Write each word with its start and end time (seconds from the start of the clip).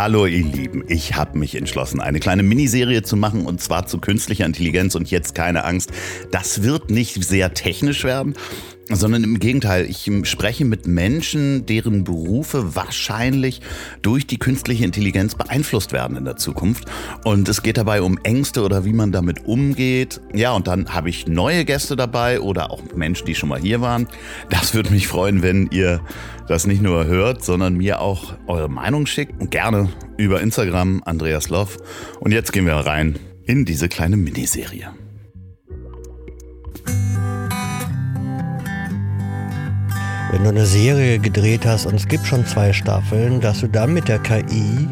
Hallo 0.00 0.26
ihr 0.26 0.44
Lieben, 0.44 0.84
ich 0.86 1.16
habe 1.16 1.36
mich 1.36 1.56
entschlossen, 1.56 1.98
eine 2.00 2.20
kleine 2.20 2.44
Miniserie 2.44 3.02
zu 3.02 3.16
machen 3.16 3.44
und 3.46 3.60
zwar 3.60 3.88
zu 3.88 3.98
künstlicher 3.98 4.46
Intelligenz. 4.46 4.94
Und 4.94 5.10
jetzt 5.10 5.34
keine 5.34 5.64
Angst, 5.64 5.90
das 6.30 6.62
wird 6.62 6.88
nicht 6.88 7.24
sehr 7.24 7.52
technisch 7.52 8.04
werden, 8.04 8.36
sondern 8.90 9.24
im 9.24 9.38
Gegenteil, 9.38 9.84
ich 9.84 10.10
spreche 10.24 10.64
mit 10.64 10.86
Menschen, 10.86 11.66
deren 11.66 12.04
Berufe 12.04 12.74
wahrscheinlich 12.74 13.60
durch 14.02 14.26
die 14.26 14.38
künstliche 14.38 14.84
Intelligenz 14.84 15.34
beeinflusst 15.34 15.92
werden 15.92 16.16
in 16.16 16.24
der 16.24 16.36
Zukunft. 16.36 16.84
Und 17.24 17.48
es 17.48 17.62
geht 17.62 17.76
dabei 17.76 18.02
um 18.02 18.18
Ängste 18.22 18.62
oder 18.62 18.84
wie 18.84 18.92
man 18.92 19.12
damit 19.12 19.44
umgeht. 19.46 20.20
Ja, 20.34 20.52
und 20.52 20.66
dann 20.66 20.94
habe 20.94 21.10
ich 21.10 21.26
neue 21.26 21.64
Gäste 21.64 21.96
dabei 21.96 22.40
oder 22.40 22.70
auch 22.70 22.82
Menschen, 22.94 23.26
die 23.26 23.34
schon 23.34 23.48
mal 23.48 23.60
hier 23.60 23.80
waren. 23.80 24.08
Das 24.50 24.74
würde 24.74 24.90
mich 24.90 25.08
freuen, 25.08 25.42
wenn 25.42 25.68
ihr 25.70 26.00
das 26.48 26.66
nicht 26.66 26.82
nur 26.82 27.06
hört, 27.06 27.44
sondern 27.44 27.74
mir 27.74 28.00
auch 28.00 28.34
eure 28.46 28.68
Meinung 28.68 29.06
schickt. 29.06 29.40
Und 29.40 29.50
gerne 29.50 29.88
über 30.16 30.40
Instagram, 30.40 31.02
Andreas 31.04 31.48
Loff. 31.50 31.76
Und 32.20 32.32
jetzt 32.32 32.52
gehen 32.52 32.66
wir 32.66 32.74
rein 32.74 33.18
in 33.44 33.64
diese 33.64 33.88
kleine 33.88 34.16
Miniserie. 34.16 34.90
Wenn 40.30 40.42
du 40.42 40.50
eine 40.50 40.66
Serie 40.66 41.18
gedreht 41.18 41.64
hast 41.64 41.86
und 41.86 41.94
es 41.94 42.06
gibt 42.06 42.26
schon 42.26 42.44
zwei 42.44 42.72
Staffeln, 42.72 43.40
dass 43.40 43.60
du 43.60 43.66
dann 43.66 43.94
mit 43.94 44.08
der 44.08 44.18
KI 44.18 44.86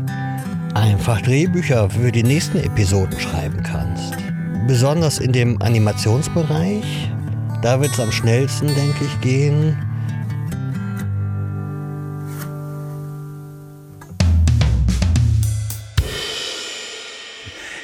einfach 0.75 1.21
Drehbücher 1.21 1.91
für 1.91 2.11
die 2.11 2.23
nächsten 2.23 2.59
Episoden 2.59 3.19
schreiben 3.21 3.63
kannst. 3.63 4.15
Besonders 4.67 5.19
in 5.19 5.33
dem 5.33 5.61
Animationsbereich, 5.61 7.11
da 7.63 7.81
wird 7.81 7.93
es 7.93 8.01
am 8.01 8.13
schnellsten, 8.13 8.69
denke 8.69 9.05
ich, 9.05 9.21
gehen. 9.21 9.77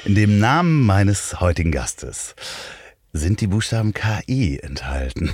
In 0.05 0.15
dem 0.15 0.39
Namen 0.39 0.83
meines 0.83 1.41
heutigen 1.41 1.71
Gastes 1.71 2.35
sind 3.13 3.41
die 3.43 3.47
Buchstaben 3.47 3.93
KI 3.93 4.59
enthalten. 4.59 5.33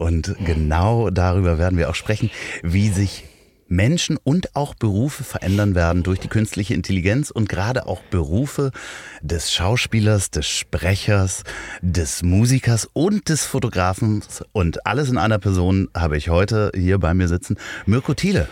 Und 0.00 0.34
genau 0.46 1.10
darüber 1.10 1.58
werden 1.58 1.76
wir 1.76 1.90
auch 1.90 1.94
sprechen, 1.94 2.30
wie 2.62 2.88
sich 2.88 3.24
Menschen 3.68 4.16
und 4.16 4.56
auch 4.56 4.74
Berufe 4.74 5.24
verändern 5.24 5.74
werden 5.74 6.02
durch 6.02 6.18
die 6.18 6.28
künstliche 6.28 6.72
Intelligenz 6.72 7.30
und 7.30 7.50
gerade 7.50 7.86
auch 7.86 8.00
Berufe 8.04 8.70
des 9.20 9.52
Schauspielers, 9.52 10.30
des 10.30 10.48
Sprechers, 10.48 11.44
des 11.82 12.22
Musikers 12.22 12.88
und 12.94 13.28
des 13.28 13.44
Fotografen 13.44 14.24
und 14.52 14.86
alles 14.86 15.10
in 15.10 15.18
einer 15.18 15.38
Person 15.38 15.88
habe 15.94 16.16
ich 16.16 16.30
heute 16.30 16.72
hier 16.74 16.98
bei 16.98 17.12
mir 17.12 17.28
sitzen. 17.28 17.58
Mirko 17.84 18.14
Thiele. 18.14 18.48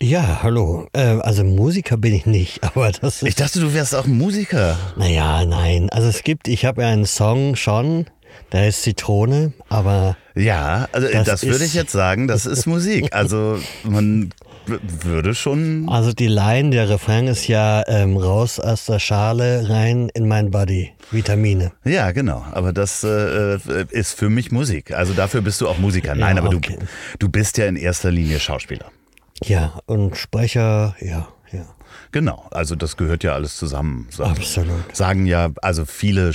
Ja, 0.00 0.44
hallo. 0.44 0.86
Äh, 0.92 1.00
also 1.00 1.42
Musiker 1.42 1.96
bin 1.96 2.14
ich 2.14 2.24
nicht, 2.24 2.62
aber 2.62 2.92
das 2.92 3.22
ist. 3.22 3.28
Ich 3.28 3.34
dachte, 3.34 3.60
du 3.60 3.74
wärst 3.74 3.94
auch 3.94 4.06
Musiker. 4.06 4.76
Naja, 4.96 5.44
nein. 5.44 5.88
Also 5.90 6.08
es 6.08 6.22
gibt, 6.22 6.46
ich 6.46 6.64
habe 6.64 6.82
ja 6.82 6.88
einen 6.88 7.06
Song 7.06 7.56
schon, 7.56 8.06
da 8.50 8.64
ist 8.64 8.82
Zitrone, 8.82 9.52
aber. 9.68 10.16
Ja, 10.34 10.88
also 10.92 11.08
das, 11.08 11.26
das 11.26 11.46
würde 11.46 11.64
ich 11.64 11.74
jetzt 11.74 11.92
sagen, 11.92 12.28
das 12.28 12.46
ist 12.46 12.66
Musik. 12.66 13.08
Also 13.18 13.58
man 13.82 14.30
würde 14.66 15.34
schon. 15.34 15.88
Also 15.88 16.12
die 16.12 16.26
Line, 16.26 16.70
der 16.70 16.88
Refrain 16.88 17.26
ist 17.26 17.48
ja 17.48 17.82
ähm, 17.88 18.16
raus 18.16 18.60
aus 18.60 18.86
der 18.86 18.98
Schale, 18.98 19.68
rein 19.68 20.08
in 20.14 20.28
mein 20.28 20.50
Body. 20.50 20.92
Vitamine. 21.10 21.72
Ja, 21.84 22.12
genau. 22.12 22.44
Aber 22.52 22.72
das 22.72 23.02
äh, 23.02 23.58
ist 23.90 24.12
für 24.12 24.28
mich 24.28 24.52
Musik. 24.52 24.92
Also 24.92 25.14
dafür 25.14 25.40
bist 25.40 25.60
du 25.60 25.68
auch 25.68 25.78
Musiker. 25.78 26.14
Nein, 26.14 26.36
ja, 26.36 26.42
aber 26.42 26.54
okay. 26.54 26.76
du, 26.78 26.86
du 27.18 27.28
bist 27.28 27.58
ja 27.58 27.66
in 27.66 27.76
erster 27.76 28.10
Linie 28.10 28.40
Schauspieler. 28.40 28.86
Ja, 29.44 29.80
und 29.86 30.16
Sprecher, 30.16 30.96
ja, 31.00 31.06
ja. 31.08 31.28
Genau, 32.10 32.46
also 32.50 32.74
das 32.74 32.96
gehört 32.96 33.22
ja 33.22 33.34
alles 33.34 33.56
zusammen. 33.56 34.08
Absolut. 34.18 34.96
Sagen 34.96 35.26
ja, 35.26 35.50
also 35.60 35.84
viele 35.84 36.32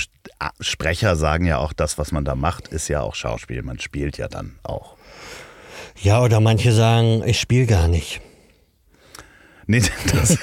Sprecher 0.60 1.16
sagen 1.16 1.46
ja 1.46 1.58
auch, 1.58 1.72
das, 1.72 1.98
was 1.98 2.12
man 2.12 2.24
da 2.24 2.34
macht, 2.34 2.68
ist 2.68 2.88
ja 2.88 3.00
auch 3.00 3.14
Schauspiel. 3.14 3.62
Man 3.62 3.80
spielt 3.80 4.16
ja 4.16 4.28
dann 4.28 4.56
auch. 4.62 4.96
Ja, 6.00 6.22
oder 6.22 6.40
manche 6.40 6.72
sagen, 6.72 7.22
ich 7.26 7.40
spiele 7.40 7.66
gar 7.66 7.88
nicht. 7.88 8.20
Nee, 9.66 9.82
das, 10.12 10.38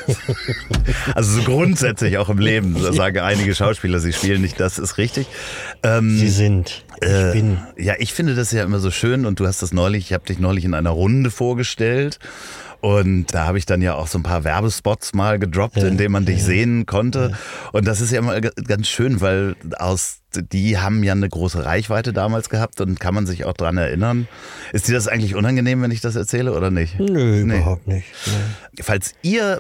also 1.14 1.42
so 1.42 1.44
grundsätzlich 1.44 2.18
auch 2.18 2.30
im 2.30 2.40
Leben 2.40 2.82
da 2.82 2.92
sagen 2.92 3.20
einige 3.20 3.54
Schauspieler, 3.54 4.00
sie 4.00 4.14
spielen 4.14 4.42
nicht, 4.42 4.60
das 4.60 4.80
ist 4.80 4.98
richtig. 4.98 5.28
Ähm, 5.84 6.18
sie 6.18 6.30
sind. 6.30 6.86
Ich 7.02 7.08
äh, 7.08 7.32
bin. 7.32 7.60
Ja, 7.78 7.94
ich 8.00 8.14
finde 8.14 8.34
das 8.34 8.52
ja 8.52 8.64
immer 8.64 8.80
so 8.80 8.90
schön 8.90 9.26
und 9.28 9.40
du 9.40 9.46
hast 9.46 9.62
das 9.62 9.74
neulich, 9.74 10.06
ich 10.06 10.14
habe 10.14 10.26
dich 10.26 10.40
neulich 10.40 10.66
in 10.66 10.74
einer 10.74 10.90
Runde 10.90 11.30
vorgestellt 11.30 12.18
und 12.82 13.28
da 13.34 13.46
habe 13.46 13.58
ich 13.58 13.66
dann 13.66 13.82
ja 13.82 13.94
auch 13.94 14.08
so 14.08 14.18
ein 14.18 14.24
paar 14.24 14.44
Werbespots 14.44 15.14
mal 15.14 15.38
gedroppt, 15.38 15.78
ja, 15.78 15.88
in 15.88 15.98
denen 15.98 16.12
man 16.12 16.26
dich 16.26 16.40
ja. 16.40 16.46
sehen 16.46 16.86
konnte. 16.86 17.30
Ja. 17.32 17.38
Und 17.74 17.88
das 17.88 18.02
ist 18.02 18.12
ja 18.12 18.20
immer 18.20 18.42
ganz 18.42 18.88
schön, 18.88 19.22
weil 19.22 19.56
aus 19.78 20.18
die 20.34 20.78
haben 20.78 21.04
ja 21.04 21.12
eine 21.12 21.28
große 21.28 21.66
Reichweite 21.66 22.14
damals 22.14 22.50
gehabt 22.50 22.80
und 22.80 23.00
kann 23.00 23.14
man 23.14 23.26
sich 23.28 23.46
auch 23.46 23.54
dran 23.54 23.78
erinnern. 23.78 24.28
Ist 24.72 24.88
dir 24.88 24.94
das 24.94 25.08
eigentlich 25.08 25.36
unangenehm, 25.36 25.82
wenn 25.82 25.92
ich 25.92 26.00
das 26.00 26.16
erzähle 26.16 26.54
oder 26.54 26.72
nicht? 26.72 27.00
Nö, 27.00 27.44
nee. 27.44 27.58
überhaupt 27.58 27.88
nicht. 27.88 28.08
Nee. 28.26 28.82
Falls 28.82 29.14
ihr 29.22 29.60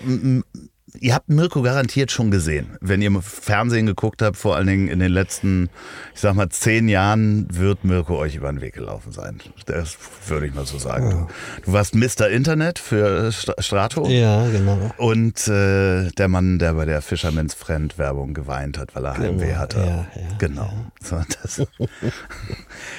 Ihr 1.00 1.16
habt 1.16 1.30
Mirko 1.30 1.62
garantiert 1.62 2.12
schon 2.12 2.32
gesehen. 2.32 2.78
Wenn 2.82 3.02
ihr 3.02 3.12
Fernsehen 3.22 3.86
geguckt 3.86 4.22
habt, 4.22 4.38
vor 4.38 4.56
allen 4.56 4.68
Dingen 4.68 4.88
in 4.88 5.00
den 5.00 5.12
letzten, 5.12 5.70
ich 6.14 6.22
sag 6.22 6.36
mal, 6.36 6.50
zehn 6.50 6.90
Jahren, 6.90 7.48
wird 7.52 7.86
Mirko 7.86 8.18
euch 8.18 8.36
über 8.36 8.52
den 8.52 8.62
Weg 8.62 8.74
gelaufen 8.74 9.12
sein. 9.12 9.40
Das 9.66 9.98
würde 10.28 10.48
ich 10.48 10.54
mal 10.54 10.66
so 10.66 10.78
sagen. 10.78 11.10
Ja. 11.10 11.28
Du 11.66 11.74
warst 11.74 11.96
Mr. 11.96 12.30
Internet 12.30 12.80
für 12.80 13.32
Strato. 13.32 14.08
Ja, 14.08 14.48
genau. 14.50 14.92
Und 14.98 15.48
äh, 15.48 16.10
der 16.12 16.28
Mann, 16.28 16.60
der 16.60 16.74
bei 16.74 16.86
der 16.86 17.02
Fisherman's 17.02 17.54
Friend 17.54 17.98
Werbung 17.98 18.34
geweint 18.34 18.78
hat, 18.78 18.96
weil 18.96 19.06
er 19.06 19.14
genau. 19.14 19.28
Heimweh 19.28 19.56
hatte. 19.56 19.80
Ja, 19.80 20.22
ja, 20.22 20.38
genau. 20.38 20.72
So, 21.02 21.22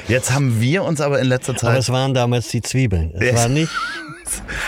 Jetzt 0.09 0.33
haben 0.33 0.61
wir 0.61 0.85
uns 0.85 1.01
aber 1.01 1.21
in 1.21 1.27
letzter 1.27 1.57
Zeit. 1.57 1.71
Aber 1.71 1.79
es 1.79 1.91
waren 1.91 2.15
damals 2.15 2.49
die 2.49 2.63
Zwiebeln. 2.63 3.13
Es 3.15 3.35
war 3.35 3.49
nicht. 3.49 3.71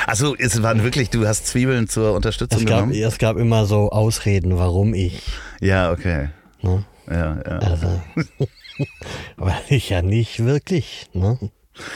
Also 0.06 0.36
es 0.36 0.62
waren 0.62 0.82
wirklich, 0.82 1.10
du 1.10 1.26
hast 1.26 1.46
Zwiebeln 1.46 1.88
zur 1.88 2.14
Unterstützung 2.14 2.60
es 2.60 2.66
gab, 2.66 2.80
genommen? 2.80 2.94
Es 2.94 3.18
gab 3.18 3.36
immer 3.36 3.66
so 3.66 3.90
Ausreden, 3.90 4.56
warum 4.58 4.94
ich. 4.94 5.22
Ja, 5.60 5.92
okay. 5.92 6.28
Ne? 6.62 6.84
Ja, 7.10 7.36
ja. 7.36 7.58
Also, 7.58 8.02
weil 9.36 9.60
ich 9.68 9.90
ja 9.90 10.02
nicht 10.02 10.44
wirklich, 10.44 11.08
ne? 11.12 11.38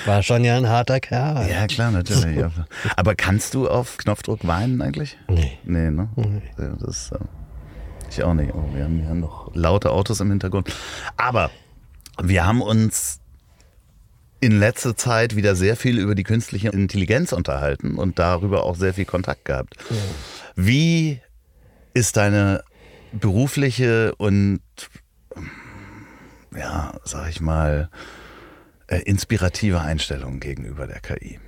War 0.06 0.22
schon 0.22 0.44
ja 0.44 0.56
ein 0.56 0.68
harter 0.68 0.98
Kerl. 0.98 1.48
Ja, 1.48 1.66
klar, 1.66 1.92
natürlich. 1.92 2.44
Aber 2.96 3.14
kannst 3.14 3.54
du 3.54 3.68
auf 3.68 3.96
Knopfdruck 3.96 4.46
weinen 4.46 4.82
eigentlich? 4.82 5.16
Nee. 5.28 5.58
Nee, 5.64 5.90
ne? 5.90 6.08
Nee. 6.16 6.42
Das, 6.80 7.12
äh, 7.12 7.18
ich 8.10 8.22
auch 8.22 8.34
nicht. 8.34 8.52
Oh, 8.54 8.64
wir 8.74 8.84
haben 8.84 9.02
ja 9.02 9.14
noch 9.14 9.54
laute 9.54 9.90
Autos 9.90 10.20
im 10.20 10.30
Hintergrund. 10.30 10.74
Aber 11.16 11.50
wir 12.20 12.44
haben 12.44 12.60
uns 12.60 13.17
in 14.40 14.58
letzter 14.58 14.96
Zeit 14.96 15.36
wieder 15.36 15.56
sehr 15.56 15.76
viel 15.76 15.98
über 15.98 16.14
die 16.14 16.22
künstliche 16.22 16.68
Intelligenz 16.68 17.32
unterhalten 17.32 17.96
und 17.96 18.18
darüber 18.18 18.64
auch 18.64 18.76
sehr 18.76 18.94
viel 18.94 19.04
Kontakt 19.04 19.44
gehabt. 19.44 19.74
Ja. 19.90 19.96
Wie 20.54 21.20
ist 21.94 22.16
deine 22.16 22.62
berufliche 23.12 24.14
und, 24.16 24.60
ja, 26.56 26.94
sag 27.04 27.30
ich 27.30 27.40
mal, 27.40 27.90
äh, 28.86 28.98
inspirative 29.02 29.80
Einstellung 29.80 30.40
gegenüber 30.40 30.86
der 30.86 31.00
KI? 31.00 31.40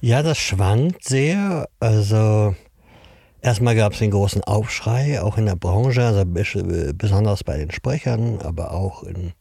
Ja, 0.00 0.22
das 0.22 0.38
schwankt 0.38 1.04
sehr. 1.04 1.68
Also 1.80 2.54
erstmal 3.42 3.76
gab 3.76 3.92
es 3.92 3.98
den 3.98 4.10
großen 4.10 4.42
Aufschrei, 4.44 5.20
auch 5.20 5.36
in 5.36 5.46
der 5.46 5.56
Branche, 5.56 6.04
also 6.04 6.24
besonders 6.24 7.44
bei 7.44 7.58
den 7.58 7.70
Sprechern, 7.70 8.40
aber 8.42 8.72
auch 8.72 9.02
in 9.02 9.32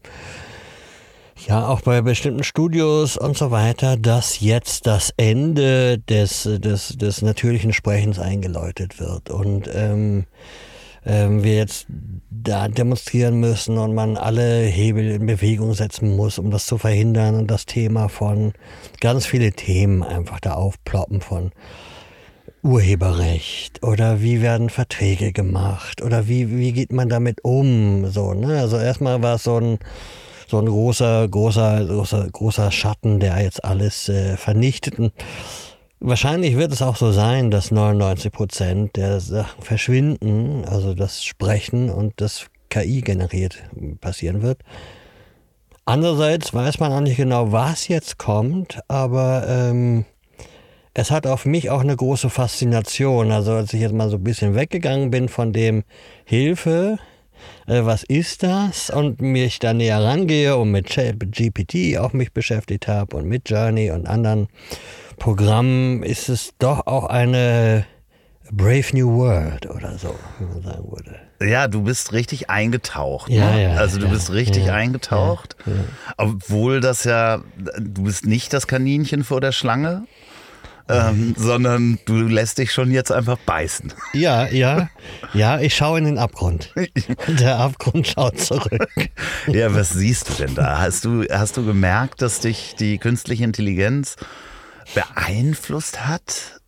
ja, 1.47 1.67
auch 1.67 1.81
bei 1.81 2.01
bestimmten 2.01 2.43
Studios 2.43 3.17
und 3.17 3.37
so 3.37 3.51
weiter, 3.51 3.97
dass 3.97 4.39
jetzt 4.39 4.87
das 4.87 5.13
Ende 5.15 5.99
des, 5.99 6.43
des, 6.43 6.97
des 6.97 7.21
natürlichen 7.21 7.71
Sprechens 7.71 8.17
eingeläutet 8.17 8.99
wird 8.99 9.29
und 9.29 9.69
ähm, 9.71 10.25
ähm, 11.05 11.43
wir 11.43 11.55
jetzt 11.55 11.85
da 12.31 12.67
demonstrieren 12.67 13.39
müssen 13.39 13.77
und 13.77 13.93
man 13.93 14.17
alle 14.17 14.61
Hebel 14.63 15.11
in 15.11 15.27
Bewegung 15.27 15.73
setzen 15.75 16.15
muss, 16.15 16.39
um 16.39 16.49
das 16.49 16.65
zu 16.65 16.79
verhindern 16.79 17.35
und 17.35 17.51
das 17.51 17.67
Thema 17.67 18.09
von 18.09 18.53
ganz 18.99 19.27
viele 19.27 19.51
Themen 19.51 20.01
einfach 20.01 20.39
da 20.39 20.53
aufploppen 20.53 21.21
von 21.21 21.51
Urheberrecht 22.63 23.83
oder 23.83 24.23
wie 24.23 24.41
werden 24.41 24.71
Verträge 24.71 25.31
gemacht 25.31 26.01
oder 26.01 26.27
wie, 26.27 26.57
wie 26.57 26.73
geht 26.73 26.91
man 26.91 27.09
damit 27.09 27.45
um, 27.45 28.07
so, 28.07 28.33
ne? 28.33 28.59
Also 28.59 28.79
erstmal 28.79 29.21
war 29.21 29.35
es 29.35 29.43
so 29.43 29.59
ein 29.59 29.77
so 30.47 30.59
ein 30.59 30.65
großer, 30.65 31.27
großer, 31.27 31.85
großer, 31.85 32.29
großer 32.31 32.71
Schatten, 32.71 33.19
der 33.19 33.41
jetzt 33.41 33.63
alles 33.63 34.09
äh, 34.09 34.37
vernichtet. 34.37 34.99
Und 34.99 35.13
wahrscheinlich 35.99 36.55
wird 36.57 36.71
es 36.71 36.81
auch 36.81 36.95
so 36.95 37.11
sein, 37.11 37.51
dass 37.51 37.71
99 37.71 38.31
Prozent 38.31 38.95
der 38.95 39.19
Sachen 39.19 39.61
verschwinden, 39.61 40.65
also 40.65 40.93
das 40.93 41.23
Sprechen 41.23 41.89
und 41.89 42.13
das 42.17 42.47
KI 42.69 43.01
generiert 43.01 43.63
passieren 44.01 44.41
wird. 44.41 44.59
Andererseits 45.85 46.53
weiß 46.53 46.79
man 46.79 46.91
auch 46.91 47.01
nicht 47.01 47.17
genau, 47.17 47.51
was 47.51 47.87
jetzt 47.87 48.17
kommt, 48.17 48.79
aber 48.87 49.45
ähm, 49.47 50.05
es 50.95 51.11
hat 51.11 51.27
auf 51.27 51.45
mich 51.45 51.69
auch 51.69 51.81
eine 51.81 51.95
große 51.95 52.29
Faszination. 52.29 53.31
Also 53.31 53.51
als 53.51 53.73
ich 53.73 53.81
jetzt 53.81 53.93
mal 53.93 54.09
so 54.09 54.15
ein 54.15 54.23
bisschen 54.23 54.55
weggegangen 54.55 55.11
bin 55.11 55.29
von 55.29 55.53
dem 55.53 55.83
Hilfe, 56.23 56.97
was 57.67 58.03
ist 58.03 58.43
das? 58.43 58.89
Und 58.89 59.21
mich 59.21 59.59
da 59.59 59.73
näher 59.73 60.03
rangehe 60.03 60.55
und 60.55 60.71
mit 60.71 60.87
GPT 60.87 61.97
auch 61.97 62.13
mich 62.13 62.31
beschäftigt 62.31 62.87
habe 62.87 63.17
und 63.17 63.27
mit 63.27 63.49
Journey 63.49 63.91
und 63.91 64.07
anderen 64.07 64.47
Programmen, 65.17 66.03
ist 66.03 66.29
es 66.29 66.53
doch 66.59 66.87
auch 66.87 67.05
eine 67.05 67.85
Brave 68.51 68.85
New 68.93 69.17
World 69.17 69.69
oder 69.69 69.97
so, 69.97 70.13
wie 70.39 70.45
man 70.45 70.61
sagen 70.61 70.91
würde. 70.91 71.19
Ja, 71.41 71.67
du 71.67 71.81
bist 71.81 72.13
richtig 72.13 72.49
eingetaucht. 72.49 73.29
Ja, 73.29 73.51
ne? 73.51 73.63
ja, 73.63 73.73
also 73.75 73.99
du 73.99 74.05
ja, 74.05 74.11
bist 74.11 74.31
richtig 74.31 74.71
eingetaucht. 74.71 75.55
Obwohl 76.17 76.79
das 76.79 77.03
ja, 77.03 77.41
du 77.79 78.03
bist 78.03 78.25
nicht 78.25 78.53
das 78.53 78.67
Kaninchen 78.67 79.23
vor 79.23 79.41
der 79.41 79.51
Schlange, 79.51 80.05
ähm, 80.87 81.33
sondern 81.37 81.99
du 82.05 82.13
lässt 82.13 82.57
dich 82.57 82.71
schon 82.71 82.91
jetzt 82.91 83.11
einfach 83.11 83.37
beißen. 83.39 83.93
Ja, 84.13 84.47
ja, 84.47 84.89
ja, 85.33 85.59
ich 85.59 85.75
schaue 85.75 85.97
in 85.97 86.05
den 86.05 86.17
Abgrund. 86.17 86.73
Der 87.39 87.57
Abgrund 87.57 88.07
schaut 88.07 88.39
zurück. 88.39 88.87
Ja, 89.47 89.73
was 89.73 89.91
siehst 89.91 90.29
du 90.29 90.33
denn 90.45 90.55
da? 90.55 90.79
Hast 90.79 91.05
du, 91.05 91.23
hast 91.23 91.57
du 91.57 91.65
gemerkt, 91.65 92.21
dass 92.21 92.39
dich 92.39 92.75
die 92.75 92.97
künstliche 92.97 93.43
Intelligenz 93.43 94.15
beeinflusst 94.93 96.05
hat? 96.05 96.61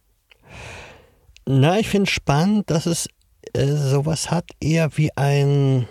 Na, 1.45 1.79
ich 1.79 1.87
finde 1.87 2.09
spannend, 2.09 2.69
dass 2.69 2.87
es 2.87 3.07
äh, 3.53 3.67
sowas 3.67 4.31
hat, 4.31 4.49
eher 4.59 4.97
wie 4.97 5.15
ein, 5.15 5.87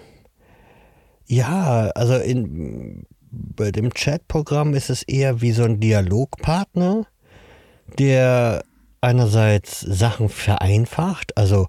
ja, 1.26 1.90
also 1.94 2.16
in, 2.16 3.06
bei 3.30 3.70
dem 3.70 3.92
Chatprogramm 3.92 4.74
ist 4.74 4.90
es 4.90 5.02
eher 5.02 5.40
wie 5.40 5.52
so 5.52 5.64
ein 5.64 5.80
Dialogpartner, 5.80 7.06
der 7.98 8.64
einerseits 9.00 9.80
Sachen 9.80 10.28
vereinfacht, 10.28 11.36
also 11.36 11.66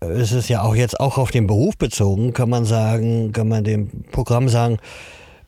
äh, 0.00 0.06
es 0.06 0.32
ist 0.32 0.48
ja 0.48 0.62
auch 0.62 0.74
jetzt 0.74 0.98
auch 1.00 1.18
auf 1.18 1.30
den 1.30 1.46
Beruf 1.46 1.76
bezogen, 1.76 2.32
kann 2.32 2.50
man 2.50 2.64
sagen, 2.64 3.32
kann 3.32 3.48
man 3.48 3.64
dem 3.64 4.04
Programm 4.12 4.48
sagen, 4.48 4.78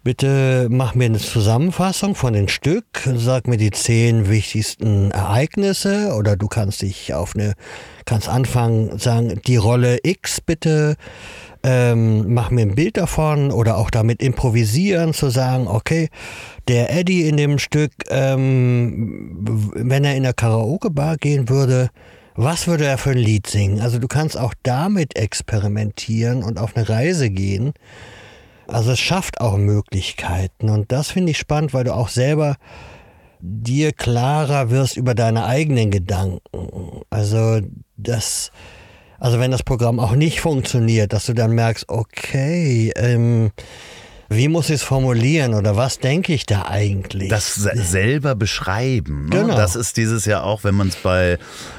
bitte 0.05 0.69
mach 0.71 0.95
mir 0.95 1.07
eine 1.07 1.19
Zusammenfassung 1.19 2.15
von 2.15 2.33
den 2.33 2.49
Stück, 2.49 2.87
sag 3.17 3.47
mir 3.47 3.59
die 3.59 3.71
zehn 3.71 4.31
wichtigsten 4.31 5.11
Ereignisse 5.11 6.15
oder 6.17 6.37
du 6.37 6.49
kannst 6.49 6.83
dich 6.83 7.13
auf 7.15 7.35
eine, 7.35 7.55
kannst 8.05 8.29
anfangen, 8.29 8.99
sagen, 8.99 9.41
die 9.47 9.57
Rolle 9.57 9.99
X 10.03 10.41
bitte, 10.41 10.97
ähm, 11.63 12.33
mach 12.33 12.51
mir 12.51 12.63
ein 12.63 12.75
Bild 12.75 12.97
davon 12.97 13.51
oder 13.51 13.77
auch 13.77 13.91
damit 13.91 14.23
improvisieren, 14.23 15.13
zu 15.13 15.29
sagen, 15.29 15.67
okay, 15.67 16.09
der 16.69 16.95
Eddie 16.95 17.27
in 17.27 17.37
dem 17.37 17.59
Stück, 17.59 17.93
ähm, 18.11 19.71
wenn 19.75 20.05
er 20.05 20.15
in 20.15 20.23
der 20.23 20.35
Karaoke-Bar 20.35 21.17
gehen 21.17 21.49
würde, 21.49 21.89
was 22.35 22.69
würde 22.69 22.85
er 22.85 22.99
für 22.99 23.11
ein 23.11 23.19
Lied 23.19 23.49
singen? 23.49 23.81
Also 23.81 23.99
du 23.99 24.07
kannst 24.07 24.39
auch 24.39 24.55
damit 24.63 25.17
experimentieren 25.17 26.45
und 26.45 26.59
auf 26.59 26.77
eine 26.77 26.89
Reise 26.89 27.31
gehen. 27.31 27.73
Also 28.69 28.93
es 28.93 29.01
schafft 29.01 29.41
auch 29.41 29.57
Möglichkeiten 29.57 30.69
und 30.69 30.93
das 30.93 31.11
finde 31.11 31.31
ich 31.31 31.39
spannend, 31.39 31.73
weil 31.73 31.85
du 31.85 31.95
auch 31.95 32.09
selber 32.09 32.57
dir 33.41 33.93
klarer 33.93 34.71
wirst 34.71 34.97
über 34.97 35.15
deine 35.15 35.47
eigenen 35.47 35.91
Gedanken. 35.91 37.03
Also 37.09 37.61
das, 37.97 38.53
also 39.19 39.41
wenn 39.41 39.51
das 39.51 39.63
Programm 39.63 39.99
auch 39.99 40.13
nicht 40.13 40.41
funktioniert, 40.41 41.13
dass 41.13 41.27
du 41.27 41.33
dann 41.33 41.53
merkst, 41.53 41.89
okay, 41.89 42.93
ähm, 42.97 43.53
wie 44.31 44.49
muss 44.49 44.69
ich 44.69 44.77
es 44.77 44.83
formulieren 44.83 45.55
oder 45.55 45.77
was 45.77 45.99
denke 45.99 46.35
ich 46.35 46.45
da 46.47 46.67
eigentlich? 46.67 47.29
Das 47.31 47.55
se- 47.55 47.73
selber 47.77 48.35
beschreiben. 48.35 49.27
Ne? 49.27 49.31
Genau. 49.43 49.57
Das 49.57 49.75
ist 49.77 49.97
dieses 49.97 50.25
Jahr 50.27 50.45
auch, 50.45 50.65
wenn 50.65 50.75
man 50.75 50.89
es 50.89 50.97
bei, 50.97 51.39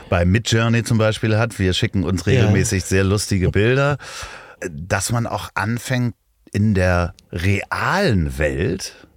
bei 0.10 0.26
Midjourney 0.26 0.84
zum 0.84 0.98
Beispiel 0.98 1.38
hat. 1.38 1.60
Wir 1.60 1.74
schicken 1.74 2.04
uns 2.04 2.26
regelmäßig 2.26 2.84
sehr 2.86 3.04
lustige 3.04 3.50
Bilder, 3.52 3.98
dass 4.70 5.12
man 5.12 5.28
auch 5.28 5.50
anfängt, 5.54 6.16
in 6.52 6.74
der 6.74 7.14
realen 7.32 8.40
Welt 8.40 9.08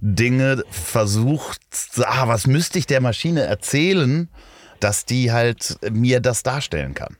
Dinge 0.00 0.64
versucht, 0.70 1.60
ah, 2.02 2.26
was 2.26 2.46
müsste 2.46 2.78
ich 2.78 2.86
der 2.86 3.00
Maschine 3.00 3.42
erzählen, 3.42 4.28
dass 4.80 5.04
die 5.04 5.30
halt 5.30 5.78
mir 5.90 6.20
das 6.20 6.42
darstellen 6.42 6.94
kann. 6.94 7.16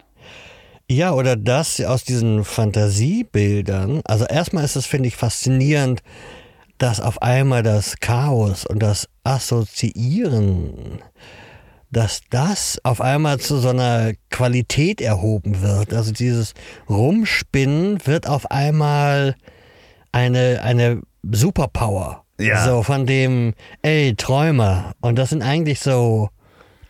Ja, 0.91 1.13
oder 1.13 1.37
das 1.37 1.81
aus 1.81 2.03
diesen 2.03 2.43
Fantasiebildern. 2.43 4.01
Also 4.07 4.25
erstmal 4.25 4.65
ist 4.65 4.75
es, 4.75 4.87
finde 4.87 5.07
ich, 5.07 5.15
faszinierend, 5.15 6.03
dass 6.79 6.99
auf 6.99 7.23
einmal 7.23 7.63
das 7.63 8.01
Chaos 8.01 8.67
und 8.67 8.83
das 8.83 9.09
Assoziieren, 9.23 10.99
dass 11.93 12.23
das 12.31 12.81
auf 12.83 13.01
einmal 13.01 13.39
zu 13.39 13.59
so 13.59 13.69
einer 13.69 14.15
Qualität 14.31 15.01
erhoben 15.01 15.63
wird. 15.63 15.95
Also 15.95 16.11
dieses 16.11 16.55
Rumspinnen 16.89 18.05
wird 18.05 18.27
auf 18.27 18.51
einmal 18.51 19.37
eine, 20.11 20.61
eine 20.65 21.03
Superpower. 21.23 22.25
Ja. 22.41 22.65
So 22.65 22.83
von 22.83 23.07
dem, 23.07 23.55
ey, 23.83 24.17
Träumer. 24.17 24.95
Und 25.01 25.21
das 25.21 25.31
sind 25.31 25.43
eigentlich 25.43 25.79
so 25.79 26.31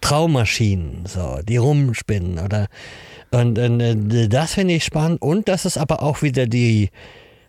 Traummaschinen, 0.00 1.04
so, 1.04 1.40
die 1.46 1.58
rumspinnen 1.58 2.38
oder 2.38 2.68
und, 3.30 3.58
und 3.58 3.80
äh, 3.80 4.28
das 4.28 4.54
finde 4.54 4.74
ich 4.74 4.84
spannend. 4.84 5.22
Und 5.22 5.48
dass 5.48 5.64
es 5.64 5.76
aber 5.76 6.02
auch 6.02 6.22
wieder 6.22 6.46
die 6.46 6.90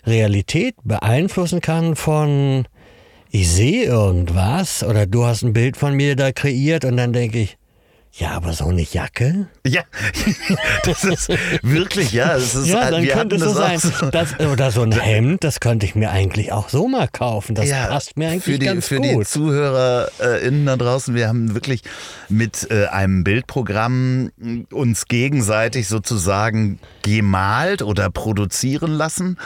Realität 0.06 0.76
beeinflussen 0.84 1.62
kann 1.62 1.96
von 1.96 2.66
ich 3.34 3.50
sehe 3.50 3.86
irgendwas 3.86 4.84
oder 4.84 5.06
du 5.06 5.26
hast 5.26 5.44
ein 5.44 5.54
Bild 5.54 5.78
von 5.78 5.94
mir 5.94 6.18
da 6.18 6.34
kreiert 6.34 6.84
und 6.84 6.98
dann 6.98 7.14
denke 7.14 7.40
ich, 7.40 7.58
ja, 8.14 8.32
aber 8.32 8.52
so 8.52 8.66
eine 8.66 8.82
Jacke? 8.82 9.48
Ja, 9.66 9.84
das 10.84 11.06
ist 11.06 11.30
wirklich, 11.62 12.12
ja. 12.12 12.34
Das 12.34 12.56
ist, 12.56 12.68
Ja, 12.68 12.92
dann 12.92 13.08
könnte 13.08 13.38
es 13.38 13.42
so 13.42 13.54
sein. 13.54 13.80
Das, 14.12 14.38
oder 14.40 14.72
so 14.72 14.82
ein 14.82 14.92
Hemd, 14.92 15.46
das 15.46 15.62
könnte 15.62 15.86
ich 15.86 15.96
mir 15.96 16.12
eigentlich 16.12 16.52
auch 16.52 16.68
so 16.68 16.90
mal 16.90 17.08
kaufen. 17.08 17.56
Das 17.56 17.70
passt 17.70 18.18
mir 18.18 18.30
eigentlich 18.30 18.44
für 18.44 18.60
die, 18.60 18.66
ganz 18.66 18.88
für 18.88 18.98
gut. 18.98 19.06
die 19.06 19.26
ZuhörerInnen 19.26 20.66
da 20.66 20.76
draußen, 20.76 21.16
wir 21.16 21.30
haben 21.30 21.54
wirklich 21.54 21.84
mit 22.28 22.70
äh, 22.70 22.88
einem 22.88 23.24
Bildprogramm 23.24 24.32
uns 24.72 25.06
gegenseitig 25.06 25.88
sozusagen 25.88 26.80
gemalt 27.04 27.82
oder 27.82 28.10
produzieren 28.10 28.92
lassen. 28.92 29.38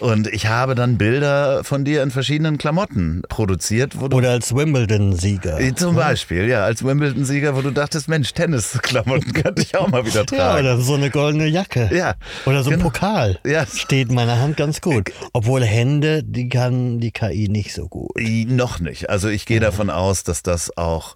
Und 0.00 0.26
ich 0.28 0.46
habe 0.46 0.74
dann 0.74 0.96
Bilder 0.98 1.62
von 1.64 1.84
dir 1.84 2.02
in 2.02 2.10
verschiedenen 2.10 2.58
Klamotten 2.58 3.22
produziert, 3.28 4.00
wo 4.00 4.08
du 4.08 4.16
Oder 4.16 4.30
als 4.30 4.54
Wimbledon-Sieger. 4.54 5.60
Äh, 5.60 5.74
zum 5.74 5.94
Beispiel, 5.94 6.48
ja, 6.48 6.64
als 6.64 6.82
Wimbledon-Sieger, 6.84 7.54
wo 7.54 7.60
du 7.62 7.70
dachtest, 7.70 8.08
Mensch, 8.08 8.32
Tennisklamotten 8.32 9.32
könnte 9.34 9.62
ich 9.62 9.76
auch 9.76 9.88
mal 9.88 10.04
wieder 10.06 10.20
Ja, 10.20 10.24
tragen. 10.24 10.60
oder 10.60 10.78
so 10.80 10.94
eine 10.94 11.10
goldene 11.10 11.46
Jacke. 11.46 11.90
Ja, 11.92 12.14
Oder 12.46 12.62
so 12.62 12.70
ein 12.70 12.78
genau. 12.78 12.90
Pokal. 12.90 13.38
Ja. 13.46 13.66
Steht 13.66 14.08
in 14.08 14.14
meiner 14.14 14.38
Hand 14.40 14.56
ganz 14.56 14.80
gut. 14.80 15.12
Obwohl 15.32 15.62
Hände, 15.62 16.22
die 16.24 16.48
kann 16.48 16.98
die 17.00 17.10
KI 17.10 17.48
nicht 17.48 17.74
so 17.74 17.86
gut. 17.88 18.10
Noch 18.18 18.80
nicht. 18.80 19.10
Also 19.10 19.28
ich 19.28 19.44
gehe 19.46 19.60
davon 19.60 19.90
aus, 19.90 20.24
dass 20.24 20.42
das 20.42 20.76
auch 20.76 21.14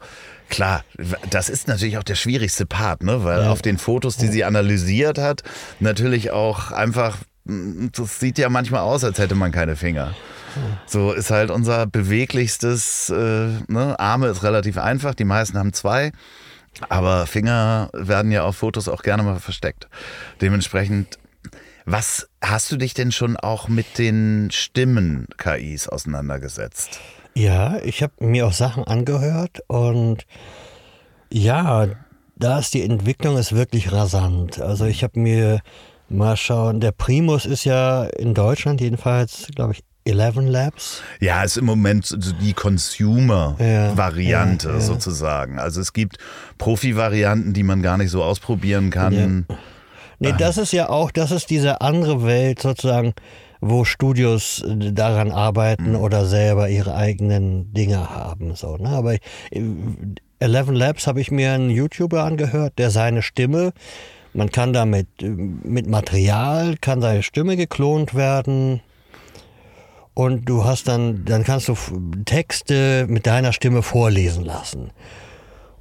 Klar, 0.50 0.84
das 1.30 1.48
ist 1.48 1.68
natürlich 1.68 1.96
auch 1.96 2.02
der 2.02 2.16
schwierigste 2.16 2.66
Part, 2.66 3.02
ne? 3.02 3.24
weil 3.24 3.40
Ja. 3.44 3.50
auf 3.50 3.62
den 3.62 3.78
Fotos, 3.78 4.18
die 4.18 4.26
sie 4.28 4.44
analysiert 4.44 5.16
hat, 5.16 5.42
natürlich 5.80 6.32
auch 6.32 6.70
einfach, 6.70 7.16
das 7.44 8.20
sieht 8.20 8.38
ja 8.38 8.48
manchmal 8.48 8.80
aus, 8.80 9.04
als 9.04 9.18
hätte 9.18 9.34
man 9.34 9.52
keine 9.52 9.76
Finger. 9.76 10.14
So 10.86 11.12
ist 11.12 11.30
halt 11.30 11.50
unser 11.50 11.86
beweglichstes, 11.86 13.10
äh, 13.10 13.48
ne? 13.68 13.98
Arme 13.98 14.28
ist 14.28 14.42
relativ 14.42 14.78
einfach, 14.78 15.14
die 15.14 15.24
meisten 15.24 15.58
haben 15.58 15.72
zwei. 15.72 16.12
Aber 16.88 17.26
Finger 17.26 17.90
werden 17.92 18.32
ja 18.32 18.44
auf 18.44 18.56
Fotos 18.56 18.88
auch 18.88 19.02
gerne 19.02 19.22
mal 19.22 19.38
versteckt. 19.40 19.88
Dementsprechend, 20.40 21.18
was 21.84 22.28
hast 22.42 22.72
du 22.72 22.76
dich 22.76 22.94
denn 22.94 23.12
schon 23.12 23.36
auch 23.36 23.68
mit 23.68 23.98
den 23.98 24.48
Stimmen-KIs 24.50 25.88
auseinandergesetzt? 25.88 27.00
Ja, 27.34 27.78
ich 27.78 28.02
habe 28.02 28.12
mir 28.20 28.46
auch 28.46 28.52
Sachen 28.52 28.84
angehört 28.84 29.62
und 29.66 30.24
ja, 31.30 31.88
da 32.36 32.58
ist 32.58 32.74
die 32.74 32.82
Entwicklung 32.82 33.36
ist 33.36 33.54
wirklich 33.54 33.92
rasant. 33.92 34.60
Also 34.60 34.86
ich 34.86 35.02
habe 35.02 35.18
mir 35.18 35.60
mal 36.08 36.36
schauen, 36.36 36.80
der 36.80 36.92
Primus 36.92 37.46
ist 37.46 37.64
ja 37.64 38.04
in 38.04 38.34
Deutschland 38.34 38.80
jedenfalls, 38.80 39.48
glaube 39.54 39.72
ich, 39.72 39.82
11 40.06 40.36
Labs. 40.50 41.02
Ja, 41.20 41.42
ist 41.42 41.56
im 41.56 41.64
Moment 41.64 42.14
die 42.42 42.52
Consumer-Variante 42.52 44.68
Ja, 44.68 44.74
ja, 44.74 44.78
ja. 44.78 44.84
sozusagen. 44.84 45.58
Also 45.58 45.80
es 45.80 45.94
gibt 45.94 46.18
Profi-Varianten, 46.58 47.54
die 47.54 47.62
man 47.62 47.80
gar 47.80 47.96
nicht 47.96 48.10
so 48.10 48.22
ausprobieren 48.22 48.90
kann. 48.90 49.46
Nee, 50.18 50.34
das 50.38 50.58
ist 50.58 50.72
ja 50.72 50.90
auch, 50.90 51.10
das 51.10 51.32
ist 51.32 51.50
diese 51.50 51.80
andere 51.80 52.24
Welt 52.24 52.60
sozusagen, 52.60 53.14
wo 53.60 53.84
Studios 53.84 54.62
äh, 54.62 54.92
daran 54.92 55.30
arbeiten 55.30 55.96
oder 55.96 56.26
selber 56.26 56.68
ihre 56.68 56.94
eigenen 56.94 57.72
Dinge 57.72 58.10
haben. 58.10 58.54
So, 58.54 58.76
ne? 58.76 58.90
Aber 58.90 59.14
äh, 59.14 59.20
11 60.38 60.70
Labs 60.70 61.06
habe 61.06 61.20
ich 61.20 61.30
mir 61.30 61.52
einen 61.52 61.70
YouTuber 61.70 62.24
angehört, 62.24 62.74
der 62.78 62.90
seine 62.90 63.22
Stimme, 63.22 63.72
man 64.34 64.50
kann 64.50 64.72
damit 64.72 65.06
mit 65.22 65.86
Material, 65.86 66.76
kann 66.80 67.00
seine 67.00 67.22
Stimme 67.22 67.56
geklont 67.56 68.14
werden. 68.14 68.80
Und 70.14 70.48
du 70.48 70.64
hast 70.64 70.86
dann, 70.86 71.24
dann 71.24 71.42
kannst 71.44 71.68
du 71.68 71.74
Texte 72.24 73.06
mit 73.08 73.26
deiner 73.26 73.52
Stimme 73.52 73.82
vorlesen 73.82 74.44
lassen. 74.44 74.90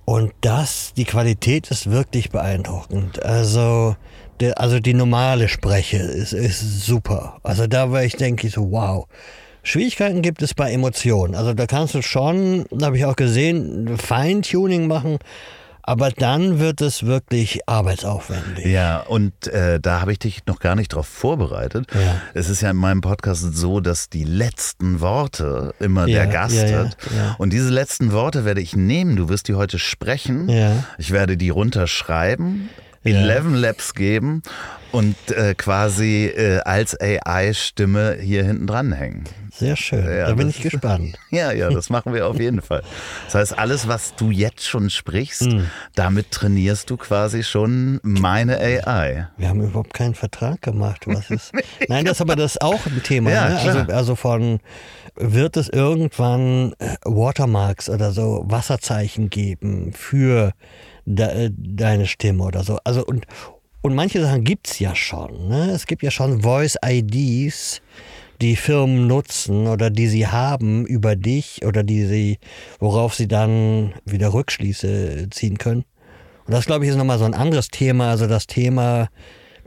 Und 0.06 0.34
das, 0.42 0.94
die 0.96 1.06
Qualität 1.06 1.72
ist 1.72 1.90
wirklich 1.90 2.30
beeindruckend. 2.30 3.24
Also, 3.24 3.96
der, 4.40 4.60
also 4.60 4.80
die 4.80 4.94
normale 4.94 5.48
Spreche 5.48 5.98
ist, 5.98 6.34
ist 6.34 6.86
super. 6.86 7.38
Also 7.44 7.68
da 7.68 7.92
war 7.92 8.04
ich, 8.04 8.16
denke 8.16 8.48
ich 8.48 8.54
so, 8.54 8.72
wow. 8.72 9.06
Schwierigkeiten 9.62 10.22
gibt 10.22 10.42
es 10.42 10.54
bei 10.54 10.74
Emotionen. 10.74 11.36
Also 11.36 11.54
da 11.54 11.68
kannst 11.68 11.96
du 11.96 12.02
schon, 12.02 12.66
habe 12.82 12.98
ich 12.98 13.06
auch 13.06 13.16
gesehen, 13.16 13.98
Feintuning 13.98 14.88
machen. 14.88 15.20
Aber 15.86 16.12
dann 16.12 16.60
wird 16.60 16.80
es 16.82 17.06
wirklich 17.06 17.68
arbeitsaufwendig. 17.68 18.66
Ja, 18.66 19.02
und 19.02 19.48
äh, 19.48 19.82
da 19.82 20.00
habe 20.00 20.14
ich 20.14 20.20
dich 20.20 20.46
noch 20.46 20.60
gar 20.60 20.76
nicht 20.76 20.94
drauf 20.94 21.08
vorbereitet. 21.08 21.88
Ja. 21.94 22.22
Es 22.34 22.50
ist 22.50 22.62
ja 22.62 22.72
in 22.72 22.78
meinem 22.78 23.02
Podcast 23.02 23.42
so, 23.54 23.82
dass 23.82 24.10
die 24.10 24.24
letzten 24.24 25.02
Worte 25.02 25.76
immer 25.80 26.08
ja, 26.08 26.24
der 26.24 26.28
Gast 26.28 26.56
ja, 26.56 26.86
hat. 26.86 26.98
Und 27.38 27.52
diese 27.52 27.70
letzten 27.70 28.14
Worte 28.14 28.46
werde 28.46 28.62
ich 28.62 28.76
nehmen. 28.76 29.18
Du 29.18 29.28
wirst 29.28 29.50
die 29.50 29.56
heute 29.56 29.78
sprechen. 29.78 30.50
Ich 30.98 31.12
werde 31.12 31.36
die 31.36 31.50
runterschreiben. 31.50 32.70
11 33.12 33.56
Labs 33.56 33.94
geben 33.94 34.42
und 34.92 35.16
äh, 35.32 35.56
quasi 35.56 36.26
äh, 36.28 36.60
als 36.60 36.96
AI-Stimme 37.00 38.18
hier 38.22 38.44
hinten 38.44 38.68
dran 38.68 38.94
hängen. 38.94 39.24
Sehr 39.52 39.76
schön. 39.76 40.04
Ja, 40.06 40.28
da 40.28 40.34
bin 40.34 40.50
ich 40.50 40.62
gespannt. 40.62 41.18
Ja, 41.30 41.52
ja, 41.52 41.70
das 41.70 41.90
machen 41.90 42.14
wir 42.14 42.28
auf 42.28 42.40
jeden 42.40 42.62
Fall. 42.62 42.84
Das 43.26 43.36
heißt, 43.36 43.58
alles, 43.58 43.88
was 43.88 44.16
du 44.16 44.30
jetzt 44.30 44.68
schon 44.68 44.92
sprichst, 44.92 45.44
mhm. 45.44 45.68
damit 45.96 46.30
trainierst 46.30 46.92
du 46.92 46.98
quasi 46.98 47.44
schon 47.44 48.00
meine 48.04 48.60
AI. 48.60 49.28
Wir 49.38 49.50
haben 49.50 49.62
überhaupt 49.62 49.94
keinen 49.94 50.14
Vertrag 50.14 50.62
gemacht. 50.62 51.08
Was 51.08 51.32
ist? 51.32 51.52
Nein, 51.88 52.06
das 52.06 52.18
ist 52.18 52.22
aber 52.22 52.36
das 52.36 52.54
ist 52.54 52.62
auch 52.62 52.86
ein 52.86 53.02
Thema. 53.02 53.32
Ja, 53.32 53.50
ne? 53.50 53.60
also, 53.60 53.80
also 53.92 54.16
von 54.16 54.60
wird 55.16 55.58
es 55.58 55.70
irgendwann 55.70 56.74
äh, 56.80 56.96
Watermarks 57.04 57.90
oder 57.90 58.12
so 58.12 58.44
Wasserzeichen 58.48 59.30
geben 59.30 59.94
für 59.94 60.54
de, 61.06 61.46
äh, 61.46 61.52
deine 61.56 62.08
Stimme 62.08 62.44
oder 62.44 62.64
so. 62.64 62.78
Also 62.84 63.06
und, 63.06 63.26
und 63.82 63.96
manche 63.96 64.22
Sachen 64.22 64.44
gibt 64.44 64.68
es 64.68 64.80
ja 64.80 64.96
schon. 64.96 65.48
Ne? 65.48 65.72
Es 65.72 65.86
gibt 65.86 66.04
ja 66.04 66.12
schon 66.12 66.42
Voice-IDs, 66.42 67.82
die 68.42 68.56
Firmen 68.56 69.08
nutzen 69.08 69.68
oder 69.68 69.90
die 69.90 70.08
sie 70.08 70.28
haben 70.28 70.86
über 70.86 71.16
dich 71.16 71.66
oder 71.66 71.84
die 71.84 72.06
sie, 72.06 72.40
worauf 72.80 73.16
sie 73.16 73.28
dann 73.28 73.94
wieder 74.06 74.34
Rückschlüsse 74.34 75.28
ziehen 75.30 75.58
können. 75.58 75.86
Und 76.46 76.54
das, 76.54 76.66
glaube 76.66 76.84
ich, 76.84 76.92
ist 76.92 76.98
nochmal 76.98 77.20
so 77.20 77.26
ein 77.26 77.34
anderes 77.34 77.70
Thema. 77.70 78.10
Also 78.10 78.28
das 78.28 78.48
Thema, 78.48 79.08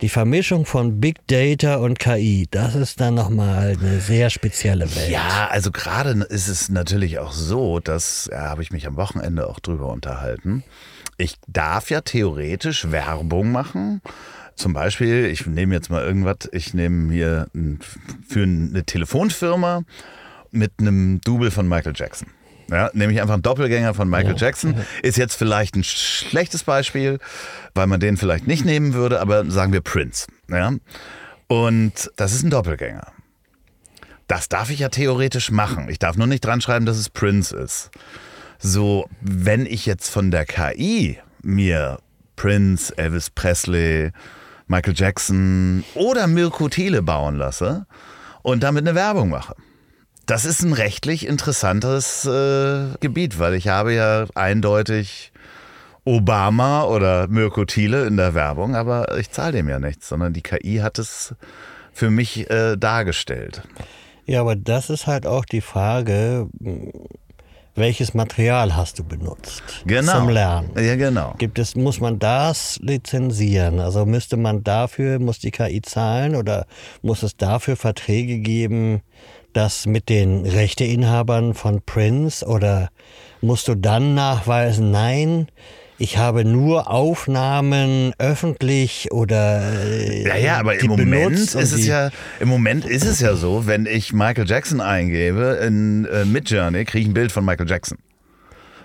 die 0.02 0.10
Vermischung 0.10 0.66
von 0.66 1.00
Big 1.00 1.26
Data 1.26 1.76
und 1.76 1.98
KI, 1.98 2.46
das 2.50 2.74
ist 2.74 3.00
dann 3.00 3.14
nochmal 3.14 3.76
eine 3.80 4.00
sehr 4.00 4.28
spezielle 4.28 4.94
Welt. 4.94 5.10
Ja, 5.10 5.48
also 5.50 5.70
gerade 5.70 6.10
ist 6.28 6.48
es 6.48 6.68
natürlich 6.68 7.18
auch 7.18 7.32
so, 7.32 7.80
dass, 7.80 8.28
ja, 8.30 8.50
habe 8.50 8.62
ich 8.62 8.72
mich 8.72 8.86
am 8.86 8.96
Wochenende 8.96 9.48
auch 9.48 9.58
drüber 9.58 9.88
unterhalten, 9.88 10.64
ich 11.16 11.36
darf 11.46 11.90
ja 11.90 12.00
theoretisch 12.00 12.90
Werbung 12.90 13.52
machen. 13.52 14.02
Zum 14.54 14.72
Beispiel, 14.72 15.26
ich 15.26 15.46
nehme 15.46 15.74
jetzt 15.74 15.90
mal 15.90 16.04
irgendwas, 16.04 16.48
ich 16.52 16.72
nehme 16.72 17.12
hier 17.12 17.48
für 18.28 18.42
eine 18.42 18.84
Telefonfirma 18.84 19.82
mit 20.50 20.72
einem 20.78 21.20
Double 21.22 21.50
von 21.50 21.68
Michael 21.68 21.92
Jackson. 21.94 22.28
Ja, 22.70 22.90
nämlich 22.94 23.20
einfach 23.20 23.34
ein 23.34 23.42
Doppelgänger 23.42 23.94
von 23.94 24.08
Michael 24.08 24.34
ja. 24.34 24.46
Jackson. 24.46 24.74
Ist 25.02 25.16
jetzt 25.16 25.36
vielleicht 25.36 25.76
ein 25.76 25.84
schlechtes 25.84 26.64
Beispiel, 26.64 27.18
weil 27.74 27.86
man 27.86 28.00
den 28.00 28.16
vielleicht 28.16 28.46
nicht 28.46 28.64
nehmen 28.64 28.92
würde, 28.94 29.20
aber 29.20 29.48
sagen 29.50 29.72
wir 29.72 29.82
Prince. 29.82 30.26
Ja? 30.48 30.72
Und 31.46 32.10
das 32.16 32.32
ist 32.32 32.42
ein 32.42 32.50
Doppelgänger. 32.50 33.12
Das 34.26 34.48
darf 34.48 34.70
ich 34.70 34.80
ja 34.80 34.88
theoretisch 34.88 35.52
machen. 35.52 35.88
Ich 35.88 36.00
darf 36.00 36.16
nur 36.16 36.26
nicht 36.26 36.44
dran 36.44 36.60
schreiben, 36.60 36.86
dass 36.86 36.96
es 36.96 37.08
Prince 37.08 37.56
ist. 37.56 37.90
So, 38.58 39.08
wenn 39.20 39.66
ich 39.66 39.86
jetzt 39.86 40.08
von 40.10 40.30
der 40.30 40.44
KI 40.46 41.18
mir 41.42 41.98
Prince, 42.36 42.96
Elvis 42.96 43.30
Presley, 43.30 44.12
Michael 44.68 44.94
Jackson 44.96 45.84
oder 45.94 46.26
Mirko 46.26 46.68
Thiele 46.68 47.02
bauen 47.02 47.36
lasse 47.36 47.86
und 48.42 48.62
damit 48.62 48.86
eine 48.86 48.94
Werbung 48.94 49.28
mache. 49.30 49.54
Das 50.26 50.44
ist 50.44 50.62
ein 50.62 50.72
rechtlich 50.72 51.26
interessantes 51.26 52.24
äh, 52.24 52.96
Gebiet, 53.00 53.38
weil 53.38 53.54
ich 53.54 53.68
habe 53.68 53.94
ja 53.94 54.26
eindeutig 54.34 55.32
Obama 56.04 56.84
oder 56.84 57.28
Mirko 57.28 57.64
Thiele 57.64 58.06
in 58.06 58.16
der 58.16 58.34
Werbung, 58.34 58.74
aber 58.74 59.18
ich 59.18 59.30
zahle 59.30 59.52
dem 59.52 59.68
ja 59.68 59.78
nichts, 59.78 60.08
sondern 60.08 60.32
die 60.32 60.42
KI 60.42 60.78
hat 60.78 60.98
es 60.98 61.34
für 61.92 62.10
mich 62.10 62.50
äh, 62.50 62.76
dargestellt. 62.76 63.62
Ja, 64.24 64.40
aber 64.40 64.56
das 64.56 64.90
ist 64.90 65.06
halt 65.06 65.26
auch 65.26 65.44
die 65.44 65.60
Frage, 65.60 66.48
welches 67.76 68.14
Material 68.14 68.74
hast 68.74 68.98
du 68.98 69.04
benutzt 69.04 69.62
genau. 69.86 70.18
zum 70.18 70.28
Lernen. 70.28 70.70
Ja, 70.76 70.96
genau. 70.96 71.34
Gibt 71.38 71.58
es, 71.58 71.76
muss 71.76 72.00
man 72.00 72.18
das 72.18 72.78
lizenzieren? 72.82 73.80
Also 73.80 74.06
müsste 74.06 74.36
man 74.36 74.64
dafür, 74.64 75.18
muss 75.18 75.38
die 75.38 75.50
KI 75.50 75.82
zahlen 75.82 76.36
oder 76.36 76.66
muss 77.02 77.22
es 77.22 77.36
dafür 77.36 77.76
Verträge 77.76 78.38
geben, 78.38 79.02
das 79.52 79.86
mit 79.86 80.08
den 80.08 80.44
Rechteinhabern 80.44 81.54
von 81.54 81.82
Prince 81.82 82.44
oder 82.46 82.90
musst 83.40 83.68
du 83.68 83.74
dann 83.74 84.14
nachweisen, 84.14 84.90
nein, 84.90 85.48
ich 85.98 86.18
habe 86.18 86.44
nur 86.44 86.90
Aufnahmen 86.90 88.12
öffentlich 88.18 89.12
oder 89.12 89.62
äh, 89.62 90.26
ja 90.26 90.36
ja 90.36 90.58
aber 90.58 90.78
im 90.78 90.88
Moment 90.88 91.38
ist 91.38 91.54
es 91.54 91.86
ja 91.86 92.10
im 92.38 92.48
Moment 92.48 92.84
ist 92.84 93.04
es 93.04 93.20
ja 93.20 93.34
so 93.34 93.66
wenn 93.66 93.86
ich 93.86 94.12
Michael 94.12 94.46
Jackson 94.46 94.80
eingebe 94.80 95.58
in 95.66 96.04
äh, 96.06 96.24
Midjourney 96.24 96.84
kriege 96.84 97.02
ich 97.02 97.08
ein 97.08 97.14
Bild 97.14 97.32
von 97.32 97.44
Michael 97.44 97.68
Jackson. 97.68 97.98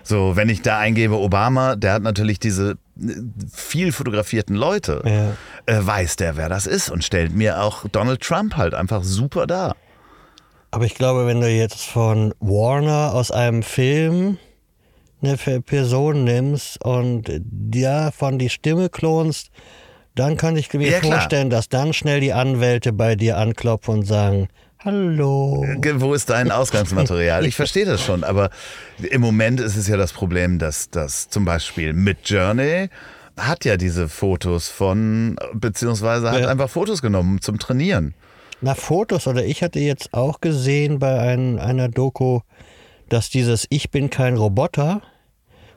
So 0.02 0.36
wenn 0.36 0.48
ich 0.48 0.62
da 0.62 0.78
eingebe 0.78 1.16
Obama 1.16 1.76
der 1.76 1.92
hat 1.92 2.02
natürlich 2.02 2.38
diese 2.40 2.72
äh, 2.98 3.12
viel 3.52 3.92
fotografierten 3.92 4.56
Leute. 4.56 5.02
Ja. 5.04 5.74
äh, 5.74 5.86
weiß 5.86 6.16
der 6.16 6.36
wer 6.36 6.48
das 6.48 6.66
ist 6.66 6.90
und 6.90 7.04
stellt 7.04 7.34
mir 7.34 7.62
auch 7.62 7.86
Donald 7.92 8.22
Trump 8.22 8.56
halt 8.56 8.74
einfach 8.74 9.04
super 9.04 9.46
dar. 9.46 9.76
Aber 10.70 10.86
ich 10.86 10.94
glaube 10.94 11.26
wenn 11.26 11.42
du 11.42 11.48
jetzt 11.48 11.84
von 11.84 12.32
Warner 12.40 13.12
aus 13.12 13.30
einem 13.30 13.62
Film 13.62 14.38
eine 15.22 15.36
Person 15.36 16.24
nimmst 16.24 16.84
und 16.84 17.30
davon 17.44 18.38
die 18.38 18.50
Stimme 18.50 18.88
klonst, 18.88 19.50
dann 20.14 20.36
kann 20.36 20.56
ich 20.56 20.72
mir 20.72 20.90
ja, 20.90 21.00
vorstellen, 21.00 21.50
dass 21.50 21.68
dann 21.68 21.92
schnell 21.92 22.20
die 22.20 22.32
Anwälte 22.32 22.92
bei 22.92 23.14
dir 23.16 23.38
anklopfen 23.38 23.94
und 23.94 24.06
sagen, 24.06 24.48
Hallo. 24.84 25.64
Wo 25.94 26.12
ist 26.12 26.28
dein 26.28 26.50
Ausgangsmaterial? 26.50 27.46
Ich 27.46 27.54
verstehe 27.54 27.84
das 27.84 28.02
schon, 28.02 28.24
aber 28.24 28.50
im 28.98 29.20
Moment 29.20 29.60
ist 29.60 29.76
es 29.76 29.86
ja 29.86 29.96
das 29.96 30.12
Problem, 30.12 30.58
dass 30.58 30.90
das 30.90 31.28
zum 31.28 31.44
Beispiel 31.44 31.92
mit 31.92 32.28
Journey 32.28 32.88
hat 33.38 33.64
ja 33.64 33.76
diese 33.76 34.08
Fotos 34.08 34.68
von, 34.68 35.36
beziehungsweise 35.54 36.32
hat 36.32 36.40
ja. 36.40 36.48
einfach 36.48 36.68
Fotos 36.68 37.00
genommen 37.00 37.40
zum 37.40 37.60
Trainieren. 37.60 38.14
Na, 38.60 38.74
Fotos, 38.74 39.28
oder 39.28 39.44
ich 39.44 39.62
hatte 39.62 39.78
jetzt 39.78 40.12
auch 40.12 40.40
gesehen 40.40 40.98
bei 40.98 41.18
ein, 41.18 41.60
einer 41.60 41.88
Doku, 41.88 42.40
dass 43.08 43.30
dieses 43.30 43.66
Ich 43.70 43.90
bin 43.90 44.10
kein 44.10 44.36
Roboter 44.36 45.00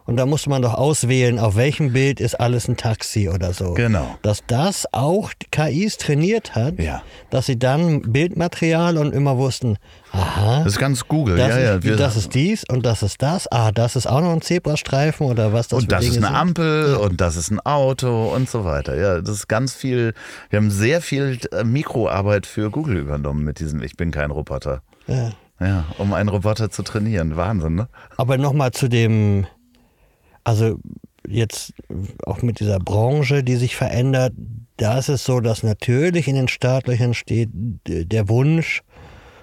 und 0.06 0.18
da 0.18 0.26
musste 0.26 0.50
man 0.50 0.62
doch 0.62 0.76
auswählen, 0.76 1.40
auf 1.40 1.56
welchem 1.56 1.92
Bild 1.92 2.20
ist 2.20 2.36
alles 2.36 2.68
ein 2.68 2.78
Taxi 2.78 3.28
oder 3.28 3.54
so. 3.54 3.74
Genau. 3.74 4.18
Dass 4.22 4.44
das 4.46 4.88
auch 4.94 5.32
KIs 5.52 5.98
trainiert 5.98 6.54
hat, 6.54 6.80
ja. 6.80 7.02
dass 7.32 7.48
sie 7.48 7.58
dann 7.58 8.02
Bildmaterial 8.02 8.98
und 8.98 9.14
immer 9.14 9.38
wussten, 9.38 9.78
aha. 10.12 10.64
Das 10.64 10.74
ist 10.74 10.80
ganz 10.80 11.08
Google, 11.08 11.38
das 11.38 11.50
ja, 11.50 11.76
ist, 11.76 11.84
ja. 11.84 11.96
Das 11.96 12.16
ist 12.18 12.36
dies 12.36 12.64
und 12.70 12.86
das 12.86 13.02
ist 13.02 13.22
das. 13.24 13.52
Ah, 13.52 13.72
das 13.72 13.96
ist 13.96 14.06
auch 14.06 14.22
noch 14.22 14.32
ein 14.32 14.42
Zebrastreifen 14.42 15.26
oder 15.26 15.54
was 15.54 15.70
das 15.70 15.82
Und 15.82 15.92
das 15.92 16.02
Dinge 16.02 16.12
ist 16.12 16.18
eine 16.18 16.28
sind. 16.28 16.36
Ampel 16.36 16.96
und 16.98 17.20
das 17.20 17.36
ist 17.36 17.50
ein 17.50 17.60
Auto 17.62 18.28
und 18.28 18.48
so 18.48 18.64
weiter. 18.64 18.96
Ja, 18.96 19.22
das 19.22 19.36
ist 19.36 19.48
ganz 19.48 19.74
viel. 19.74 20.14
Wir 20.52 20.58
haben 20.58 20.70
sehr 20.70 21.02
viel 21.02 21.40
äh, 21.52 21.64
Mikroarbeit 21.64 22.46
für 22.46 22.70
Google 22.70 22.98
übernommen 22.98 23.44
mit 23.44 23.60
diesem 23.60 23.82
Ich 23.82 23.98
bin 23.98 24.12
kein 24.12 24.30
Roboter. 24.30 24.82
Ja. 25.08 25.32
Ja, 25.60 25.86
um 25.98 26.14
einen 26.14 26.28
Roboter 26.28 26.70
zu 26.70 26.84
trainieren. 26.84 27.38
Wahnsinn, 27.38 27.76
ne? 27.76 27.88
Aber 28.18 28.38
nochmal 28.38 28.72
zu 28.72 28.90
dem 28.90 29.48
also 30.46 30.78
jetzt 31.28 31.74
auch 32.26 32.42
mit 32.42 32.62
dieser 32.62 32.80
Branche, 32.80 33.44
die 33.44 33.58
sich 33.58 33.76
verändert, 33.76 34.34
da 34.78 34.98
ist 34.98 35.10
es 35.10 35.26
so, 35.26 35.40
dass 35.40 35.64
natürlich 35.64 36.28
in 36.28 36.36
den 36.36 36.48
Startlöchern 36.48 37.14
steht 37.14 37.50
der 37.88 38.30
Wunsch, 38.30 38.84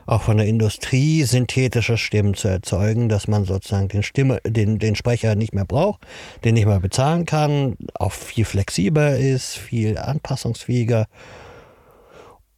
auch 0.07 0.23
von 0.23 0.37
der 0.37 0.47
Industrie 0.47 1.23
synthetische 1.25 1.97
Stimmen 1.97 2.35
zu 2.35 2.49
erzeugen, 2.49 3.09
dass 3.09 3.29
man 3.29 3.45
sozusagen 3.45 3.89
den, 3.89 4.03
Stimme, 4.03 4.41
den, 4.45 4.79
den 4.79 4.97
Sprecher 4.97 5.35
nicht 5.35 5.55
mehr 5.55 5.65
braucht, 5.65 6.01
den 6.45 6.55
nicht 6.55 6.67
mehr 6.67 6.81
bezahlen 6.81 7.25
kann, 7.25 7.77
auch 7.95 8.13
viel 8.13 8.45
flexibler 8.45 9.17
ist, 9.17 9.57
viel 9.57 9.99
anpassungsfähiger 9.99 11.07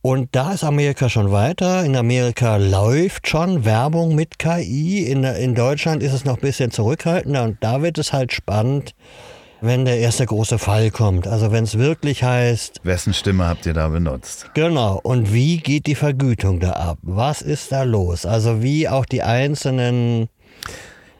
und 0.04 0.28
da 0.32 0.52
ist 0.52 0.64
Amerika 0.64 1.08
schon 1.08 1.32
weiter. 1.32 1.82
In 1.82 1.96
Amerika 1.96 2.58
läuft 2.58 3.26
schon 3.26 3.64
Werbung 3.64 4.14
mit 4.14 4.38
KI. 4.38 5.06
In, 5.06 5.25
in 5.25 5.54
Deutschland 5.54 6.02
ist 6.02 6.12
es 6.12 6.26
noch 6.26 6.34
ein 6.34 6.42
bisschen 6.42 6.70
zurückhaltender. 6.70 7.42
Und 7.42 7.56
da 7.62 7.80
wird 7.80 7.96
es 7.96 8.12
halt 8.12 8.30
spannend, 8.30 8.94
wenn 9.62 9.87
der 9.87 10.00
erste 10.00 10.26
große 10.26 10.58
Fall 10.58 10.90
kommt. 10.90 11.26
Also 11.26 11.52
wenn 11.52 11.64
es 11.64 11.78
wirklich 11.78 12.23
heißt. 12.23 12.80
Wessen 12.82 13.14
Stimme 13.14 13.46
habt 13.46 13.64
ihr 13.64 13.73
da 13.73 13.88
benutzt? 13.88 14.50
Genau. 14.52 15.00
Und 15.02 15.32
wie 15.32 15.56
geht 15.56 15.87
die 15.87 15.94
Vergütung 15.94 16.61
da 16.61 16.73
ab? 16.73 16.99
Was 17.00 17.40
ist 17.40 17.73
da 17.73 17.84
los? 17.84 18.26
Also 18.26 18.62
wie 18.62 18.90
auch 18.90 19.06
die 19.06 19.23
einzelnen 19.23 20.28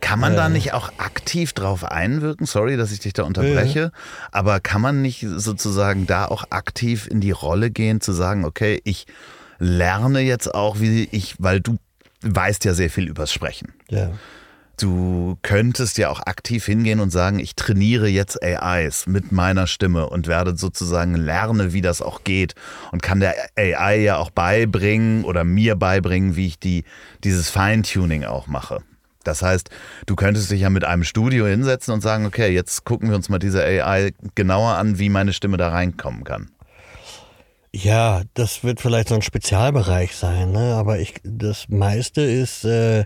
Kann 0.04 0.20
man 0.20 0.37
da 0.37 0.46
Äh. 0.46 0.50
nicht 0.50 0.75
auch 0.75 0.90
aktiv 0.99 1.54
drauf 1.54 1.82
einwirken? 1.84 2.46
Sorry, 2.46 2.76
dass 2.76 2.92
ich 2.92 3.00
dich 3.00 3.14
da 3.14 3.23
unterbreche, 3.23 3.90
aber 4.32 4.61
kann 4.61 4.82
man 4.82 5.00
nicht 5.00 5.25
sozusagen 5.37 6.06
da 6.06 6.26
auch 6.26 6.44
aktiv 6.50 7.08
in 7.11 7.20
die 7.23 7.30
Rolle 7.30 7.70
gehen, 7.70 8.02
zu 8.02 8.12
sagen, 8.12 8.44
okay, 8.44 8.80
ich 8.84 9.06
lerne 9.58 10.20
jetzt 10.20 10.54
auch, 10.54 10.78
wie 10.78 11.08
ich, 11.11 11.37
weil 11.38 11.61
du 11.61 11.78
weißt 12.20 12.64
ja 12.66 12.75
sehr 12.75 12.90
viel 12.90 13.08
übers 13.08 13.32
Sprechen. 13.32 13.73
Ja. 13.88 14.11
Du 14.76 15.38
könntest 15.42 15.96
ja 15.99 16.11
auch 16.11 16.20
aktiv 16.20 16.66
hingehen 16.66 16.99
und 17.00 17.11
sagen, 17.11 17.38
ich 17.38 17.54
trainiere 17.54 18.08
jetzt 18.08 18.42
AIs 18.42 19.06
mit 19.06 19.30
meiner 19.32 19.66
Stimme 19.68 20.08
und 20.11 20.26
werde 20.26 20.56
sozusagen 20.56 21.14
lerne, 21.14 21.73
wie 21.73 21.80
das 21.80 22.02
auch 22.02 22.25
geht 22.25 22.54
und 22.90 23.00
kann 23.02 23.20
der 23.20 23.34
AI 23.56 24.00
ja 24.00 24.16
auch 24.16 24.30
beibringen 24.30 25.25
oder 25.25 25.44
mir 25.44 25.76
beibringen, 25.76 26.34
wie 26.37 26.49
ich 26.49 26.58
die, 26.58 26.84
dieses 27.23 27.50
Feintuning 27.50 28.25
auch 28.25 28.49
mache. 28.49 28.82
Das 29.25 29.43
heißt, 29.43 29.71
du 30.07 30.16
könntest 30.16 30.50
dich 30.50 30.61
ja 30.61 30.71
mit 30.71 30.85
einem 30.85 31.04
Studio 31.04 31.47
hinsetzen 31.47 31.93
und 31.93 32.00
sagen, 32.00 32.26
okay, 32.26 32.52
jetzt 32.52 32.85
gucken 32.85 33.09
wir 33.09 33.16
uns 33.16 33.28
mal 33.28 33.38
diese 33.38 33.62
AI 33.62 34.12
genauer 34.35 34.75
an, 34.75 34.99
wie 34.99 35.09
meine 35.09 35.33
Stimme 35.33 35.57
da 35.57 35.71
reinkommen 35.71 36.25
kann. 36.25 36.50
Ja, 37.73 38.23
das 38.35 38.62
wird 38.62 38.81
vielleicht 38.81 39.09
so 39.09 39.16
ein 39.16 39.23
Spezialbereich 39.23 40.14
sein, 40.14 40.52
ne? 40.52 40.75
aber 40.76 41.00
ich, 41.00 41.14
das 41.25 41.69
meiste 41.69 42.21
ist, 42.21 42.64
äh, 42.64 43.04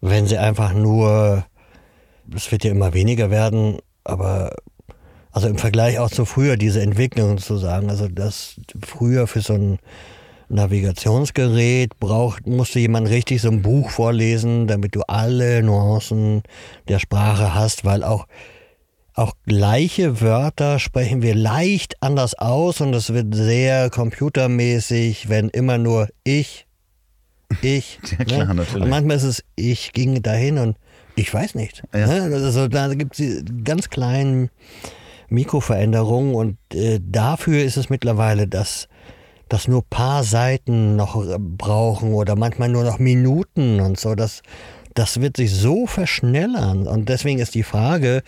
wenn 0.00 0.26
sie 0.26 0.38
einfach 0.38 0.72
nur, 0.72 1.44
es 2.34 2.50
wird 2.50 2.64
ja 2.64 2.70
immer 2.70 2.94
weniger 2.94 3.30
werden, 3.30 3.78
aber 4.02 4.56
also 5.32 5.48
im 5.48 5.58
Vergleich 5.58 5.98
auch 5.98 6.10
zu 6.10 6.24
früher, 6.24 6.56
diese 6.56 6.80
Entwicklung 6.80 7.38
zu 7.38 7.58
sagen, 7.58 7.90
also 7.90 8.08
das 8.08 8.58
früher 8.86 9.26
für 9.26 9.40
so 9.40 9.54
ein 9.54 9.78
Navigationsgerät 10.54 11.98
braucht, 11.98 12.46
musste 12.46 12.78
jemand 12.78 13.08
richtig 13.08 13.42
so 13.42 13.50
ein 13.50 13.62
Buch 13.62 13.90
vorlesen, 13.90 14.66
damit 14.66 14.94
du 14.94 15.02
alle 15.02 15.62
Nuancen 15.62 16.42
der 16.88 17.00
Sprache 17.00 17.54
hast, 17.54 17.84
weil 17.84 18.04
auch 18.04 18.26
auch 19.16 19.34
gleiche 19.46 20.20
Wörter 20.20 20.80
sprechen 20.80 21.22
wir 21.22 21.36
leicht 21.36 22.02
anders 22.02 22.34
aus 22.34 22.80
und 22.80 22.94
es 22.94 23.12
wird 23.12 23.32
sehr 23.32 23.88
computermäßig, 23.88 25.28
wenn 25.28 25.50
immer 25.50 25.78
nur 25.78 26.08
ich, 26.24 26.66
ich. 27.62 28.00
Ja, 28.18 28.24
klar, 28.24 28.46
ne? 28.46 28.54
natürlich. 28.54 28.82
Und 28.82 28.90
manchmal 28.90 29.16
ist 29.16 29.22
es, 29.22 29.44
ich 29.54 29.92
ging 29.92 30.20
dahin 30.22 30.58
und 30.58 30.76
ich 31.14 31.32
weiß 31.32 31.54
nicht. 31.54 31.84
Ja. 31.94 32.06
Ne? 32.08 32.34
Also 32.34 32.66
da 32.66 32.92
gibt 32.94 33.20
es 33.20 33.44
ganz 33.62 33.88
kleinen 33.88 34.50
Mikroveränderungen 35.28 36.34
und 36.34 36.58
äh, 36.74 37.00
dafür 37.00 37.62
ist 37.62 37.76
es 37.76 37.90
mittlerweile, 37.90 38.48
dass 38.48 38.88
dass 39.48 39.68
nur 39.68 39.84
paar 39.88 40.24
Seiten 40.24 40.96
noch 40.96 41.16
äh, 41.16 41.36
brauchen 41.38 42.14
oder 42.14 42.36
manchmal 42.36 42.68
nur 42.68 42.84
noch 42.84 42.98
Minuten 42.98 43.80
und 43.80 43.98
so. 43.98 44.14
Das, 44.14 44.42
das 44.94 45.20
wird 45.20 45.36
sich 45.36 45.52
so 45.52 45.86
verschnellern. 45.86 46.86
Und 46.86 47.08
deswegen 47.08 47.40
ist 47.40 47.54
die 47.54 47.62
Frage, 47.62 48.22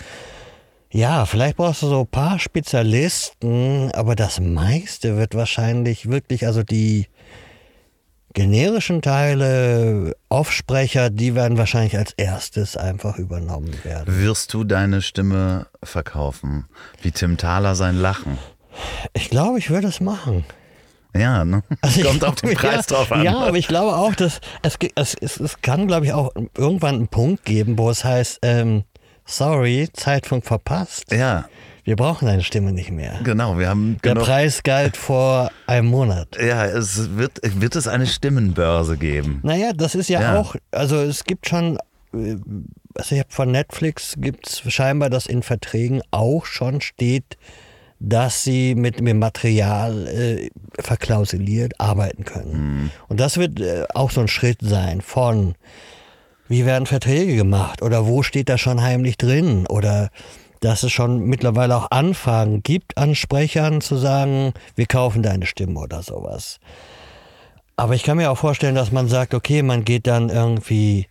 ja, 0.91 1.27
vielleicht 1.27 1.57
brauchst 1.57 1.83
du 1.83 1.89
so 1.89 2.01
ein 2.01 2.07
paar 2.07 2.39
Spezialisten, 2.39 3.91
aber 3.93 4.15
das 4.15 4.41
meiste 4.41 5.17
wird 5.17 5.35
wahrscheinlich 5.35 6.09
wirklich, 6.09 6.47
also 6.47 6.63
die 6.63 7.07
generischen 8.37 9.01
Teile, 9.01 10.15
Aufsprecher, 10.29 11.09
die 11.09 11.35
werden 11.35 11.57
wahrscheinlich 11.57 11.97
als 11.97 12.13
erstes 12.13 12.77
einfach 12.77 13.19
übernommen 13.19 13.73
werden. 13.83 14.21
Wirst 14.21 14.53
du 14.53 14.63
deine 14.63 15.01
Stimme 15.01 15.69
verkaufen? 15.83 16.67
Wie 17.01 17.13
Tim 17.13 17.39
Thaler 17.39 17.75
sein 17.75 17.97
Lachen? 17.97 18.37
Ich 19.15 19.31
glaube, 19.31 19.59
ich 19.59 19.71
würde 19.71 19.89
es 19.89 20.01
machen. 20.01 20.45
Ja, 21.19 21.45
ne? 21.45 21.63
Also 21.81 22.01
ich- 22.01 22.07
Kommt 22.07 22.25
auf 22.25 22.35
den 22.37 22.55
Preis 22.55 22.87
ja, 22.89 22.97
drauf 22.97 23.13
an. 23.13 23.23
Ja, 23.25 23.39
aber 23.39 23.57
ich 23.57 23.69
glaube 23.69 23.97
auch, 23.97 24.15
dass 24.15 24.41
es, 24.63 24.77
es, 24.95 25.15
es, 25.21 25.41
es 25.41 25.61
kann, 25.63 25.87
glaube 25.87 26.07
ich, 26.07 26.13
auch 26.13 26.33
irgendwann 26.57 26.95
einen 26.97 27.09
Punkt 27.09 27.45
geben, 27.45 27.79
wo 27.79 27.91
es 27.91 28.05
heißt, 28.05 28.39
ähm, 28.43 28.85
sorry, 29.25 29.89
Zeitpunkt 29.93 30.47
verpasst. 30.47 31.13
ja, 31.13 31.47
Wir 31.85 31.97
brauchen 31.97 32.27
deine 32.27 32.43
Stimme 32.43 32.73
nicht 32.73 32.91
mehr. 32.91 33.21
genau. 33.25 33.59
Wir 33.59 33.69
haben 33.69 33.97
Der 34.05 34.13
genug, 34.15 34.27
Preis 34.27 34.63
galt 34.63 34.97
vor 34.97 35.51
einem 35.67 35.89
Monat. 35.89 36.29
Ja, 36.41 36.65
es 36.65 37.17
wird, 37.17 37.41
wird 37.43 37.77
es 37.77 37.89
eine 37.89 38.07
Stimmenbörse 38.07 38.97
geben. 38.97 39.41
Naja, 39.43 39.73
das 39.75 39.95
ist 39.95 40.09
ja, 40.09 40.21
Ja. 40.21 40.41
auch, 40.41 40.55
also 40.71 40.97
es 40.97 41.25
gibt 41.25 41.49
schon, 41.49 41.79
äh, 42.15 42.37
also 42.95 43.15
ich 43.15 43.21
habe 43.21 43.31
von 43.31 43.51
Netflix 43.51 44.15
gibt 44.17 44.49
es 44.49 44.63
scheinbar, 44.73 45.11
dass 45.11 45.27
in 45.27 45.43
Verträgen 45.43 46.03
auch 46.13 46.47
schon 46.47 46.81
steht, 46.81 47.37
dass 47.99 48.45
sie 48.45 48.75
mit 48.75 49.01
dem 49.01 49.19
Material 49.19 50.07
äh, 50.07 50.51
verklausuliert 50.79 51.81
arbeiten 51.81 52.25
können. 52.25 52.91
Und 53.09 53.21
das 53.21 53.39
wird 53.39 53.61
äh, 53.61 53.85
auch 53.95 54.11
so 54.11 54.21
ein 54.21 54.29
Schritt 54.29 54.59
sein 54.61 55.01
von, 55.01 55.55
wie 56.49 56.67
werden 56.67 56.87
Verträge 56.87 57.37
gemacht 57.37 57.83
oder 57.83 58.07
wo 58.07 58.23
steht 58.23 58.49
da 58.49 58.59
schon 58.59 58.83
heimlich 58.83 59.17
drin 59.17 59.67
oder 59.67 60.11
dass 60.61 60.83
es 60.83 60.93
schon 60.93 61.25
mittlerweile 61.27 61.77
auch 61.77 61.91
Anfragen 61.91 62.63
gibt 62.63 62.97
an 62.99 63.15
Sprechern 63.15 63.81
zu 63.81 63.97
sagen, 63.97 64.53
wir 64.75 64.87
kaufen 64.87 65.23
deine 65.23 65.47
Stimme 65.47 65.79
oder 65.81 66.03
sowas. 66.03 66.61
Aber 67.77 67.95
ich 67.95 68.05
kann 68.05 68.17
mir 68.17 68.31
auch 68.31 68.39
vorstellen, 68.39 68.75
dass 68.75 68.91
man 68.91 69.09
sagt, 69.09 69.35
okay, 69.35 69.63
man 69.63 69.85
geht 69.85 70.07
dann 70.07 70.31
irgendwie 70.31 71.09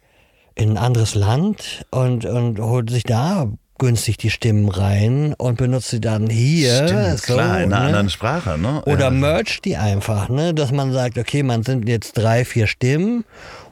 in 0.56 0.72
ein 0.72 0.78
anderes 0.78 1.16
Land 1.16 1.86
und, 1.92 2.26
und 2.26 2.60
holt 2.60 2.90
sich 2.90 3.04
da 3.04 3.52
günstig 3.78 4.18
die 4.18 4.30
Stimmen 4.30 4.70
rein 4.70 5.34
und 5.38 5.58
benutzt 5.58 5.90
sie 5.90 6.02
dann 6.02 6.30
hier. 6.30 6.88
Stimmt, 6.88 7.20
so, 7.20 7.34
klar, 7.34 7.62
in 7.62 7.74
einer 7.74 7.80
ne? 7.80 7.86
anderen 7.88 8.10
Sprache, 8.10 8.58
ne? 8.58 8.82
Oder 8.86 9.06
ja. 9.06 9.10
mercht 9.10 9.66
die 9.66 9.78
einfach, 9.78 10.30
ne? 10.30 10.54
dass 10.54 10.72
man 10.72 10.94
sagt, 10.94 11.18
okay, 11.18 11.44
man 11.44 11.64
sind 11.64 11.88
jetzt 11.88 12.14
drei, 12.14 12.46
vier 12.46 12.68
Stimmen 12.68 13.26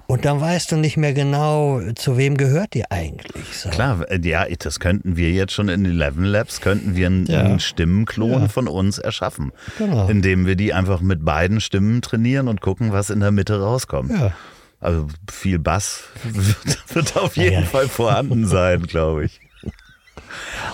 und 0.05 0.25
dann 0.25 0.41
weißt 0.41 0.73
du 0.73 0.75
nicht 0.75 0.97
mehr 0.97 1.13
genau, 1.13 1.79
zu 1.95 2.17
wem 2.17 2.35
gehört 2.35 2.73
die 2.73 2.89
eigentlich. 2.91 3.45
So. 3.57 3.69
Klar, 3.69 4.05
ja, 4.21 4.45
das 4.59 4.79
könnten 4.81 5.15
wir 5.15 5.31
jetzt 5.31 5.53
schon 5.53 5.69
in 5.69 5.85
Eleven 5.85 6.25
Labs, 6.25 6.59
könnten 6.59 6.95
wir 6.95 7.07
einen, 7.07 7.25
Ja. 7.25 7.39
einen 7.39 7.59
Stimmenklon 7.61 8.43
Ja. 8.43 8.47
von 8.49 8.67
uns 8.67 8.97
erschaffen. 8.97 9.53
Genau. 9.77 10.07
Indem 10.09 10.45
wir 10.45 10.55
die 10.57 10.73
einfach 10.73 10.99
mit 10.99 11.23
beiden 11.23 11.61
Stimmen 11.61 12.01
trainieren 12.01 12.49
und 12.49 12.59
gucken, 12.59 12.91
was 12.91 13.09
in 13.09 13.21
der 13.21 13.31
Mitte 13.31 13.61
rauskommt. 13.61 14.11
Ja. 14.11 14.33
Also 14.81 15.07
viel 15.31 15.59
Bass 15.59 16.03
wird, 16.23 16.93
wird 16.95 17.17
auf 17.17 17.37
jeden 17.37 17.61
Ja. 17.63 17.67
Fall 17.69 17.87
vorhanden 17.87 18.45
sein, 18.45 18.83
glaube 18.83 19.23
ich. 19.25 19.39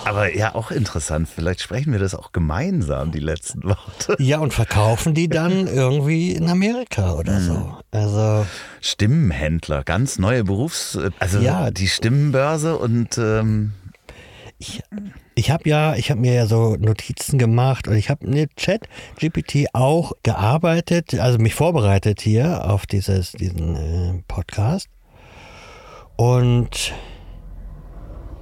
Aber 0.04 0.34
ja, 0.36 0.54
auch 0.54 0.70
interessant. 0.70 1.28
Vielleicht 1.28 1.60
sprechen 1.60 1.92
wir 1.92 1.98
das 1.98 2.14
auch 2.14 2.32
gemeinsam, 2.32 3.10
die 3.12 3.18
letzten 3.20 3.64
Worte. 3.64 4.16
ja, 4.18 4.38
und 4.38 4.52
verkaufen 4.54 5.14
die 5.14 5.28
dann 5.28 5.66
irgendwie 5.66 6.32
in 6.32 6.48
Amerika 6.48 7.14
oder 7.14 7.38
Mhm. 7.40 7.44
so. 7.44 7.74
Also, 7.92 8.46
Stimmenhändler, 8.80 9.82
ganz 9.84 10.18
neue 10.18 10.44
Berufs-, 10.44 10.98
also 11.18 11.38
Ja. 11.40 11.70
die 11.70 11.88
Stimmenbörse 11.88 12.76
und 12.76 13.18
ähm, 13.18 13.72
ich, 14.58 14.82
ich 15.34 15.50
habe 15.50 15.66
ja, 15.68 15.94
ich 15.94 16.10
habe 16.10 16.20
mir 16.20 16.34
ja 16.34 16.46
so 16.46 16.76
Notizen 16.76 17.38
gemacht 17.38 17.88
und 17.88 17.94
ich 17.96 18.10
habe 18.10 18.26
mit 18.26 18.56
Chat 18.56 18.82
GPT 19.18 19.68
auch 19.72 20.12
gearbeitet, 20.22 21.18
also 21.18 21.38
mich 21.38 21.54
vorbereitet 21.54 22.20
hier 22.20 22.68
auf 22.68 22.84
dieses, 22.84 23.32
diesen 23.32 23.74
äh, 23.76 24.22
Podcast. 24.28 24.88
Und 26.16 26.92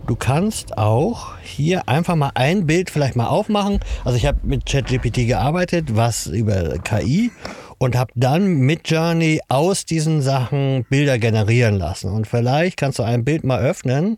du 0.09 0.17
kannst 0.17 0.77
auch 0.79 1.39
hier 1.43 1.89
einfach 1.89 2.17
mal 2.17 2.33
ein 2.35 2.67
Bild 2.67 2.91
vielleicht 2.91 3.15
mal 3.15 3.27
aufmachen. 3.27 3.79
Also 4.05 4.17
ich 4.17 4.27
habe 4.27 4.39
mit 4.43 4.67
ChatGPT 4.67 5.27
gearbeitet, 5.27 5.95
was 5.95 6.27
über 6.27 6.79
KI 6.79 7.31
und 7.77 7.95
habe 7.95 8.11
dann 8.17 8.57
mit 8.59 8.89
Journey 8.91 9.41
aus 9.49 9.85
diesen 9.85 10.23
Sachen 10.23 10.85
Bilder 10.89 11.19
generieren 11.19 11.77
lassen. 11.77 12.11
Und 12.11 12.27
vielleicht 12.27 12.79
kannst 12.79 12.99
du 12.99 13.03
ein 13.03 13.25
Bild 13.25 13.45
mal 13.45 13.61
öffnen, 13.61 14.17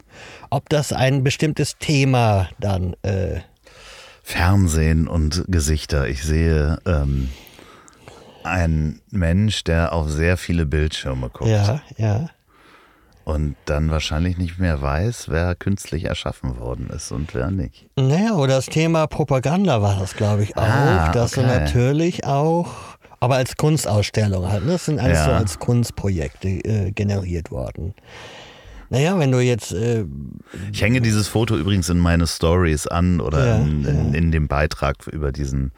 ob 0.49 0.69
das 0.69 0.93
ein 0.93 1.25
bestimmtes 1.25 1.77
Thema 1.79 2.49
dann 2.59 2.95
äh, 3.03 3.41
Fernsehen 4.23 5.09
und 5.09 5.45
Gesichter. 5.49 6.07
Ich 6.07 6.23
sehe 6.23 6.79
ähm, 6.87 7.31
einen 8.45 9.01
Mensch, 9.11 9.65
der 9.65 9.93
auf 9.93 10.09
sehr 10.09 10.37
viele 10.37 10.67
Bildschirme 10.67 11.31
guckt 11.31 11.51
ja, 11.51 11.83
ja. 11.99 12.31
Und 13.31 13.57
dann 13.65 13.91
wahrscheinlich 13.91 14.37
nicht 14.39 14.59
mehr 14.59 14.81
weiß, 14.83 15.29
wer 15.29 15.55
künstlich 15.55 16.05
erschaffen 16.05 16.59
worden 16.59 16.91
ist 16.95 17.13
und 17.13 17.35
wer 17.35 17.51
nicht. 17.51 17.87
Naja, 17.97 18.35
oder 18.35 18.57
das 18.57 18.67
Thema 18.67 19.07
Propaganda 19.07 19.81
war 19.83 19.99
das, 19.99 20.15
glaube 20.15 20.43
ich, 20.43 20.57
auch, 20.57 20.63
Ah, 20.63 21.13
dass 21.13 21.33
du 21.33 21.43
natürlich 21.43 22.25
auch, 22.27 22.69
aber 23.21 23.37
als 23.37 23.57
Kunstausstellung 23.57 24.49
halt, 24.51 24.65
ne? 24.65 24.73
das 24.73 24.87
sind 24.87 24.99
alles 24.99 25.19
Ja. 25.19 25.25
so 25.27 25.31
als 25.33 25.59
Kunstprojekte 25.59 26.49
äh, 26.49 26.91
generiert 26.93 27.51
worden. 27.51 27.95
Naja, 28.93 29.17
wenn 29.19 29.31
du 29.31 29.39
jetzt, 29.39 29.73
äh, 29.73 30.05
Ich 30.73 30.83
hänge 30.83 31.01
dieses 31.01 31.29
Foto 31.29 31.57
übrigens 31.57 31.89
in 31.89 31.99
meine 31.99 32.27
Stories 32.27 32.89
an 32.89 33.21
oder 33.21 33.47
Ja, 33.47 33.57
in, 33.59 33.85
in, 33.85 34.15
in 34.15 34.33
dem 34.33 34.49
Beitrag 34.49 35.07
über 35.07 35.31
diesen 35.31 35.71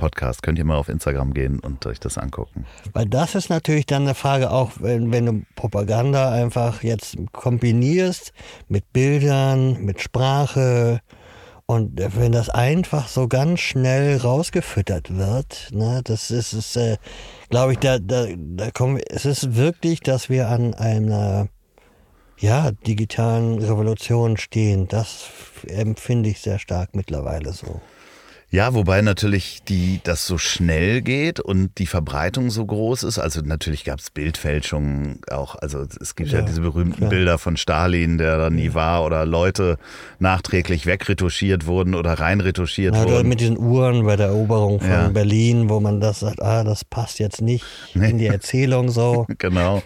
Podcast. 0.00 0.42
Könnt 0.42 0.58
ihr 0.58 0.64
mal 0.64 0.78
auf 0.78 0.88
Instagram 0.88 1.34
gehen 1.34 1.60
und 1.60 1.84
euch 1.84 2.00
das 2.00 2.16
angucken. 2.16 2.64
weil 2.94 3.04
das 3.04 3.34
ist 3.34 3.50
natürlich 3.50 3.84
dann 3.84 4.02
eine 4.02 4.14
Frage 4.14 4.50
auch, 4.50 4.72
wenn, 4.80 5.12
wenn 5.12 5.26
du 5.26 5.42
Propaganda 5.56 6.32
einfach 6.32 6.82
jetzt 6.82 7.18
kombinierst 7.32 8.32
mit 8.68 8.94
Bildern, 8.94 9.84
mit 9.84 10.00
Sprache 10.00 11.00
und 11.66 12.00
wenn 12.16 12.32
das 12.32 12.48
einfach 12.48 13.08
so 13.08 13.28
ganz 13.28 13.60
schnell 13.60 14.16
rausgefüttert 14.16 15.18
wird, 15.18 15.68
ne, 15.70 16.00
das 16.02 16.30
ist, 16.30 16.54
ist 16.54 16.76
äh, 16.76 16.96
glaube 17.50 17.72
ich, 17.72 17.78
da, 17.78 17.98
da, 17.98 18.26
da 18.34 18.70
kommen 18.70 18.96
wir, 18.96 19.04
es 19.10 19.26
ist 19.26 19.54
wirklich, 19.54 20.00
dass 20.00 20.30
wir 20.30 20.48
an 20.48 20.72
einer 20.72 21.48
ja, 22.38 22.70
digitalen 22.72 23.58
Revolution 23.58 24.38
stehen. 24.38 24.88
Das 24.88 25.28
empfinde 25.66 26.30
ich 26.30 26.40
sehr 26.40 26.58
stark 26.58 26.94
mittlerweile 26.94 27.52
so. 27.52 27.82
Ja, 28.52 28.74
wobei 28.74 29.00
natürlich 29.00 29.62
die, 29.68 30.00
das 30.02 30.26
so 30.26 30.36
schnell 30.36 31.02
geht 31.02 31.38
und 31.38 31.78
die 31.78 31.86
Verbreitung 31.86 32.50
so 32.50 32.66
groß 32.66 33.04
ist. 33.04 33.20
Also 33.20 33.42
natürlich 33.42 33.84
gab 33.84 34.00
es 34.00 34.10
Bildfälschungen 34.10 35.20
auch. 35.30 35.54
Also 35.54 35.86
es 36.00 36.16
gibt 36.16 36.30
ja, 36.30 36.40
ja 36.40 36.44
diese 36.44 36.60
berühmten 36.60 36.96
klar. 36.96 37.10
Bilder 37.10 37.38
von 37.38 37.56
Stalin, 37.56 38.18
der 38.18 38.38
da 38.38 38.50
nie 38.50 38.66
ja. 38.66 38.74
war, 38.74 39.04
oder 39.04 39.24
Leute 39.24 39.78
nachträglich 40.18 40.84
wegretuschiert 40.84 41.66
wurden 41.66 41.94
oder 41.94 42.14
reinretuschiert 42.14 42.96
ja, 42.96 43.04
wurden. 43.04 43.28
Mit 43.28 43.40
diesen 43.40 43.56
Uhren 43.56 44.04
bei 44.04 44.16
der 44.16 44.26
Eroberung 44.28 44.80
von 44.80 45.12
Berlin, 45.12 45.68
wo 45.68 45.78
man 45.78 46.00
das 46.00 46.20
sagt, 46.20 46.42
ah, 46.42 46.64
das 46.64 46.84
passt 46.84 47.20
jetzt 47.20 47.40
nicht 47.40 47.64
nee. 47.94 48.10
in 48.10 48.18
die 48.18 48.26
Erzählung 48.26 48.90
so. 48.90 49.26
genau. 49.38 49.80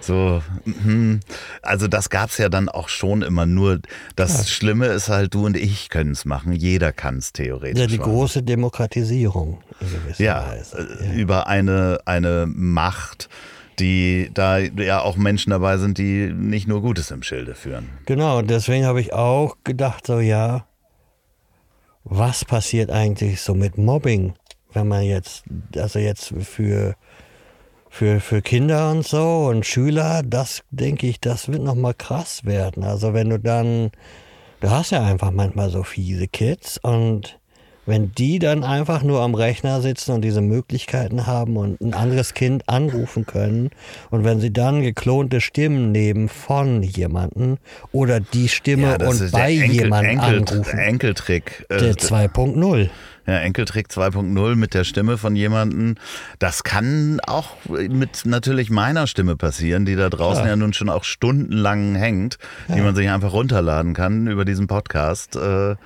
So, 0.00 0.42
hm. 0.64 1.20
also 1.62 1.86
das 1.86 2.10
gab 2.10 2.30
es 2.30 2.38
ja 2.38 2.48
dann 2.48 2.68
auch 2.68 2.88
schon 2.88 3.22
immer. 3.22 3.46
Nur 3.46 3.80
das 4.16 4.38
ja. 4.38 4.44
Schlimme 4.44 4.86
ist 4.86 5.08
halt, 5.08 5.34
du 5.34 5.46
und 5.46 5.56
ich 5.56 5.88
können 5.88 6.12
es 6.12 6.24
machen. 6.24 6.52
Jeder 6.52 6.92
kann 6.92 7.18
es 7.18 7.32
theoretisch. 7.32 7.80
Ja, 7.80 7.86
die 7.86 7.98
machen. 7.98 8.10
große 8.10 8.42
Demokratisierung. 8.42 9.62
ja, 10.18 10.46
Weise. 10.48 10.88
ja, 11.00 11.12
über 11.12 11.46
eine, 11.46 12.00
eine 12.04 12.46
Macht, 12.46 13.28
die 13.78 14.30
da 14.34 14.58
ja 14.58 15.00
auch 15.00 15.16
Menschen 15.16 15.50
dabei 15.50 15.78
sind, 15.78 15.98
die 15.98 16.32
nicht 16.32 16.66
nur 16.66 16.82
Gutes 16.82 17.10
im 17.10 17.22
Schilde 17.22 17.54
führen. 17.54 17.90
Genau, 18.06 18.38
und 18.38 18.50
deswegen 18.50 18.84
habe 18.84 19.00
ich 19.00 19.12
auch 19.12 19.56
gedacht, 19.64 20.06
so 20.06 20.20
ja, 20.20 20.66
was 22.04 22.44
passiert 22.44 22.90
eigentlich 22.90 23.40
so 23.40 23.54
mit 23.54 23.78
Mobbing, 23.78 24.34
wenn 24.72 24.88
man 24.88 25.02
jetzt, 25.02 25.44
also 25.76 25.98
jetzt 25.98 26.34
für 26.40 26.96
für, 27.92 28.20
für 28.20 28.40
Kinder 28.40 28.90
und 28.90 29.06
so 29.06 29.48
und 29.50 29.66
Schüler, 29.66 30.22
das 30.24 30.62
denke 30.70 31.06
ich, 31.06 31.20
das 31.20 31.48
wird 31.48 31.62
nochmal 31.62 31.92
krass 31.92 32.42
werden. 32.46 32.84
Also 32.84 33.12
wenn 33.12 33.28
du 33.28 33.38
dann, 33.38 33.90
du 34.60 34.70
hast 34.70 34.92
ja 34.92 35.04
einfach 35.04 35.30
manchmal 35.30 35.68
so 35.68 35.82
fiese 35.82 36.26
Kids 36.26 36.78
und 36.78 37.38
wenn 37.84 38.12
die 38.12 38.38
dann 38.38 38.64
einfach 38.64 39.02
nur 39.02 39.20
am 39.20 39.34
Rechner 39.34 39.82
sitzen 39.82 40.12
und 40.12 40.22
diese 40.22 40.40
Möglichkeiten 40.40 41.26
haben 41.26 41.58
und 41.58 41.82
ein 41.82 41.92
anderes 41.92 42.32
Kind 42.32 42.66
anrufen 42.66 43.26
können 43.26 43.68
und 44.10 44.24
wenn 44.24 44.40
sie 44.40 44.54
dann 44.54 44.80
geklonte 44.80 45.42
Stimmen 45.42 45.92
nehmen 45.92 46.30
von 46.30 46.82
jemandem 46.82 47.58
oder 47.92 48.20
die 48.20 48.48
Stimme 48.48 48.96
ja, 48.98 49.06
und 49.06 49.32
bei 49.32 49.50
jemandem 49.50 50.18
anrufen. 50.18 50.78
Enkeltrick. 50.78 51.66
Äh, 51.68 51.78
der 51.78 51.94
2.0 51.96 52.88
ja, 53.26 53.38
Enkeltrick 53.38 53.88
2.0 53.88 54.56
mit 54.56 54.74
der 54.74 54.84
Stimme 54.84 55.18
von 55.18 55.36
jemandem. 55.36 55.94
Das 56.38 56.64
kann 56.64 57.20
auch 57.26 57.56
mit 57.68 58.24
natürlich 58.24 58.70
meiner 58.70 59.06
Stimme 59.06 59.36
passieren, 59.36 59.84
die 59.84 59.96
da 59.96 60.08
draußen 60.08 60.44
ja, 60.44 60.50
ja 60.50 60.56
nun 60.56 60.72
schon 60.72 60.88
auch 60.88 61.04
stundenlang 61.04 61.94
hängt, 61.94 62.38
ja. 62.68 62.76
die 62.76 62.80
man 62.80 62.94
sich 62.94 63.08
einfach 63.08 63.32
runterladen 63.32 63.94
kann 63.94 64.26
über 64.26 64.44
diesen 64.44 64.66
Podcast. 64.66 65.36
Äh, 65.36 65.76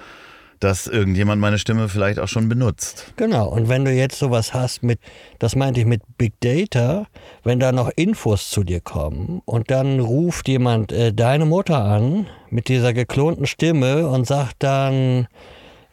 dass 0.61 0.87
irgendjemand 0.87 1.41
meine 1.41 1.59
Stimme 1.59 1.89
vielleicht 1.89 2.19
auch 2.19 2.29
schon 2.29 2.49
benutzt. 2.49 3.13
Genau, 3.17 3.49
und 3.49 3.69
wenn 3.69 3.85
du 3.85 3.93
jetzt 3.93 4.19
sowas 4.19 4.55
hast 4.55 4.83
mit, 4.83 4.99
das 5.39 5.55
meinte 5.55 5.81
ich 5.81 5.87
mit 5.87 6.03
Big 6.17 6.33
Data, 6.41 7.07
wenn 7.45 7.61
da 7.61 7.73
noch 7.73 7.91
Infos 7.95 8.51
zu 8.51 8.65
dir 8.65 8.81
kommen 8.81 9.43
und 9.45 9.71
dann 9.71 10.01
ruft 10.01 10.49
jemand 10.49 10.93
äh, 10.93 11.13
deine 11.13 11.45
Mutter 11.45 11.85
an 11.85 12.27
mit 12.49 12.69
dieser 12.69 12.93
geklonten 12.93 13.47
Stimme 13.47 14.09
und 14.09 14.27
sagt 14.27 14.57
dann, 14.61 15.27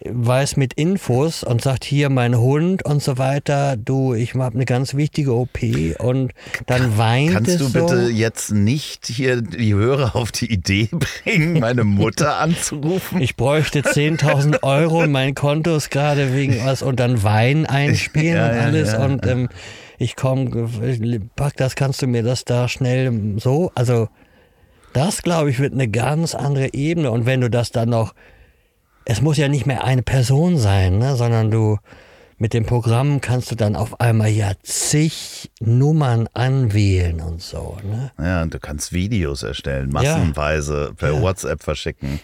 weiß 0.09 0.57
mit 0.57 0.73
Infos 0.73 1.43
und 1.43 1.61
sagt 1.61 1.83
hier 1.83 2.09
mein 2.09 2.37
Hund 2.37 2.83
und 2.85 3.01
so 3.01 3.17
weiter, 3.17 3.77
du, 3.77 4.13
ich 4.13 4.33
habe 4.33 4.55
eine 4.55 4.65
ganz 4.65 4.95
wichtige 4.95 5.33
OP 5.33 5.59
und 5.99 6.33
dann 6.65 6.97
weint 6.97 7.33
Kannst 7.33 7.51
es 7.51 7.57
du 7.59 7.65
so. 7.65 7.79
bitte 7.79 8.09
jetzt 8.09 8.51
nicht 8.51 9.07
hier 9.07 9.41
die 9.41 9.73
Hörer 9.73 10.15
auf 10.15 10.31
die 10.31 10.51
Idee 10.51 10.89
bringen, 11.23 11.59
meine 11.59 11.83
Mutter 11.83 12.37
anzurufen? 12.37 13.21
Ich 13.21 13.35
bräuchte 13.35 13.81
10.000 13.81 14.63
Euro, 14.63 15.07
mein 15.07 15.35
Konto 15.35 15.75
ist 15.75 15.89
gerade 15.89 16.33
wegen 16.33 16.63
was 16.65 16.81
und 16.81 16.99
dann 16.99 17.23
Wein 17.23 17.65
einspielen 17.67 18.35
ja, 18.35 18.49
und 18.49 18.57
alles 18.57 18.91
ja, 18.91 18.99
ja, 18.99 19.05
und 19.05 19.25
ähm, 19.25 19.49
ich 19.97 20.15
komme, 20.15 20.69
pack 21.35 21.55
das, 21.57 21.75
kannst 21.75 22.01
du 22.01 22.07
mir 22.07 22.23
das 22.23 22.45
da 22.45 22.67
schnell 22.67 23.37
so, 23.37 23.71
also 23.75 24.09
das, 24.93 25.23
glaube 25.23 25.49
ich, 25.49 25.59
wird 25.59 25.73
eine 25.73 25.87
ganz 25.87 26.35
andere 26.35 26.73
Ebene 26.73 27.09
und 27.09 27.25
wenn 27.25 27.41
du 27.41 27.49
das 27.49 27.71
dann 27.71 27.89
noch 27.89 28.13
es 29.05 29.21
muss 29.21 29.37
ja 29.37 29.47
nicht 29.47 29.65
mehr 29.65 29.83
eine 29.83 30.03
Person 30.03 30.57
sein, 30.57 30.97
ne, 30.97 31.15
sondern 31.15 31.51
du 31.51 31.77
mit 32.37 32.53
dem 32.53 32.65
Programm 32.65 33.21
kannst 33.21 33.51
du 33.51 33.55
dann 33.55 33.75
auf 33.75 34.01
einmal 34.01 34.29
ja 34.29 34.51
zig 34.63 35.51
Nummern 35.61 36.27
anwählen 36.33 37.21
und 37.21 37.41
so. 37.41 37.77
Ne? 37.83 38.11
Ja, 38.19 38.41
und 38.41 38.53
du 38.53 38.59
kannst 38.59 38.91
Videos 38.91 39.43
erstellen, 39.43 39.89
massenweise 39.89 40.87
ja. 40.87 40.93
per 40.93 41.13
ja. 41.13 41.21
WhatsApp 41.21 41.63
verschicken. 41.63 42.19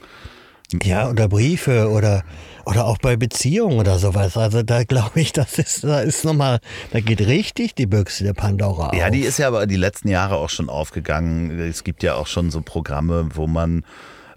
Ja, 0.83 1.09
oder 1.09 1.27
Briefe 1.27 1.89
oder, 1.89 2.23
oder 2.65 2.85
auch 2.85 2.99
bei 2.99 3.15
Beziehungen 3.15 3.79
oder 3.79 3.97
sowas. 3.97 4.37
Also 4.37 4.61
da 4.61 4.83
glaube 4.83 5.21
ich, 5.21 5.31
das 5.33 5.57
ist, 5.57 5.83
da 5.83 6.01
ist 6.01 6.25
nochmal, 6.25 6.59
da 6.91 6.99
geht 6.99 7.21
richtig 7.21 7.73
die 7.73 7.87
Büchse 7.87 8.23
der 8.23 8.33
Pandora 8.33 8.89
auf. 8.89 8.95
Ja, 8.95 9.09
die 9.09 9.21
ist 9.21 9.39
ja 9.39 9.47
aber 9.47 9.65
die 9.65 9.77
letzten 9.77 10.09
Jahre 10.09 10.35
auch 10.35 10.49
schon 10.49 10.69
aufgegangen. 10.69 11.59
Es 11.59 11.83
gibt 11.83 12.03
ja 12.03 12.15
auch 12.15 12.27
schon 12.27 12.51
so 12.51 12.61
Programme, 12.61 13.29
wo 13.33 13.47
man 13.47 13.83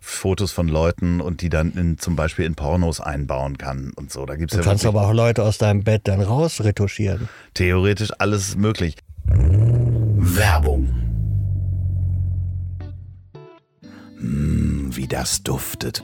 Fotos 0.04 0.50
von 0.50 0.66
Leuten 0.66 1.20
und 1.20 1.42
die 1.42 1.48
dann 1.48 1.72
in, 1.74 1.96
zum 1.96 2.16
Beispiel 2.16 2.44
in 2.44 2.56
Pornos 2.56 3.00
einbauen 3.00 3.56
kann 3.56 3.92
und 3.94 4.10
so. 4.10 4.26
Da 4.26 4.34
gibt's 4.34 4.52
du 4.52 4.58
ja 4.58 4.64
kannst 4.64 4.84
aber 4.84 5.06
auch 5.06 5.12
Leute 5.12 5.44
aus 5.44 5.58
deinem 5.58 5.84
Bett 5.84 6.08
dann 6.08 6.20
rausretuschieren. 6.20 7.28
Theoretisch 7.54 8.10
alles 8.18 8.56
möglich. 8.56 8.96
Werbung. 9.26 10.92
Mmh, 14.18 14.96
wie 14.96 15.06
das 15.06 15.44
duftet 15.44 16.02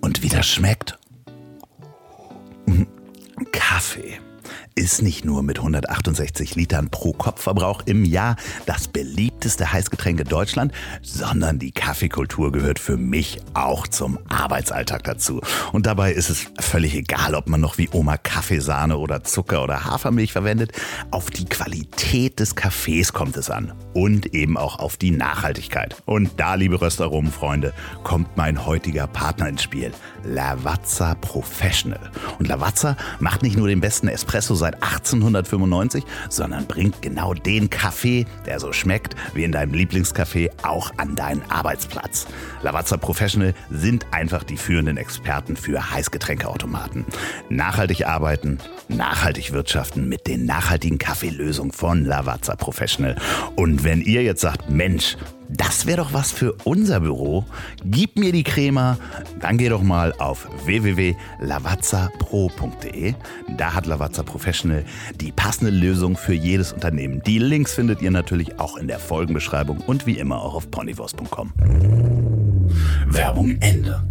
und 0.00 0.24
wie 0.24 0.28
das 0.28 0.48
schmeckt. 0.48 0.98
Kaffee 3.52 4.18
ist 4.74 5.02
nicht 5.02 5.24
nur 5.24 5.42
mit 5.42 5.58
168 5.58 6.56
Litern 6.56 6.90
pro 6.90 7.12
Kopfverbrauch 7.12 7.82
im 7.86 8.04
Jahr 8.04 8.36
das 8.66 8.88
beliebteste 8.88 9.72
Heißgetränk 9.72 10.20
in 10.20 10.28
Deutschland, 10.28 10.72
sondern 11.02 11.58
die 11.58 11.70
Kaffeekultur 11.70 12.50
gehört 12.50 12.78
für 12.78 12.96
mich 12.96 13.38
auch 13.54 13.86
zum 13.86 14.18
Arbeitsalltag 14.28 15.04
dazu. 15.04 15.40
Und 15.72 15.86
dabei 15.86 16.12
ist 16.12 16.28
es 16.28 16.46
völlig 16.58 16.94
egal, 16.94 17.34
ob 17.34 17.48
man 17.48 17.60
noch 17.60 17.78
wie 17.78 17.88
Oma 17.92 18.16
Kaffeesahne 18.16 18.98
oder 18.98 19.22
Zucker 19.22 19.62
oder 19.62 19.84
Hafermilch 19.84 20.32
verwendet. 20.32 20.72
Auf 21.10 21.30
die 21.30 21.44
Qualität 21.44 22.40
des 22.40 22.56
Kaffees 22.56 23.12
kommt 23.12 23.36
es 23.36 23.50
an 23.50 23.72
und 23.92 24.34
eben 24.34 24.56
auch 24.56 24.80
auf 24.80 24.96
die 24.96 25.12
Nachhaltigkeit. 25.12 25.96
Und 26.04 26.32
da, 26.38 26.54
liebe 26.54 26.80
Röstaromen-Freunde, 26.80 27.72
kommt 28.02 28.36
mein 28.36 28.66
heutiger 28.66 29.06
Partner 29.06 29.48
ins 29.48 29.62
Spiel. 29.62 29.92
Lavazza 30.24 31.14
Professional. 31.14 32.10
Und 32.38 32.48
Lavazza 32.48 32.96
macht 33.20 33.42
nicht 33.42 33.56
nur 33.56 33.68
den 33.68 33.80
besten 33.80 34.08
Espresso 34.08 34.54
seit 34.64 34.82
1895, 34.82 36.04
sondern 36.30 36.66
bringt 36.66 37.02
genau 37.02 37.34
den 37.34 37.68
Kaffee, 37.68 38.24
der 38.46 38.58
so 38.60 38.72
schmeckt 38.72 39.14
wie 39.34 39.44
in 39.44 39.52
deinem 39.52 39.74
Lieblingscafé, 39.74 40.50
auch 40.62 40.90
an 40.96 41.14
deinen 41.16 41.42
Arbeitsplatz. 41.50 42.26
Lavazza 42.62 42.96
Professional 42.96 43.52
sind 43.70 44.06
einfach 44.10 44.42
die 44.42 44.56
führenden 44.56 44.96
Experten 44.96 45.56
für 45.56 45.90
Heißgetränkeautomaten. 45.90 47.04
Nachhaltig 47.50 48.06
arbeiten, 48.06 48.58
nachhaltig 48.88 49.52
wirtschaften 49.52 50.08
mit 50.08 50.26
den 50.26 50.46
nachhaltigen 50.46 50.96
Kaffeelösungen 50.96 51.72
von 51.72 52.06
Lavazza 52.06 52.56
Professional. 52.56 53.16
Und 53.56 53.84
wenn 53.84 54.00
ihr 54.00 54.22
jetzt 54.22 54.40
sagt, 54.40 54.70
Mensch, 54.70 55.18
das 55.56 55.86
wäre 55.86 55.98
doch 55.98 56.12
was 56.12 56.32
für 56.32 56.54
unser 56.64 56.98
Büro. 57.00 57.44
Gib 57.84 58.18
mir 58.18 58.32
die 58.32 58.42
Crema. 58.42 58.98
Dann 59.40 59.58
geh 59.58 59.68
doch 59.68 59.82
mal 59.82 60.14
auf 60.18 60.48
www.lavazzapro.de. 60.64 63.14
Da 63.56 63.74
hat 63.74 63.86
Lavazza 63.86 64.22
Professional 64.22 64.84
die 65.20 65.32
passende 65.32 65.70
Lösung 65.70 66.16
für 66.16 66.34
jedes 66.34 66.72
Unternehmen. 66.72 67.22
Die 67.26 67.38
Links 67.38 67.74
findet 67.74 68.00
ihr 68.02 68.10
natürlich 68.10 68.58
auch 68.58 68.76
in 68.76 68.88
der 68.88 68.98
Folgenbeschreibung 68.98 69.78
und 69.86 70.06
wie 70.06 70.18
immer 70.18 70.40
auch 70.40 70.54
auf 70.54 70.70
ponywurst.com. 70.70 71.52
Werbung 73.06 73.58
Ende 73.60 74.02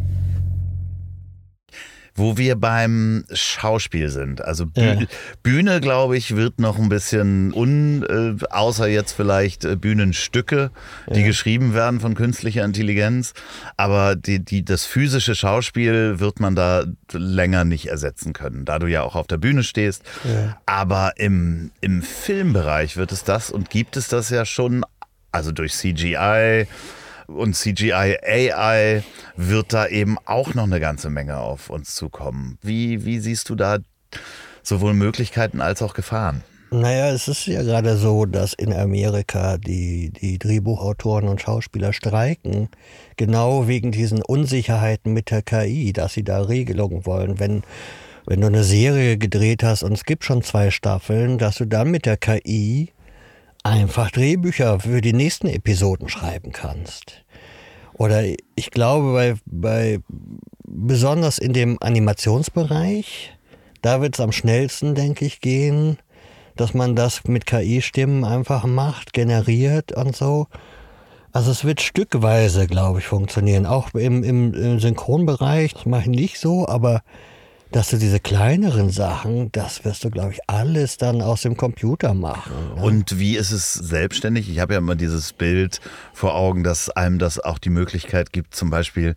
wo 2.16 2.38
wir 2.38 2.56
beim 2.56 3.26
Schauspiel 3.32 4.10
sind. 4.10 4.44
Also 4.44 4.66
Büh 4.66 4.82
ja. 4.82 5.00
Bühne, 5.42 5.82
glaube 5.82 6.16
ich, 6.18 6.36
wird 6.36 6.60
noch 6.60 6.78
ein 6.78 6.90
bisschen 6.90 7.54
un, 7.54 8.04
äh, 8.04 8.46
außer 8.50 8.88
jetzt 8.88 9.14
vielleicht 9.14 9.66
äh, 9.66 9.76
Bühnenstücke, 9.76 10.72
die 11.14 11.22
ja. 11.22 11.26
geschrieben 11.26 11.74
werden 11.74 12.00
von 12.00 12.14
künstlicher 12.14 12.64
Intelligenz. 12.64 13.34
Aber 13.78 14.16
die, 14.16 14.44
die, 14.44 14.64
das 14.64 14.86
physische 14.86 15.34
Schauspiel 15.34 16.20
wird 16.20 16.40
man 16.40 16.56
da 16.56 16.84
länger 17.12 17.66
nicht 17.66 17.88
ersetzen 17.88 18.34
können, 18.34 18.66
da 18.66 18.80
du 18.80 18.88
ja 18.88 19.02
auch 19.02 19.16
auf 19.16 19.28
der 19.28 19.38
Bühne 19.38 19.64
stehst. 19.64 20.04
Ja. 20.24 20.58
Aber 20.66 21.14
im, 21.18 21.72
im 21.82 22.02
Filmbereich 22.02 22.96
wird 22.96 23.12
es 23.12 23.24
das 23.24 23.50
und 23.50 23.70
gibt 23.70 23.98
es 23.98 24.08
das 24.08 24.30
ja 24.30 24.46
schon, 24.46 24.86
also 25.32 25.52
durch 25.52 25.74
CGI 25.74 26.68
und 27.34 27.56
CGI 27.56 28.18
AI 28.24 29.04
wird 29.36 29.74
da 29.74 29.88
eben 29.88 30.18
auch 30.26 30.54
noch 30.54 30.64
eine 30.64 30.80
ganze 30.80 31.10
Menge 31.10 31.38
auf 31.38 31.70
uns 31.70 31.96
zukommen. 31.96 32.58
Wie, 32.62 33.06
wie 33.06 33.20
siehst 33.20 33.50
du 33.50 33.56
da 33.56 33.78
sowohl 34.62 34.94
Möglichkeiten 34.94 35.62
als 35.62 35.82
auch 35.82 35.94
Gefahren? 35.94 36.44
Naja, 36.74 37.12
es 37.12 37.28
ist 37.28 37.46
ja 37.46 37.62
gerade 37.62 37.98
so, 37.98 38.26
dass 38.26 38.54
in 38.54 38.74
Amerika 38.74 39.60
die, 39.60 40.10
die 40.10 40.40
Drehbuchautoren 40.40 41.28
und 41.28 41.40
Schauspieler 41.40 41.94
streiken, 41.94 42.70
genau 43.16 43.68
wegen 43.68 43.92
diesen 43.92 44.24
Unsicherheiten 44.24 45.14
mit 45.14 45.30
der 45.30 45.44
KI, 45.44 45.94
dass 45.94 46.14
sie 46.14 46.24
da 46.24 46.42
Regelungen 46.42 47.06
wollen. 47.06 47.40
Wenn, 47.40 47.62
wenn 48.26 48.42
du 48.42 48.48
eine 48.48 48.64
Serie 48.64 49.20
gedreht 49.20 49.62
hast 49.62 49.84
und 49.84 49.94
es 49.94 50.04
gibt 50.04 50.24
schon 50.24 50.42
zwei 50.42 50.72
Staffeln, 50.72 51.38
dass 51.38 51.58
du 51.58 51.66
dann 51.66 51.92
mit 51.92 52.08
der 52.08 52.18
KI 52.18 52.92
einfach 53.64 54.10
Drehbücher 54.10 54.80
für 54.80 55.02
die 55.02 55.14
nächsten 55.14 55.48
Episoden 55.48 56.10
schreiben 56.10 56.52
kannst. 56.52 57.23
Oder 57.98 58.24
ich 58.56 58.72
glaube, 58.72 59.14
bei, 59.14 59.36
bei 59.46 60.00
besonders 60.66 61.38
in 61.38 61.54
dem 61.54 61.78
Animationsbereich, 61.82 63.38
da 63.82 64.02
wird 64.02 64.16
es 64.16 64.20
am 64.20 64.32
schnellsten, 64.32 64.96
denke 64.96 65.26
ich, 65.26 65.42
gehen, 65.42 65.98
dass 66.56 66.74
man 66.74 66.96
das 66.96 67.24
mit 67.26 67.46
KI-Stimmen 67.46 68.24
einfach 68.24 68.66
macht, 68.66 69.14
generiert 69.14 69.92
und 69.92 70.16
so. 70.16 70.48
Also 71.32 71.52
es 71.52 71.66
wird 71.66 71.82
stückweise, 71.82 72.68
glaube 72.68 73.00
ich, 73.00 73.06
funktionieren. 73.06 73.66
Auch 73.66 73.94
im, 73.96 74.24
im, 74.24 74.54
im 74.54 74.80
Synchronbereich, 74.80 75.74
das 75.74 75.86
mache 75.86 76.02
ich 76.04 76.08
nicht 76.08 76.40
so, 76.40 76.68
aber 76.68 77.02
dass 77.74 77.90
du 77.90 77.98
diese 77.98 78.20
kleineren 78.20 78.92
Sachen, 78.92 79.52
das 79.52 79.84
wirst 79.84 80.04
du, 80.04 80.12
glaube 80.12 80.34
ich, 80.34 80.40
alles 80.48 80.98
dann 80.98 81.24
aus 81.24 81.42
dem 81.42 81.58
Computer 81.58 82.14
machen. 82.14 82.54
Ne? 82.76 82.82
Und 82.82 83.18
wie 83.18 83.36
ist 83.36 83.52
es 83.52 83.74
selbstständig? 83.74 84.48
Ich 84.48 84.60
habe 84.60 84.74
ja 84.74 84.80
immer 84.80 84.96
dieses 84.96 85.34
Bild 85.34 85.82
vor 86.14 86.36
Augen, 86.36 86.64
dass 86.64 86.92
einem 86.92 87.18
das 87.18 87.40
auch 87.40 87.58
die 87.58 87.72
Möglichkeit 87.72 88.32
gibt, 88.32 88.54
zum 88.54 88.70
Beispiel 88.70 89.16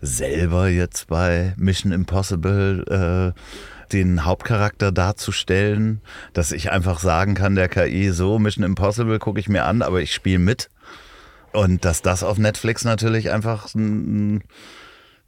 selber 0.00 0.68
jetzt 0.68 1.08
bei 1.08 1.52
Mission 1.58 1.92
Impossible 1.92 3.34
äh, 3.36 3.92
den 3.92 4.24
Hauptcharakter 4.24 4.90
darzustellen, 4.90 6.00
dass 6.32 6.52
ich 6.52 6.70
einfach 6.70 7.00
sagen 7.00 7.34
kann, 7.34 7.56
der 7.56 7.68
KI, 7.68 8.10
so 8.10 8.38
Mission 8.38 8.64
Impossible 8.64 9.18
gucke 9.18 9.38
ich 9.38 9.50
mir 9.50 9.66
an, 9.66 9.82
aber 9.82 10.00
ich 10.00 10.14
spiele 10.14 10.38
mit. 10.38 10.70
Und 11.52 11.84
dass 11.84 12.00
das 12.00 12.22
auf 12.22 12.38
Netflix 12.38 12.84
natürlich 12.84 13.30
einfach 13.30 13.74
ein, 13.74 14.42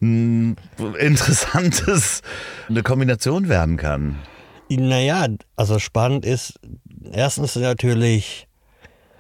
ein 0.01 0.57
interessantes, 0.99 2.23
eine 2.69 2.83
Kombination 2.83 3.49
werden 3.49 3.77
kann. 3.77 4.17
Naja, 4.69 5.27
also 5.57 5.79
spannend 5.79 6.25
ist 6.25 6.61
erstens 7.13 7.57
natürlich 7.57 8.47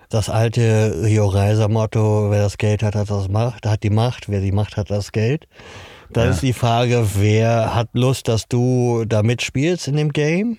das 0.08 0.28
alte 0.28 1.02
Rio 1.02 1.26
Reiser 1.26 1.68
Motto, 1.68 2.30
wer 2.30 2.42
das 2.42 2.58
Geld 2.58 2.82
hat, 2.82 2.94
hat 2.94 3.10
das 3.10 3.28
Macht, 3.28 3.66
hat 3.66 3.82
die 3.82 3.90
Macht, 3.90 4.28
wer 4.28 4.40
die 4.40 4.52
Macht 4.52 4.76
hat, 4.76 4.90
das 4.90 5.12
Geld. 5.12 5.46
Da 6.12 6.24
ja. 6.24 6.30
ist 6.30 6.42
die 6.42 6.52
Frage, 6.52 7.06
wer 7.14 7.74
hat 7.74 7.90
Lust, 7.92 8.26
dass 8.26 8.48
du 8.48 9.04
da 9.06 9.22
mitspielst 9.22 9.86
in 9.86 9.96
dem 9.96 10.12
Game? 10.12 10.58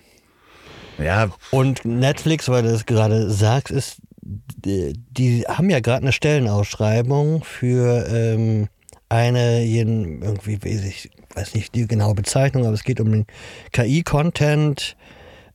Ja. 0.97 1.29
Und 1.51 1.83
Netflix, 1.83 2.47
weil 2.47 2.63
du 2.63 2.69
es 2.69 2.85
gerade 2.85 3.29
sagst, 3.29 3.71
ist, 3.71 3.97
die, 4.21 4.93
die 5.09 5.43
haben 5.47 5.69
ja 5.69 5.79
gerade 5.81 6.03
eine 6.03 6.13
Stellenausschreibung 6.13 7.43
für 7.43 8.07
ähm, 8.07 8.69
eine, 9.11 9.65
irgendwie, 9.65 10.63
weiß 10.63 10.85
ich 10.85 11.11
weiß 11.35 11.55
nicht 11.55 11.75
die 11.75 11.87
genaue 11.87 12.15
Bezeichnung, 12.15 12.65
aber 12.65 12.73
es 12.73 12.83
geht 12.83 12.99
um 12.99 13.11
den 13.11 13.25
KI-Content 13.71 14.95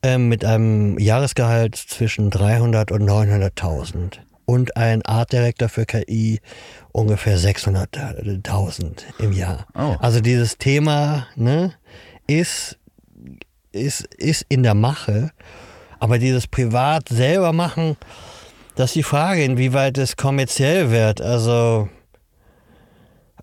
ähm, 0.02 0.28
mit 0.28 0.44
einem 0.44 0.98
Jahresgehalt 0.98 1.76
zwischen 1.76 2.30
300 2.30 2.92
und 2.92 3.02
900.000 3.02 4.18
und 4.44 4.76
ein 4.76 5.02
Art 5.02 5.32
Director 5.32 5.68
für 5.68 5.86
KI 5.86 6.40
ungefähr 6.92 7.38
600.000 7.38 9.02
im 9.18 9.32
Jahr. 9.32 9.66
Oh. 9.74 9.96
Also 9.98 10.20
dieses 10.20 10.58
Thema 10.58 11.26
ne, 11.34 11.72
ist, 12.26 12.78
ist, 13.72 14.06
ist 14.14 14.46
in 14.48 14.62
der 14.62 14.74
Mache, 14.74 15.32
aber 15.98 16.18
dieses 16.18 16.46
Privat 16.46 17.08
selber 17.08 17.52
machen, 17.52 17.96
das 18.76 18.90
ist 18.90 18.96
die 18.96 19.02
Frage, 19.02 19.42
inwieweit 19.42 19.96
es 19.98 20.16
kommerziell 20.16 20.90
wird. 20.90 21.22
Also 21.22 21.88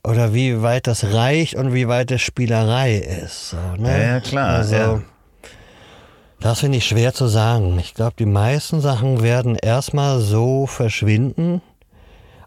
oder 0.05 0.33
wie 0.33 0.61
weit 0.61 0.87
das 0.87 1.13
reicht 1.13 1.55
und 1.55 1.73
wie 1.73 1.87
weit 1.87 2.11
es 2.11 2.21
Spielerei 2.21 2.97
ist. 2.97 3.51
So, 3.51 3.57
ne? 3.77 4.03
ja, 4.03 4.19
klar. 4.19 4.49
Also, 4.49 4.75
ja. 4.75 5.01
Das 6.39 6.59
finde 6.59 6.79
ich 6.79 6.85
schwer 6.85 7.13
zu 7.13 7.27
sagen. 7.27 7.79
Ich 7.79 7.93
glaube, 7.93 8.15
die 8.19 8.25
meisten 8.25 8.81
Sachen 8.81 9.23
werden 9.23 9.55
erstmal 9.55 10.19
so 10.19 10.67
verschwinden. 10.67 11.61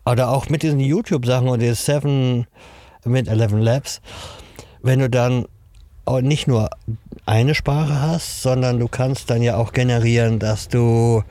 Oder 0.05 0.29
auch 0.29 0.51
mit 0.51 0.63
diesen 0.63 0.81
YouTube-Sachen 0.81 1.49
und 1.49 1.61
den 1.61 1.75
Seven 1.75 2.47
mit 3.05 3.27
Eleven 3.27 3.61
Labs, 3.61 4.01
wenn 4.83 4.99
du 4.99 5.09
dann 5.09 5.47
nicht 6.21 6.47
nur 6.47 6.71
eine 7.25 7.55
Sprache 7.55 8.01
hast, 8.01 8.43
sondern 8.43 8.79
du 8.79 8.87
kannst 8.87 9.31
dann 9.31 9.43
ja 9.43 9.57
auch 9.57 9.73
generieren, 9.73 10.39
dass 10.39 10.69
du 10.69 11.25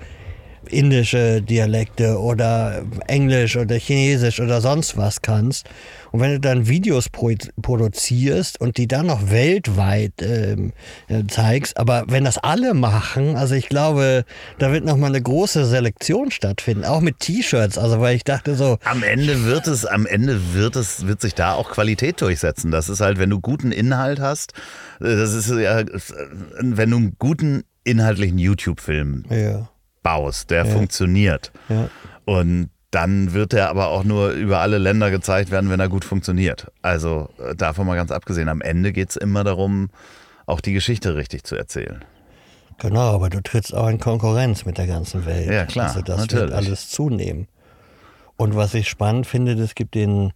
indische 0.70 1.42
Dialekte 1.42 2.20
oder 2.20 2.84
Englisch 3.08 3.58
oder 3.58 3.76
Chinesisch 3.76 4.40
oder 4.40 4.62
sonst 4.62 4.98
was 4.98 5.22
kannst. 5.22 5.68
Und 6.12 6.22
wenn 6.22 6.32
du 6.32 6.40
dann 6.40 6.68
Videos 6.68 7.10
pro 7.10 7.34
produzierst 7.62 8.62
und 8.62 8.78
die 8.78 8.88
dann 8.88 9.08
noch 9.08 9.32
weltweit 9.32 10.14
ähm, 10.22 10.72
äh, 11.10 11.24
zeigst, 11.28 11.78
aber 11.78 12.06
wenn 12.08 12.24
das 12.24 12.38
alle 12.38 12.74
machen, 12.74 13.36
also 13.36 13.54
ich 13.54 13.68
glaube, 13.68 14.24
da 14.58 14.72
wird 14.72 14.86
nochmal 14.86 15.10
eine 15.10 15.22
große 15.22 15.66
Selektion 15.66 16.32
stattfinden, 16.32 16.86
auch 16.86 17.02
mit 17.02 17.20
T-Shirts. 17.20 17.78
Also 17.78 18.00
weil 18.00 18.16
ich 18.16 18.24
dachte 18.24 18.56
so. 18.56 18.78
Am 18.86 19.04
Ende 19.04 19.44
wird 19.44 19.68
es, 19.68 19.86
am 19.86 20.06
Ende 20.06 20.54
wird 20.54 20.78
es, 20.78 21.06
wird 21.06 21.20
sich 21.20 21.36
da 21.36 21.54
auch 21.54 21.72
Qualität 21.72 22.22
durchsetzen. 22.22 22.72
Das 22.72 22.88
ist 22.88 23.02
halt, 23.02 23.20
wenn 23.20 23.30
du 23.30 23.42
guten 23.42 23.74
Inhalt 23.74 24.22
hast, 24.22 24.54
äh, 25.02 25.18
das 25.18 25.34
ist 25.34 25.50
ja, 25.50 25.84
wenn 26.60 26.92
du 26.92 26.98
einen 26.98 27.16
guten 27.20 27.64
inhaltlichen 27.84 28.38
YouTube-Film 28.38 29.26
ja 29.30 29.70
baust, 30.06 30.52
der 30.52 30.66
ja. 30.66 30.72
funktioniert. 30.72 31.52
Ja. 31.68 31.90
Und 32.26 32.70
dann 32.92 33.34
wird 33.34 33.54
er 33.54 33.70
aber 33.70 33.88
auch 33.88 34.04
nur 34.04 34.30
über 34.30 34.60
alle 34.60 34.78
Länder 34.78 35.10
gezeigt 35.10 35.50
werden, 35.50 35.72
wenn 35.72 35.80
er 35.80 35.90
gut 35.90 36.06
funktioniert. 36.06 36.72
Also 36.84 37.30
äh, 37.40 37.56
davon 37.56 37.88
mal 37.88 37.96
ganz 37.96 38.12
abgesehen, 38.12 38.48
am 38.48 38.62
Ende 38.62 38.94
geht 38.94 39.10
es 39.10 39.16
immer 39.16 39.44
darum, 39.44 39.90
auch 40.46 40.62
die 40.62 40.74
Geschichte 40.74 41.16
richtig 41.16 41.44
zu 41.44 41.56
erzählen. 41.56 42.06
Genau, 42.78 43.16
aber 43.16 43.30
du 43.30 43.42
trittst 43.42 43.74
auch 43.74 43.88
in 43.88 44.00
Konkurrenz 44.00 44.66
mit 44.66 44.78
der 44.78 44.86
ganzen 44.86 45.26
Welt. 45.26 45.50
Ja, 45.50 45.66
klar. 45.66 45.88
Also 45.88 46.02
das 46.02 46.20
natürlich. 46.20 46.44
wird 46.44 46.54
alles 46.54 46.90
zunehmen. 46.90 47.48
Und 48.38 48.56
was 48.56 48.76
ich 48.76 48.88
spannend 48.88 49.26
finde, 49.26 49.54
es 49.54 49.74
gibt 49.74 49.96
den, 49.96 50.34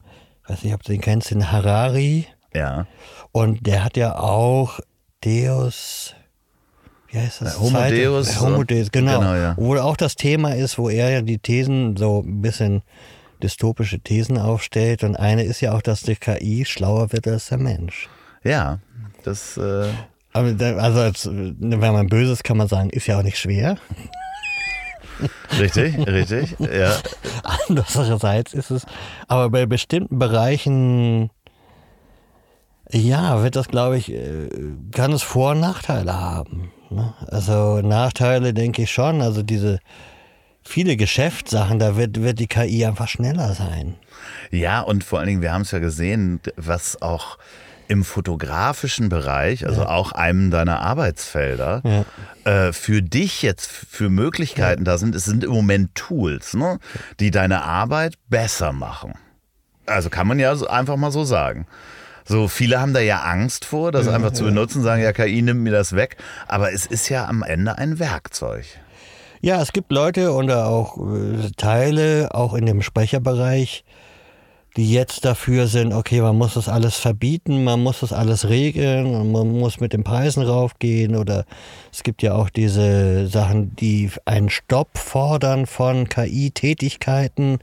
weiß 0.47 0.63
nicht, 0.63 0.73
ob 0.73 0.82
du 0.82 0.93
den 0.93 1.01
kennst, 1.01 1.29
den 1.29 1.51
Harari. 1.51 2.25
Ja. 2.55 2.88
Und 3.32 3.67
der 3.67 3.84
hat 3.84 3.97
ja 3.97 4.17
auch 4.17 4.79
Deus, 5.23 6.15
wie 7.11 7.19
heißt 7.19 7.41
das? 7.41 7.59
Homo 7.59 7.79
Deus. 7.89 8.39
Homo 8.39 8.63
Deus, 8.63 8.91
genau. 8.91 9.19
genau 9.19 9.35
ja. 9.35 9.55
Wo 9.57 9.75
auch 9.77 9.97
das 9.97 10.15
Thema 10.15 10.55
ist, 10.55 10.77
wo 10.77 10.89
er 10.89 11.09
ja 11.09 11.21
die 11.21 11.39
Thesen 11.39 11.97
so 11.97 12.23
ein 12.25 12.41
bisschen 12.41 12.81
dystopische 13.41 13.99
Thesen 13.99 14.37
aufstellt. 14.37 15.03
Und 15.03 15.15
eine 15.15 15.43
ist 15.43 15.61
ja 15.61 15.73
auch, 15.73 15.81
dass 15.81 16.01
die 16.01 16.15
KI 16.15 16.65
schlauer 16.65 17.11
wird 17.11 17.27
als 17.27 17.47
der 17.47 17.57
Mensch. 17.57 18.09
Ja, 18.43 18.79
das. 19.23 19.57
Äh 19.57 19.89
also, 20.31 20.99
als, 20.99 21.27
wenn 21.27 21.79
man 21.79 22.07
böses 22.07 22.43
kann 22.43 22.57
man 22.57 22.67
sagen, 22.67 22.91
ist 22.91 23.07
ja 23.07 23.17
auch 23.17 23.23
nicht 23.23 23.39
schwer. 23.39 23.77
Richtig, 25.59 25.97
richtig, 25.97 26.55
ja. 26.59 26.95
Andererseits 27.67 28.53
ist 28.53 28.69
es, 28.71 28.85
aber 29.27 29.49
bei 29.49 29.65
bestimmten 29.65 30.17
Bereichen 30.17 31.29
ja, 32.91 33.43
wird 33.43 33.55
das, 33.55 33.67
glaube 33.67 33.97
ich, 33.97 34.11
äh, 34.11 34.49
kann 34.91 35.11
es 35.11 35.21
Vor- 35.21 35.51
und 35.51 35.59
Nachteile 35.59 36.19
haben. 36.19 36.71
Ne? 36.91 37.13
Also 37.28 37.82
Nachteile 37.82 38.54
denke 38.54 38.84
ich 38.84 38.91
schon. 38.91 39.21
Also 39.21 39.43
diese 39.43 39.80
viele 40.63 40.97
Geschäftssachen, 40.97 41.80
da 41.80 41.95
wird, 41.95 42.21
wird 42.21 42.39
die 42.39 42.47
KI 42.47 42.86
einfach 42.86 43.08
schneller 43.08 43.54
sein. 43.54 43.95
Ja, 44.52 44.82
und 44.82 45.04
vor 45.04 45.19
allen 45.19 45.28
Dingen, 45.28 45.41
wir 45.41 45.54
haben 45.54 45.63
es 45.63 45.71
ja 45.71 45.80
gesehen, 45.80 46.39
was 46.56 47.02
auch 47.02 47.38
im 47.88 48.04
fotografischen 48.04 49.10
Bereich, 49.10 49.65
also 49.65 49.82
ja. 49.82 49.89
auch 49.89 50.12
einem 50.12 50.52
deiner 50.52 50.80
Arbeitsfelder, 50.80 51.82
ja. 51.84 52.67
äh, 52.67 52.71
für 52.71 53.02
dich 53.02 53.41
jetzt 53.41 53.65
für 53.67 54.10
Möglichkeiten 54.10 54.86
ja. 54.86 54.91
da 54.91 54.97
sind. 54.99 55.15
Es 55.15 55.25
sind 55.25 55.43
im 55.43 55.52
Moment 55.52 55.95
Tools, 55.95 56.54
ne, 56.54 56.78
die 57.19 57.32
deine 57.32 57.63
Arbeit 57.63 58.13
besser 58.30 58.73
machen. 58.73 59.13
Also 59.88 60.12
kann 60.12 60.28
man 60.28 60.38
ja 60.38 60.52
einfach 60.67 60.97
mal 60.97 61.12
so 61.12 61.23
sagen. 61.23 61.65
So, 62.29 62.47
viele 62.47 62.79
haben 62.79 62.93
da 62.93 62.99
ja 62.99 63.23
Angst 63.23 63.65
vor, 63.65 63.91
das 63.91 64.05
ja, 64.05 64.13
einfach 64.13 64.33
zu 64.33 64.43
benutzen, 64.43 64.83
sagen, 64.83 65.01
ja, 65.01 65.11
KI 65.13 65.41
nimmt 65.41 65.61
mir 65.61 65.71
das 65.71 65.95
weg. 65.95 66.17
Aber 66.47 66.71
es 66.71 66.85
ist 66.85 67.09
ja 67.09 67.27
am 67.27 67.41
Ende 67.41 67.79
ein 67.79 67.97
Werkzeug. 67.97 68.65
Ja, 69.41 69.59
es 69.63 69.73
gibt 69.73 69.91
Leute 69.91 70.31
und 70.31 70.51
auch 70.51 70.99
äh, 70.99 71.49
Teile, 71.57 72.29
auch 72.35 72.53
in 72.53 72.67
dem 72.67 72.83
Sprecherbereich, 72.83 73.83
die 74.77 74.93
jetzt 74.93 75.25
dafür 75.25 75.65
sind, 75.65 75.91
okay, 75.91 76.21
man 76.21 76.37
muss 76.37 76.53
das 76.53 76.69
alles 76.69 76.97
verbieten, 76.97 77.63
man 77.63 77.81
muss 77.81 78.01
das 78.01 78.13
alles 78.13 78.47
regeln 78.47 79.07
und 79.07 79.31
man 79.31 79.49
muss 79.49 79.79
mit 79.79 79.93
den 79.93 80.03
Preisen 80.03 80.43
raufgehen 80.43 81.15
oder 81.15 81.45
es 81.91 82.03
gibt 82.03 82.21
ja 82.21 82.35
auch 82.35 82.51
diese 82.51 83.27
Sachen, 83.27 83.75
die 83.77 84.11
einen 84.25 84.51
Stopp 84.51 84.99
fordern 84.99 85.65
von 85.65 86.07
KI-Tätigkeiten 86.07 87.57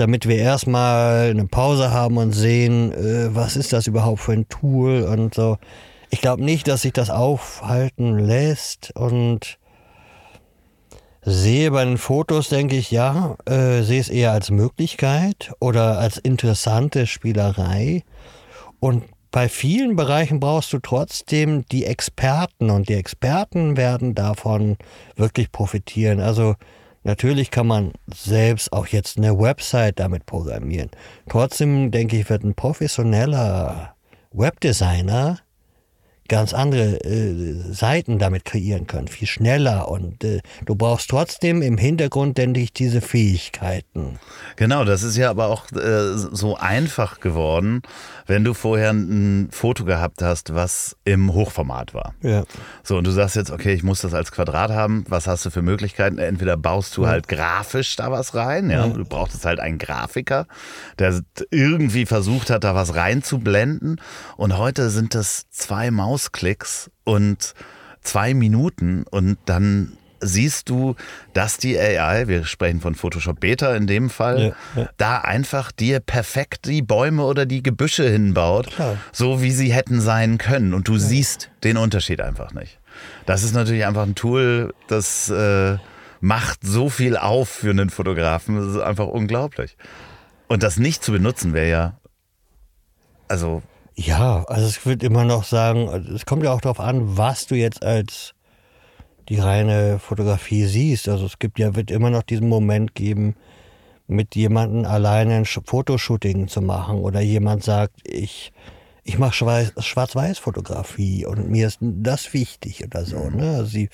damit 0.00 0.26
wir 0.28 0.36
erstmal 0.36 1.30
eine 1.30 1.46
Pause 1.46 1.90
haben 1.90 2.16
und 2.16 2.32
sehen, 2.32 2.92
äh, 2.92 3.34
was 3.34 3.56
ist 3.56 3.72
das 3.72 3.86
überhaupt 3.86 4.20
für 4.20 4.32
ein 4.32 4.48
Tool 4.48 5.02
und 5.02 5.34
so. 5.34 5.58
Ich 6.10 6.20
glaube 6.20 6.42
nicht, 6.42 6.68
dass 6.68 6.82
sich 6.82 6.92
das 6.92 7.10
aufhalten 7.10 8.18
lässt 8.18 8.92
und 8.96 9.58
sehe 11.22 11.70
bei 11.70 11.84
den 11.84 11.98
Fotos, 11.98 12.48
denke 12.48 12.76
ich, 12.76 12.90
ja, 12.90 13.36
äh, 13.44 13.82
sehe 13.82 14.00
es 14.00 14.08
eher 14.08 14.32
als 14.32 14.50
Möglichkeit 14.50 15.52
oder 15.60 15.98
als 15.98 16.16
interessante 16.16 17.06
Spielerei. 17.06 18.04
Und 18.80 19.04
bei 19.30 19.48
vielen 19.48 19.96
Bereichen 19.96 20.40
brauchst 20.40 20.72
du 20.72 20.78
trotzdem 20.78 21.66
die 21.66 21.84
Experten 21.84 22.70
und 22.70 22.88
die 22.88 22.94
Experten 22.94 23.76
werden 23.76 24.14
davon 24.14 24.78
wirklich 25.16 25.52
profitieren. 25.52 26.20
Also 26.20 26.54
natürlich 27.02 27.50
kann 27.50 27.66
man 27.66 27.92
selbst 28.12 28.72
auch 28.72 28.86
jetzt 28.86 29.18
eine 29.18 29.38
Website 29.38 29.98
damit 29.98 30.26
programmieren. 30.26 30.90
Trotzdem 31.28 31.90
denke 31.90 32.16
ich, 32.18 32.28
wird 32.28 32.44
ein 32.44 32.54
professioneller 32.54 33.94
Webdesigner 34.32 35.38
ganz 36.28 36.52
andere 36.52 37.02
äh, 37.04 37.72
Seiten 37.72 38.18
damit 38.18 38.44
kreieren 38.44 38.86
können, 38.86 39.08
viel 39.08 39.26
schneller 39.26 39.88
und 39.88 40.22
äh, 40.24 40.40
du 40.66 40.74
brauchst 40.74 41.08
trotzdem 41.08 41.62
im 41.62 41.78
Hintergrund, 41.78 42.36
denke 42.36 42.60
ich, 42.60 42.72
diese 42.72 43.00
Fähigkeiten. 43.00 44.18
Genau, 44.56 44.84
das 44.84 45.02
ist 45.02 45.16
ja 45.16 45.30
aber 45.30 45.46
auch 45.46 45.72
äh, 45.72 46.12
so 46.14 46.56
einfach 46.56 47.20
geworden, 47.20 47.82
wenn 48.26 48.44
du 48.44 48.52
vorher 48.52 48.90
ein 48.90 49.48
Foto 49.50 49.84
gehabt 49.84 50.20
hast, 50.20 50.54
was 50.54 50.96
im 51.04 51.32
Hochformat 51.32 51.94
war. 51.94 52.14
Ja. 52.22 52.44
So, 52.82 52.98
und 52.98 53.06
du 53.06 53.10
sagst 53.10 53.36
jetzt, 53.36 53.50
okay, 53.50 53.72
ich 53.72 53.82
muss 53.82 54.02
das 54.02 54.12
als 54.12 54.30
Quadrat 54.30 54.70
haben, 54.70 55.04
was 55.08 55.26
hast 55.26 55.46
du 55.46 55.50
für 55.50 55.62
Möglichkeiten? 55.62 56.18
Entweder 56.18 56.58
baust 56.58 56.94
du 56.96 57.04
ja. 57.04 57.08
halt 57.08 57.28
grafisch 57.28 57.96
da 57.96 58.10
was 58.10 58.34
rein, 58.34 58.68
ja, 58.68 58.86
ja. 58.86 58.92
du 58.92 59.04
brauchst 59.04 59.44
halt 59.46 59.60
einen 59.60 59.78
Grafiker, 59.78 60.46
der 60.98 61.22
irgendwie 61.50 62.04
versucht 62.04 62.50
hat, 62.50 62.64
da 62.64 62.74
was 62.74 62.94
reinzublenden 62.94 64.00
und 64.36 64.58
heute 64.58 64.90
sind 64.90 65.14
das 65.14 65.48
zwei 65.50 65.90
Maus 65.90 66.17
Mausklicks 66.18 66.90
und 67.04 67.54
zwei 68.02 68.34
Minuten 68.34 69.04
und 69.08 69.38
dann 69.44 69.96
siehst 70.20 70.68
du, 70.68 70.96
dass 71.32 71.58
die 71.58 71.78
AI, 71.78 72.26
wir 72.26 72.44
sprechen 72.44 72.80
von 72.80 72.96
Photoshop 72.96 73.38
Beta 73.38 73.76
in 73.76 73.86
dem 73.86 74.10
Fall, 74.10 74.56
ja, 74.74 74.82
ja. 74.82 74.88
da 74.96 75.18
einfach 75.18 75.70
dir 75.70 76.00
perfekt 76.00 76.66
die 76.66 76.82
Bäume 76.82 77.24
oder 77.24 77.46
die 77.46 77.62
Gebüsche 77.62 78.10
hinbaut, 78.10 78.72
Klar. 78.72 78.96
so 79.12 79.42
wie 79.42 79.52
sie 79.52 79.72
hätten 79.72 80.00
sein 80.00 80.38
können. 80.38 80.74
Und 80.74 80.88
du 80.88 80.94
ja. 80.94 80.98
siehst 80.98 81.50
den 81.62 81.76
Unterschied 81.76 82.20
einfach 82.20 82.52
nicht. 82.52 82.80
Das 83.26 83.44
ist 83.44 83.54
natürlich 83.54 83.86
einfach 83.86 84.02
ein 84.02 84.16
Tool, 84.16 84.74
das 84.88 85.30
äh, 85.30 85.76
macht 86.20 86.58
so 86.64 86.88
viel 86.88 87.16
auf 87.16 87.48
für 87.48 87.70
einen 87.70 87.90
Fotografen. 87.90 88.56
Das 88.56 88.74
ist 88.74 88.80
einfach 88.80 89.06
unglaublich. 89.06 89.76
Und 90.48 90.64
das 90.64 90.78
nicht 90.78 91.04
zu 91.04 91.12
benutzen 91.12 91.52
wäre 91.52 91.70
ja, 91.70 92.00
also 93.28 93.62
ja, 93.98 94.44
also 94.44 94.68
ich 94.68 94.86
würde 94.86 95.04
immer 95.04 95.24
noch 95.24 95.42
sagen, 95.42 95.88
es 96.14 96.24
kommt 96.24 96.44
ja 96.44 96.52
auch 96.52 96.60
darauf 96.60 96.78
an, 96.78 97.16
was 97.16 97.46
du 97.48 97.56
jetzt 97.56 97.82
als 97.82 98.32
die 99.28 99.40
reine 99.40 99.98
Fotografie 99.98 100.66
siehst. 100.66 101.08
Also 101.08 101.26
es 101.26 101.40
gibt 101.40 101.58
ja, 101.58 101.74
wird 101.74 101.90
immer 101.90 102.08
noch 102.08 102.22
diesen 102.22 102.48
Moment 102.48 102.94
geben, 102.94 103.34
mit 104.06 104.36
jemandem 104.36 104.84
alleine 104.84 105.34
ein 105.34 105.44
Fotoshooting 105.46 106.46
zu 106.46 106.62
machen 106.62 107.00
oder 107.00 107.20
jemand 107.20 107.64
sagt, 107.64 107.96
ich, 108.04 108.52
ich 109.02 109.18
mache 109.18 109.34
Schwarz-Weiß-Fotografie 109.34 111.26
und 111.26 111.50
mir 111.50 111.66
ist 111.66 111.78
das 111.80 112.32
wichtig 112.32 112.84
oder 112.84 113.04
so. 113.04 113.28
Ne? 113.30 113.56
Also 113.56 113.72
die 113.72 113.90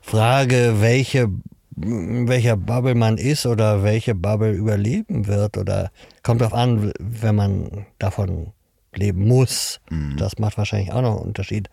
Frage, 0.00 0.76
welche, 0.80 1.28
welcher 1.76 2.56
Bubble 2.56 2.94
man 2.94 3.18
ist 3.18 3.44
oder 3.44 3.82
welche 3.82 4.14
Bubble 4.14 4.52
überleben 4.52 5.26
wird 5.26 5.58
oder 5.58 5.90
kommt 6.22 6.40
darauf 6.40 6.54
an, 6.54 6.94
wenn 6.98 7.34
man 7.34 7.86
davon 7.98 8.54
leben 8.94 9.26
muss. 9.26 9.80
Mhm. 9.90 10.16
Das 10.16 10.38
macht 10.38 10.58
wahrscheinlich 10.58 10.92
auch 10.92 11.02
noch 11.02 11.16
einen 11.16 11.26
Unterschied. 11.26 11.68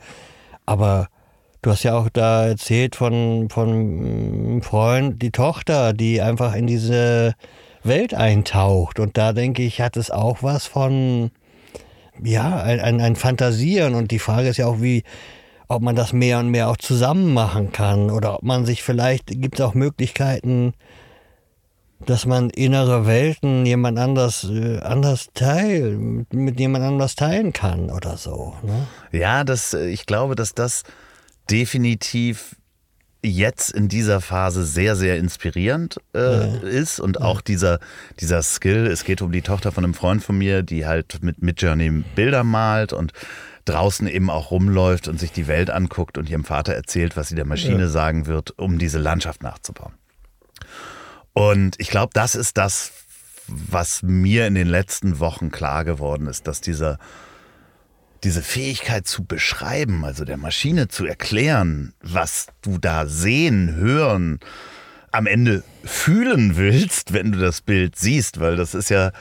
Aber 0.65 1.07
du 1.61 1.71
hast 1.71 1.83
ja 1.83 1.97
auch 1.97 2.09
da 2.09 2.47
erzählt 2.47 2.95
von, 2.95 3.49
von 3.49 3.69
einem 3.69 4.61
Freund, 4.61 5.21
die 5.21 5.31
Tochter, 5.31 5.93
die 5.93 6.21
einfach 6.21 6.55
in 6.55 6.67
diese 6.67 7.33
Welt 7.83 8.13
eintaucht. 8.13 8.99
Und 8.99 9.17
da 9.17 9.33
denke 9.33 9.63
ich, 9.63 9.81
hat 9.81 9.97
es 9.97 10.11
auch 10.11 10.43
was 10.43 10.65
von, 10.65 11.31
ja, 12.23 12.61
ein, 12.61 12.79
ein, 12.79 13.01
ein 13.01 13.15
Fantasieren. 13.15 13.95
Und 13.95 14.11
die 14.11 14.19
Frage 14.19 14.49
ist 14.49 14.57
ja 14.57 14.67
auch, 14.67 14.81
wie, 14.81 15.03
ob 15.67 15.81
man 15.81 15.95
das 15.95 16.13
mehr 16.13 16.39
und 16.39 16.49
mehr 16.49 16.69
auch 16.69 16.77
zusammen 16.77 17.33
machen 17.33 17.71
kann 17.71 18.09
oder 18.09 18.35
ob 18.35 18.43
man 18.43 18.65
sich 18.65 18.83
vielleicht, 18.83 19.27
gibt 19.27 19.59
es 19.59 19.65
auch 19.65 19.73
Möglichkeiten, 19.73 20.73
dass 22.05 22.25
man 22.25 22.49
innere 22.49 23.05
Welten 23.05 23.65
jemand 23.65 23.99
anders, 23.99 24.45
äh, 24.45 24.79
anders 24.79 25.27
teilen, 25.33 26.25
mit 26.31 26.59
jemand 26.59 26.85
anders 26.85 27.15
teilen 27.15 27.53
kann 27.53 27.89
oder 27.89 28.17
so. 28.17 28.55
Ne? 28.63 28.87
Ja, 29.11 29.43
das, 29.43 29.73
äh, 29.73 29.87
ich 29.87 30.05
glaube, 30.05 30.35
dass 30.35 30.53
das 30.53 30.83
definitiv 31.49 32.55
jetzt 33.21 33.71
in 33.71 33.89
dieser 33.89 34.21
Phase 34.21 34.63
sehr, 34.63 34.95
sehr 34.95 35.17
inspirierend 35.17 35.97
äh, 36.13 36.19
ja. 36.19 36.45
ist 36.61 37.01
und 37.01 37.17
ja. 37.17 37.25
auch 37.25 37.41
dieser, 37.41 37.79
dieser 38.19 38.41
Skill, 38.43 38.87
es 38.87 39.03
geht 39.03 39.21
um 39.21 39.31
die 39.31 39.41
Tochter 39.41 39.73
von 39.73 39.83
einem 39.83 39.93
Freund 39.93 40.23
von 40.23 40.37
mir, 40.37 40.63
die 40.63 40.85
halt 40.85 41.21
mit 41.21 41.41
Midjourney 41.41 42.03
Bilder 42.15 42.45
malt 42.45 42.93
und 42.93 43.11
draußen 43.65 44.07
eben 44.07 44.29
auch 44.29 44.51
rumläuft 44.51 45.09
und 45.09 45.19
sich 45.19 45.33
die 45.33 45.47
Welt 45.47 45.69
anguckt 45.69 46.17
und 46.17 46.29
ihrem 46.29 46.45
Vater 46.45 46.73
erzählt, 46.73 47.17
was 47.17 47.27
sie 47.27 47.35
der 47.35 47.45
Maschine 47.45 47.81
ja. 47.81 47.87
sagen 47.87 48.25
wird, 48.25 48.57
um 48.57 48.79
diese 48.79 48.99
Landschaft 48.99 49.43
nachzubauen. 49.43 49.93
Und 51.33 51.75
ich 51.79 51.89
glaube, 51.89 52.11
das 52.13 52.35
ist 52.35 52.57
das, 52.57 52.91
was 53.47 54.03
mir 54.03 54.47
in 54.47 54.55
den 54.55 54.67
letzten 54.67 55.19
Wochen 55.19 55.51
klar 55.51 55.85
geworden 55.85 56.27
ist, 56.27 56.47
dass 56.47 56.61
dieser, 56.61 56.99
diese 58.23 58.41
Fähigkeit 58.41 59.07
zu 59.07 59.23
beschreiben, 59.23 60.05
also 60.05 60.25
der 60.25 60.37
Maschine 60.37 60.87
zu 60.87 61.05
erklären, 61.05 61.93
was 62.01 62.47
du 62.61 62.77
da 62.77 63.07
sehen, 63.07 63.75
hören, 63.75 64.39
am 65.11 65.25
Ende 65.25 65.63
fühlen 65.83 66.55
willst, 66.55 67.13
wenn 67.13 67.31
du 67.31 67.39
das 67.39 67.61
Bild 67.61 67.95
siehst, 67.95 68.39
weil 68.39 68.55
das 68.55 68.75
ist 68.75 68.89
ja 68.89 69.11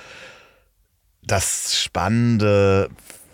das 1.22 1.78
Spannende 1.78 2.90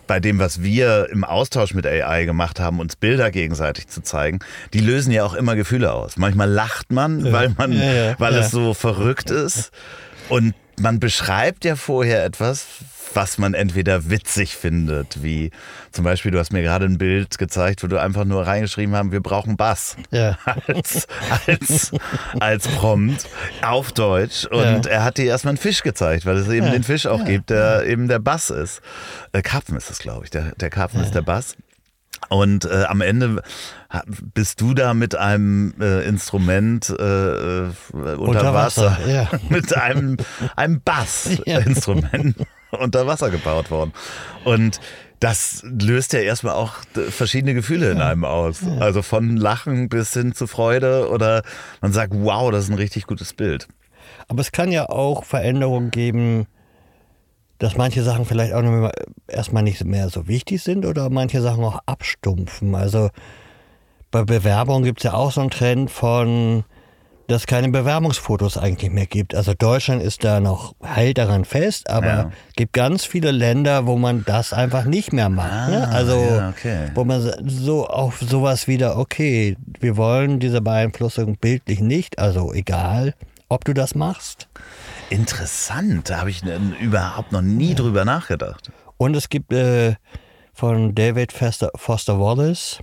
bei 0.07 0.19
dem, 0.19 0.39
was 0.39 0.61
wir 0.61 1.09
im 1.11 1.23
Austausch 1.23 1.73
mit 1.73 1.85
AI 1.85 2.25
gemacht 2.25 2.59
haben, 2.59 2.79
uns 2.79 2.95
Bilder 2.95 3.31
gegenseitig 3.31 3.87
zu 3.87 4.01
zeigen, 4.01 4.39
die 4.73 4.79
lösen 4.79 5.11
ja 5.11 5.23
auch 5.23 5.33
immer 5.33 5.55
Gefühle 5.55 5.93
aus. 5.93 6.17
Manchmal 6.17 6.49
lacht 6.49 6.91
man, 6.91 7.25
ja. 7.25 7.31
weil 7.31 7.55
man, 7.57 7.71
ja, 7.71 7.93
ja, 7.93 8.15
weil 8.19 8.35
es 8.35 8.51
so 8.51 8.73
verrückt 8.73 9.29
ist. 9.29 9.71
Und 10.29 10.53
man 10.79 10.99
beschreibt 10.99 11.65
ja 11.65 11.75
vorher 11.75 12.25
etwas, 12.25 12.65
was 13.15 13.37
man 13.37 13.53
entweder 13.53 14.09
witzig 14.09 14.55
findet, 14.55 15.23
wie 15.23 15.51
zum 15.91 16.03
Beispiel, 16.03 16.31
du 16.31 16.39
hast 16.39 16.51
mir 16.51 16.61
gerade 16.61 16.85
ein 16.85 16.97
Bild 16.97 17.37
gezeigt, 17.37 17.83
wo 17.83 17.87
du 17.87 17.99
einfach 17.99 18.25
nur 18.25 18.45
reingeschrieben 18.45 18.95
haben, 18.95 19.11
wir 19.11 19.21
brauchen 19.21 19.57
Bass 19.57 19.95
ja. 20.11 20.37
als, 20.67 21.07
als, 21.47 21.91
als 22.39 22.67
Prompt 22.67 23.27
auf 23.61 23.91
Deutsch. 23.91 24.45
Und 24.45 24.85
ja. 24.85 24.91
er 24.91 25.03
hat 25.03 25.17
dir 25.17 25.25
erstmal 25.25 25.51
einen 25.51 25.57
Fisch 25.57 25.81
gezeigt, 25.83 26.25
weil 26.25 26.37
es 26.37 26.47
eben 26.49 26.67
ja. 26.67 26.73
den 26.73 26.83
Fisch 26.83 27.07
auch 27.07 27.23
gibt, 27.23 27.49
der 27.49 27.85
eben 27.85 28.07
der 28.07 28.19
Bass 28.19 28.49
ist. 28.49 28.81
Äh, 29.31 29.41
Karpfen 29.41 29.77
ist 29.77 29.89
es, 29.89 29.99
glaube 29.99 30.25
ich. 30.25 30.31
Der, 30.31 30.53
der 30.55 30.69
Karpfen 30.69 31.01
ist 31.01 31.15
der 31.15 31.21
Bass. 31.21 31.55
Und 32.29 32.65
äh, 32.65 32.85
am 32.87 33.01
Ende 33.01 33.41
bist 34.33 34.59
du 34.61 34.73
da 34.73 34.93
mit 34.93 35.15
einem 35.15 35.73
äh, 35.79 36.05
Instrument 36.07 36.89
äh, 36.89 36.93
äh 37.03 37.71
unter, 37.93 38.19
unter, 38.19 38.53
Wasser, 38.53 38.91
Wasser 38.91 39.09
ja. 39.09 39.29
mit 39.49 39.75
einem, 39.75 40.17
einem 40.55 40.81
Bassinstrument. 40.81 42.35
unter 42.71 43.07
Wasser 43.07 43.29
gebaut 43.29 43.71
worden. 43.71 43.93
Und 44.43 44.79
das 45.19 45.63
löst 45.63 46.13
ja 46.13 46.19
erstmal 46.19 46.55
auch 46.55 46.73
verschiedene 47.09 47.53
Gefühle 47.53 47.91
in 47.91 48.01
einem 48.01 48.25
aus. 48.25 48.61
Also 48.79 49.01
von 49.01 49.37
Lachen 49.37 49.89
bis 49.89 50.13
hin 50.13 50.33
zu 50.33 50.45
Freude 50.45 51.09
oder 51.09 51.41
man 51.81 51.93
sagt, 51.93 52.13
wow, 52.15 52.51
das 52.51 52.65
ist 52.65 52.69
ein 52.69 52.77
richtig 52.77 53.07
gutes 53.07 53.33
Bild. 53.33 53.67
Aber 54.27 54.41
es 54.41 54.51
kann 54.51 54.71
ja 54.71 54.89
auch 54.89 55.23
Veränderungen 55.23 55.91
geben, 55.91 56.47
dass 57.57 57.77
manche 57.77 58.03
Sachen 58.03 58.25
vielleicht 58.25 58.53
auch 58.53 58.91
erstmal 59.27 59.63
nicht 59.63 59.83
mehr 59.85 60.09
so 60.09 60.27
wichtig 60.27 60.61
sind 60.61 60.85
oder 60.85 61.09
manche 61.09 61.41
Sachen 61.41 61.63
auch 61.63 61.79
abstumpfen. 61.85 62.75
Also 62.75 63.09
bei 64.11 64.23
Bewerbungen 64.23 64.83
gibt 64.83 64.99
es 64.99 65.03
ja 65.05 65.13
auch 65.13 65.31
so 65.31 65.41
einen 65.41 65.49
Trend 65.49 65.89
von, 65.89 66.65
dass 67.27 67.41
es 67.41 67.47
keine 67.47 67.69
Bewerbungsfotos 67.69 68.57
eigentlich 68.57 68.91
mehr 68.91 69.05
gibt. 69.05 69.33
Also 69.33 69.53
Deutschland 69.53 70.01
ist 70.01 70.23
da 70.23 70.39
noch 70.39 70.75
heil 70.83 71.13
daran 71.13 71.45
fest, 71.45 71.89
aber 71.89 72.07
ja. 72.07 72.31
gibt 72.55 72.73
ganz 72.73 73.05
viele 73.05 73.31
Länder, 73.31 73.87
wo 73.87 73.97
man 73.97 74.23
das 74.25 74.53
einfach 74.53 74.85
nicht 74.85 75.13
mehr 75.13 75.29
macht. 75.29 75.69
Ne? 75.69 75.83
Ah, 75.83 75.87
ne? 75.87 75.87
Also 75.89 76.15
ja, 76.15 76.49
okay. 76.49 76.91
wo 76.93 77.03
man 77.03 77.21
so 77.45 77.87
auf 77.87 78.19
sowas 78.19 78.67
wieder, 78.67 78.97
okay, 78.97 79.57
wir 79.79 79.97
wollen 79.97 80.39
diese 80.39 80.61
Beeinflussung 80.61 81.37
bildlich 81.37 81.79
nicht, 81.79 82.19
also 82.19 82.53
egal, 82.53 83.13
ob 83.49 83.65
du 83.65 83.73
das 83.73 83.95
machst. 83.95 84.47
Interessant, 85.09 86.09
da 86.09 86.19
habe 86.19 86.29
ich 86.29 86.43
überhaupt 86.81 87.31
noch 87.31 87.41
nie 87.41 87.69
ja. 87.69 87.75
drüber 87.75 88.05
nachgedacht. 88.05 88.71
Und 88.97 89.15
es 89.15 89.29
gibt 89.29 89.51
äh, 89.51 89.95
von 90.53 90.95
David 90.95 91.31
Foster, 91.31 91.69
Foster 91.75 92.19
Wallace 92.19 92.79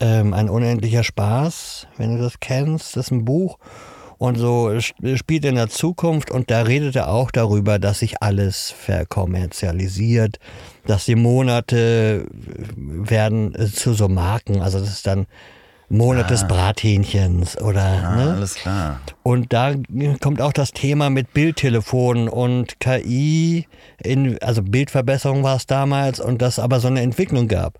ähm, 0.00 0.34
ein 0.34 0.48
unendlicher 0.48 1.04
Spaß, 1.04 1.88
wenn 1.96 2.16
du 2.16 2.22
das 2.22 2.40
kennst, 2.40 2.96
das 2.96 3.06
ist 3.06 3.12
ein 3.12 3.24
Buch 3.24 3.58
und 4.18 4.36
so 4.36 4.78
spielt 4.80 5.44
in 5.44 5.56
der 5.56 5.68
Zukunft 5.68 6.30
und 6.30 6.50
da 6.50 6.62
redet 6.62 6.96
er 6.96 7.08
auch 7.08 7.30
darüber, 7.30 7.78
dass 7.78 7.98
sich 7.98 8.22
alles 8.22 8.70
verkommerzialisiert, 8.70 10.38
dass 10.86 11.04
die 11.04 11.16
Monate 11.16 12.26
werden 12.76 13.54
zu 13.72 13.92
so 13.92 14.08
Marken, 14.08 14.62
also 14.62 14.80
das 14.80 14.88
ist 14.88 15.06
dann 15.06 15.26
Monat 15.88 16.30
des 16.30 16.48
Brathähnchens 16.48 17.60
oder. 17.60 17.82
Ah, 17.82 18.16
ne? 18.16 18.32
alles 18.32 18.56
klar. 18.56 19.00
Und 19.22 19.52
da 19.52 19.74
kommt 20.20 20.40
auch 20.40 20.52
das 20.52 20.72
Thema 20.72 21.10
mit 21.10 21.32
Bildtelefon 21.32 22.28
und 22.28 22.80
KI, 22.80 23.68
in, 24.02 24.36
also 24.42 24.62
Bildverbesserung 24.62 25.44
war 25.44 25.56
es 25.56 25.66
damals 25.66 26.18
und 26.18 26.42
das 26.42 26.58
aber 26.58 26.80
so 26.80 26.88
eine 26.88 27.02
Entwicklung 27.02 27.46
gab. 27.46 27.78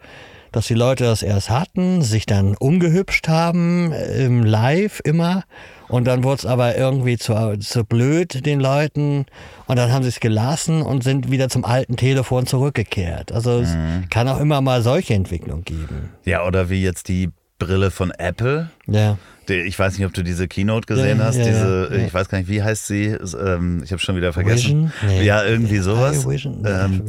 Dass 0.52 0.66
die 0.66 0.74
Leute 0.74 1.04
das 1.04 1.22
erst 1.22 1.50
hatten, 1.50 2.02
sich 2.02 2.26
dann 2.26 2.56
umgehübscht 2.56 3.28
haben, 3.28 3.92
im 3.92 4.44
Live 4.44 5.00
immer. 5.04 5.44
Und 5.88 6.06
dann 6.06 6.24
wurde 6.24 6.38
es 6.38 6.46
aber 6.46 6.76
irgendwie 6.76 7.16
zu, 7.18 7.58
zu 7.60 7.84
blöd 7.84 8.44
den 8.46 8.60
Leuten. 8.60 9.26
Und 9.66 9.76
dann 9.76 9.92
haben 9.92 10.02
sie 10.02 10.08
es 10.08 10.20
gelassen 10.20 10.82
und 10.82 11.04
sind 11.04 11.30
wieder 11.30 11.48
zum 11.48 11.64
alten 11.64 11.96
Telefon 11.96 12.46
zurückgekehrt. 12.46 13.32
Also 13.32 13.60
es 13.60 13.76
kann 14.10 14.28
auch 14.28 14.40
immer 14.40 14.60
mal 14.60 14.82
solche 14.82 15.14
Entwicklung 15.14 15.62
geben. 15.64 16.10
Ja, 16.24 16.46
oder 16.46 16.70
wie 16.70 16.82
jetzt 16.82 17.08
die 17.08 17.30
Brille 17.58 17.90
von 17.90 18.10
Apple. 18.10 18.70
Ja. 18.86 19.18
Ich 19.48 19.78
weiß 19.78 19.96
nicht, 19.96 20.04
ob 20.06 20.12
du 20.12 20.24
diese 20.24 20.48
Keynote 20.48 20.86
gesehen 20.86 21.18
Ja, 21.18 21.24
hast. 21.26 21.36
ja, 21.36 21.44
diese, 21.44 21.88
ja, 21.92 22.04
ich 22.06 22.12
weiß 22.12 22.28
gar 22.28 22.38
nicht, 22.38 22.50
wie 22.50 22.62
heißt 22.64 22.88
sie? 22.88 23.06
Ähm, 23.40 23.80
Ich 23.84 23.92
habe 23.92 24.00
schon 24.00 24.16
wieder 24.16 24.32
vergessen. 24.32 24.92
Vision? 25.02 25.22
Ja, 25.24 25.44
irgendwie 25.44 25.78
sowas. 25.78 26.26
Ähm, 26.26 27.02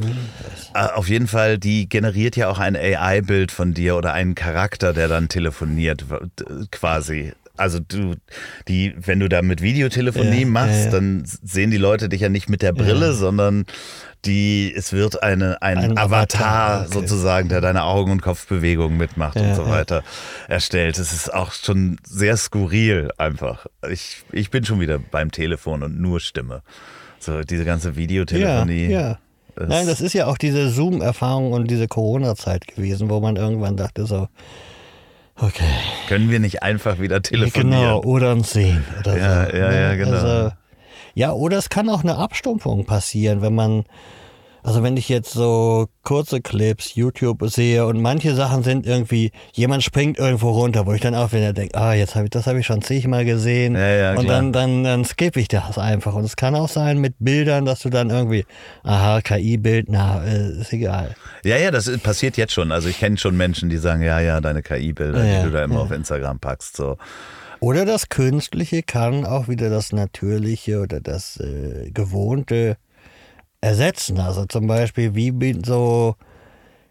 äh, 0.76 0.80
auf 0.94 1.10
jeden 1.10 1.26
Fall, 1.28 1.58
die 1.58 1.90
generiert 1.90 2.36
ja 2.36 2.50
auch 2.50 2.60
ein 2.60 2.76
AI-Bild 2.76 3.52
von 3.52 3.74
dir 3.74 3.96
oder 3.96 4.14
einen 4.14 4.36
Charakter, 4.36 4.94
der 4.94 5.08
dann 5.08 5.30
telefoniert, 5.30 6.06
quasi. 6.72 7.34
Also 7.58 7.80
du, 7.80 8.16
die, 8.68 8.94
wenn 8.98 9.20
du 9.20 9.30
da 9.30 9.42
mit 9.42 9.62
Videotelefonie 9.62 10.42
Ja, 10.42 10.48
machst, 10.48 10.78
ja, 10.78 10.86
ja. 10.86 10.92
dann 10.92 11.24
sehen 11.26 11.72
die 11.72 11.78
Leute 11.78 12.10
dich 12.10 12.22
ja 12.22 12.30
nicht 12.30 12.50
mit 12.50 12.62
der 12.62 12.74
Brille, 12.74 13.14
sondern 13.14 13.66
die, 14.26 14.74
es 14.76 14.94
wird 14.94 15.22
eine, 15.24 15.62
ein, 15.62 15.78
Ein 15.78 15.98
Avatar, 15.98 16.42
Avatar, 16.42 16.82
okay. 16.82 16.94
sozusagen, 16.94 17.50
der 17.50 17.62
deine 17.62 17.84
Augen- 17.84 18.12
und 18.12 18.22
Kopfbewegungen 18.22 18.98
mitmacht 18.98 19.38
und 19.38 19.48
Ja, 19.50 19.56
so 19.56 19.64
ja. 19.64 19.70
weiter 19.70 20.04
erstellt. 20.48 20.98
Es 20.98 21.14
ist 21.14 21.34
auch 21.34 21.52
schon 21.52 21.98
sehr 22.04 22.36
skurril 22.38 23.10
einfach. 23.18 23.68
Ich, 23.90 24.24
ich 24.32 24.50
bin 24.50 24.66
schon 24.66 24.80
wieder 24.80 25.00
beim 25.00 25.32
Telefon 25.32 25.84
und 25.84 26.00
nur 26.00 26.20
Stimme. 26.20 26.62
So 27.20 27.42
diese 27.42 27.66
ganze 27.66 27.96
Videotelefonie. 27.96 28.88
Ja, 28.88 29.02
ja. 29.02 29.20
Nein, 29.60 29.88
das 29.88 30.02
ist 30.02 30.14
ja 30.14 30.28
auch 30.28 30.38
diese 30.38 30.70
Zoom-Erfahrung 30.70 31.52
und 31.52 31.70
diese 31.72 31.88
Corona-Zeit 31.88 32.68
gewesen, 32.68 33.10
wo 33.10 33.20
man 33.20 33.38
irgendwann 33.38 33.76
dachte 33.76 34.06
so, 34.06 34.28
okay, 35.40 35.70
Können 36.08 36.30
wir 36.30 36.40
nicht 36.40 36.64
einfach 36.64 37.00
wieder 37.00 37.22
telefonieren? 37.22 37.72
genau, 37.72 38.02
oder 38.04 38.32
uns 38.32 38.52
sehen 38.52 38.84
oder 39.00 39.18
Ja, 39.18 39.46
so. 39.50 39.58
ja, 39.58 39.70
ne? 39.70 39.82
ja, 39.82 39.96
genau. 39.96 40.12
Also, 40.12 40.52
ja, 41.14 41.32
oder 41.32 41.58
es 41.58 41.70
kann 41.70 41.90
auch 41.90 42.04
eine 42.04 42.18
Abstumpfung 42.18 42.86
passieren, 42.86 43.42
wenn 43.42 43.56
man, 43.56 43.84
also 44.68 44.84
wenn 44.84 44.98
ich 44.98 45.08
jetzt 45.08 45.32
so 45.32 45.88
kurze 46.04 46.42
Clips, 46.42 46.96
YouTube 46.96 47.42
sehe 47.50 47.86
und 47.86 48.02
manche 48.02 48.36
Sachen 48.36 48.64
sind 48.64 48.86
irgendwie, 48.86 49.32
jemand 49.54 49.82
springt 49.82 50.18
irgendwo 50.20 50.50
runter, 50.50 50.86
wo 50.86 50.92
ich 50.92 51.00
dann 51.00 51.16
auch 51.16 51.32
wieder 51.32 51.54
denke, 51.54 51.78
ah, 51.78 51.94
jetzt 51.94 52.16
habe 52.16 52.26
ich, 52.26 52.32
das 52.32 52.48
habe 52.48 52.60
ich 52.60 52.66
schon 52.66 52.82
zigmal 52.82 53.24
gesehen. 53.24 53.76
Ja, 53.76 53.88
ja, 53.88 54.12
und 54.12 54.26
klar. 54.26 54.42
dann, 54.42 54.52
dann, 54.52 54.84
dann 54.84 55.06
skippe 55.06 55.40
ich 55.40 55.48
das 55.48 55.78
einfach. 55.78 56.16
Und 56.16 56.26
es 56.26 56.36
kann 56.36 56.54
auch 56.54 56.68
sein 56.68 57.00
mit 57.00 57.16
Bildern, 57.20 57.64
dass 57.64 57.80
du 57.80 57.90
dann 57.90 58.10
irgendwie, 58.10 58.44
aha, 58.84 59.22
KI-Bild, 59.22 59.86
na, 59.88 60.22
äh, 60.26 60.60
ist 60.60 60.74
egal. 60.74 61.16
Ja, 61.46 61.56
ja, 61.56 61.72
das 61.72 61.90
passiert 62.00 62.36
jetzt 62.36 62.52
schon. 62.52 62.74
Also 62.74 62.90
ich 62.90 63.00
kenne 63.00 63.18
schon 63.18 63.38
Menschen, 63.38 63.70
die 63.70 63.78
sagen, 63.78 64.02
ja, 64.02 64.20
ja, 64.20 64.42
deine 64.42 64.64
KI-Bilder, 64.64 65.24
Ja, 65.24 65.40
die 65.40 65.46
du 65.46 65.52
da 65.54 65.64
immer 65.64 65.80
auf 65.80 65.92
Instagram 65.92 66.40
packst. 66.40 66.76
So. 66.76 66.98
Oder 67.62 67.86
das 67.86 68.10
Künstliche 68.10 68.84
kann 68.84 69.24
auch 69.24 69.48
wieder 69.48 69.70
das 69.70 69.94
Natürliche 69.94 70.82
oder 70.82 71.00
das 71.00 71.40
äh, 71.40 71.90
Gewohnte 71.92 72.76
ersetzen. 73.62 74.20
Also 74.20 74.46
zum 74.46 74.68
Beispiel 74.68 75.16
wie 75.16 75.60
so 75.66 76.16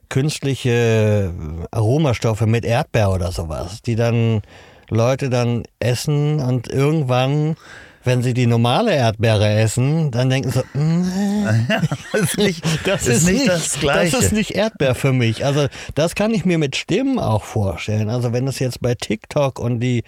künstliche 0.08 1.32
Aromastoffe 1.70 2.46
mit 2.46 2.64
Erdbeer 2.64 3.10
oder 3.12 3.32
sowas, 3.32 3.82
die 3.82 3.96
dann 3.96 4.42
Leute 4.88 5.30
dann 5.30 5.64
essen 5.80 6.38
und 6.38 6.68
irgendwann, 6.68 7.56
wenn 8.04 8.22
sie 8.22 8.34
die 8.34 8.46
normale 8.46 8.94
Erdbeere 8.94 9.48
essen, 9.48 10.12
dann 10.12 10.30
denken 10.30 10.52
sie, 10.52 10.62
"Mm, 10.78 11.66
Das 12.12 12.22
ist 12.22 12.38
nicht 12.38 12.64
das 12.86 13.06
ist 13.08 13.28
nicht 13.28 13.48
das 13.48 13.80
Gleiche. 13.80 14.16
Das 14.16 14.26
ist 14.26 14.32
nicht 14.32 14.52
Erdbeer 14.52 14.94
für 14.94 15.12
mich. 15.12 15.44
Also 15.44 15.66
das 15.96 16.14
kann 16.14 16.32
ich 16.32 16.44
mir 16.44 16.58
mit 16.58 16.76
Stimmen 16.76 17.18
auch 17.18 17.42
vorstellen. 17.42 18.08
Also 18.08 18.32
wenn 18.32 18.46
das 18.46 18.60
jetzt 18.60 18.80
bei 18.80 18.94
TikTok 18.94 19.58
und 19.58 19.80
die, 19.80 20.04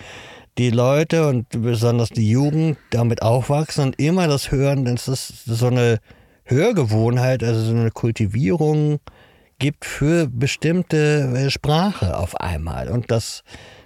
die 0.58 0.70
Leute 0.70 1.26
und 1.26 1.48
besonders 1.50 2.10
die 2.10 2.30
Jugend 2.30 2.78
damit 2.90 3.22
aufwachsen 3.22 3.84
und 3.84 4.00
immer 4.00 4.28
das 4.28 4.52
hören, 4.52 4.84
dann 4.84 4.94
ist 4.94 5.08
das 5.08 5.32
so 5.44 5.66
eine 5.66 5.98
Hörgewohnheit, 6.48 7.42
also 7.44 7.60
so 7.60 7.72
eine 7.72 7.90
Kultivierung 7.90 9.00
gibt 9.58 9.84
für 9.84 10.26
bestimmte 10.26 11.32
äh, 11.34 11.50
Sprache 11.50 12.16
auf 12.16 12.40
einmal 12.40 12.88
und 12.88 13.10
das, 13.10 13.42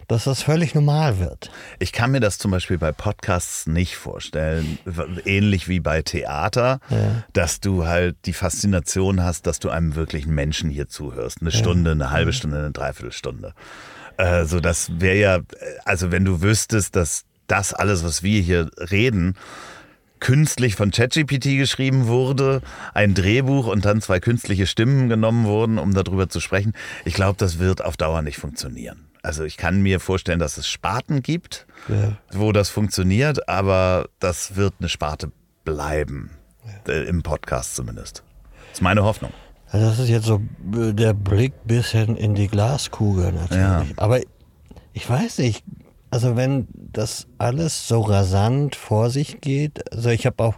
dass 0.07 0.25
das 0.25 0.43
völlig 0.43 0.75
normal 0.75 1.19
wird. 1.19 1.51
Ich 1.79 1.93
kann 1.93 2.13
mir 2.13 2.21
das 2.21 2.39
zum 2.39 2.51
Beispiel 2.51 2.79
bei 2.79 2.93
Podcasts 2.93 3.67
nicht 3.67 3.97
vorstellen, 3.97 4.79
ähnlich 5.25 5.69
wie 5.69 5.81
bei 5.81 6.03
Theater, 6.03 6.81
dass 7.33 7.61
du 7.61 7.87
halt 7.87 8.17
die 8.27 8.35
Faszination 8.35 9.23
hast, 9.23 9.47
dass 9.47 9.59
du 9.59 9.71
einem 9.71 9.95
wirklichen 9.95 10.35
Menschen 10.35 10.69
hier 10.69 10.89
zuhörst. 10.89 11.39
Eine 11.41 11.51
Stunde, 11.51 11.93
eine 11.93 12.11
halbe 12.11 12.33
Stunde, 12.33 12.59
eine 12.59 12.73
Dreiviertelstunde. 12.73 13.55
Äh, 14.19 14.45
so, 14.45 14.61
das 14.61 15.01
wäre 15.01 15.17
ja, 15.17 15.39
also 15.85 16.13
wenn 16.13 16.25
du 16.25 16.43
wüsstest, 16.43 16.95
dass 16.97 17.25
das 17.47 17.75
alles, 17.75 18.05
was 18.05 18.23
wir 18.23 18.41
hier 18.41 18.71
reden, 18.77 19.35
künstlich 20.23 20.77
von 20.77 20.93
ChatGPT 20.93 21.59
geschrieben 21.59 22.07
wurde, 22.07 22.63
ein 22.95 23.13
Drehbuch 23.13 23.67
und 23.67 23.85
dann 23.85 24.01
zwei 24.01 24.21
künstliche 24.21 24.69
Stimmen 24.69 25.09
genommen 25.09 25.47
wurden, 25.47 25.79
um 25.79 25.93
darüber 25.95 26.29
zu 26.29 26.39
sprechen. 26.39 26.75
Ich 27.05 27.15
glaube, 27.15 27.35
das 27.39 27.59
wird 27.59 27.85
auf 27.85 27.97
Dauer 27.97 28.23
nicht 28.23 28.39
funktionieren. 28.39 29.09
Also 29.25 29.43
ich 29.43 29.57
kann 29.57 29.83
mir 29.83 29.99
vorstellen, 29.99 30.39
dass 30.39 30.59
es 30.59 30.69
Sparten 30.69 31.23
gibt, 31.23 31.67
Ja. 31.89 32.17
wo 32.33 32.53
das 32.53 32.69
funktioniert, 32.71 33.49
aber 33.49 34.09
das 34.21 34.55
wird 34.55 34.75
eine 34.79 34.89
Sparte 34.89 35.33
bleiben. 35.65 36.31
Äh, 36.87 37.03
Im 37.09 37.25
Podcast 37.25 37.75
zumindest. 37.75 38.23
Das 38.69 38.79
ist 38.79 38.81
meine 38.83 39.03
Hoffnung. 39.03 39.33
Also 39.71 39.87
das 39.87 39.99
ist 39.99 40.09
jetzt 40.09 40.27
so 40.27 40.41
äh, 40.77 40.93
der 40.93 41.15
Blick 41.15 41.53
bisschen 41.65 42.17
in 42.17 42.35
die 42.37 42.47
Glaskugel 42.47 43.33
natürlich. 43.33 43.57
Ja. 43.61 43.85
Aber 43.97 44.21
ich 44.93 45.09
weiß 45.11 45.39
nicht, 45.39 45.65
also 46.13 46.37
wenn 46.37 46.69
das 46.75 47.27
alles 47.39 47.89
so 47.89 48.03
rasant 48.03 48.77
vor 48.77 49.09
sich 49.09 49.41
geht, 49.41 49.91
also 49.95 50.11
ich 50.11 50.27
habe 50.27 50.45
auch 50.45 50.55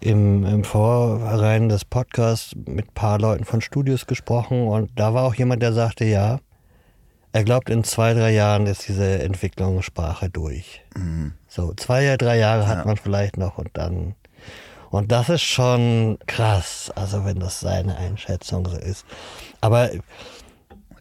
im, 0.00 0.46
im 0.46 0.64
Vorrein 0.64 1.68
des 1.68 1.84
Podcasts 1.84 2.56
mit 2.56 2.88
ein 2.88 2.94
paar 2.94 3.18
Leuten 3.20 3.44
von 3.44 3.60
Studios 3.60 4.06
gesprochen 4.06 4.66
und 4.66 4.90
da 4.98 5.12
war 5.12 5.24
auch 5.24 5.34
jemand, 5.34 5.62
der 5.62 5.74
sagte, 5.74 6.06
ja, 6.06 6.40
er 7.32 7.44
glaubt, 7.44 7.68
in 7.68 7.84
zwei, 7.84 8.14
drei 8.14 8.32
Jahren 8.32 8.66
ist 8.66 8.88
diese 8.88 9.22
Entwicklungssprache 9.22 10.30
durch. 10.30 10.82
So, 11.46 11.74
zwei, 11.74 12.16
drei 12.16 12.38
Jahre 12.38 12.66
hat 12.66 12.86
man 12.86 12.96
vielleicht 12.96 13.36
noch 13.36 13.58
und 13.58 13.68
dann. 13.74 14.14
Und 14.88 15.12
das 15.12 15.28
ist 15.28 15.42
schon 15.42 16.18
krass, 16.26 16.90
also 16.96 17.26
wenn 17.26 17.38
das 17.38 17.60
seine 17.60 17.96
Einschätzung 17.98 18.66
so 18.66 18.78
ist. 18.78 19.04
Aber 19.60 19.90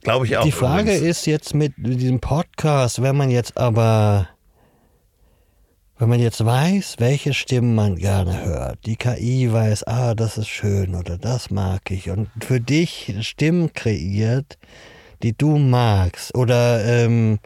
Glaube 0.02 0.26
ich 0.26 0.38
auch. 0.38 0.44
die 0.44 0.52
Frage 0.52 0.96
übrigens. 0.96 1.08
ist 1.08 1.26
jetzt 1.26 1.54
mit 1.54 1.74
diesem 1.78 2.20
Podcast, 2.20 3.02
wenn 3.02 3.18
man 3.18 3.30
jetzt 3.30 3.58
aber, 3.58 4.30
wenn 5.98 6.10
man 6.10 6.20
jetzt 6.20 6.44
weiß, 6.44 6.96
welche 7.00 7.34
Stimmen 7.34 7.76
man 7.76 7.96
gerne 7.96 8.46
hört, 8.46 8.86
die 8.86 8.96
KI 8.96 9.52
weiß, 9.52 9.84
ah, 9.86 10.16
das 10.16 10.38
ist 10.38 10.48
schön 10.48 10.96
oder 10.96 11.18
das 11.18 11.50
mag 11.50 11.92
ich 11.92 12.10
und 12.10 12.30
für 12.42 12.62
dich 12.62 13.14
Stimmen 13.22 13.74
kreiert, 13.74 14.58
die 15.22 15.34
du 15.34 15.58
magst 15.58 16.36
oder 16.36 16.84
ähm, 16.86 17.40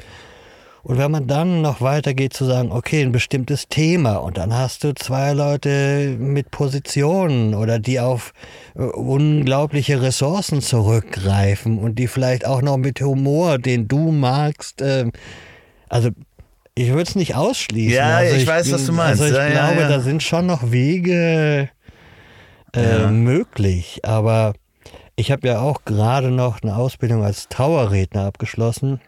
und 0.83 0.97
wenn 0.97 1.11
man 1.11 1.27
dann 1.27 1.61
noch 1.61 1.79
weitergeht 1.81 2.33
zu 2.33 2.45
sagen, 2.45 2.71
okay, 2.71 3.01
ein 3.01 3.11
bestimmtes 3.11 3.67
Thema 3.69 4.17
und 4.17 4.37
dann 4.37 4.53
hast 4.53 4.83
du 4.83 4.93
zwei 4.93 5.31
Leute 5.33 6.15
mit 6.19 6.51
Positionen 6.51 7.55
oder 7.55 7.79
die 7.79 7.99
auf 8.01 8.33
äh, 8.75 8.81
unglaubliche 8.83 10.01
Ressourcen 10.01 10.61
zurückgreifen 10.61 11.79
und 11.79 11.95
die 11.99 12.07
vielleicht 12.07 12.45
auch 12.45 12.61
noch 12.61 12.77
mit 12.77 12.99
Humor, 13.01 13.57
den 13.59 13.87
du 13.87 14.11
magst, 14.11 14.81
ähm, 14.81 15.11
also 15.89 16.09
ich 16.75 16.89
würde 16.89 17.03
es 17.03 17.15
nicht 17.15 17.35
ausschließen. 17.35 17.93
Ja, 17.95 18.17
also 18.17 18.35
ich 18.35 18.47
weiß, 18.47 18.71
was 18.71 18.85
du 18.85 18.93
meinst. 18.93 19.21
Also 19.21 19.33
ich 19.33 19.39
Ja, 19.39 19.45
ja, 19.47 19.51
glaube, 19.51 19.81
ja. 19.81 19.87
da 19.89 19.99
sind 19.99 20.23
schon 20.23 20.47
noch 20.47 20.71
Wege 20.71 21.69
äh, 22.75 22.99
Ja. 23.01 23.07
möglich, 23.11 24.01
aber 24.03 24.53
ich 25.15 25.31
habe 25.31 25.47
ja 25.47 25.61
auch 25.61 25.85
gerade 25.85 26.31
noch 26.31 26.61
eine 26.63 26.75
Ausbildung 26.75 27.23
als 27.23 27.47
Trauerredner 27.47 28.25
abgeschlossen. 28.25 28.99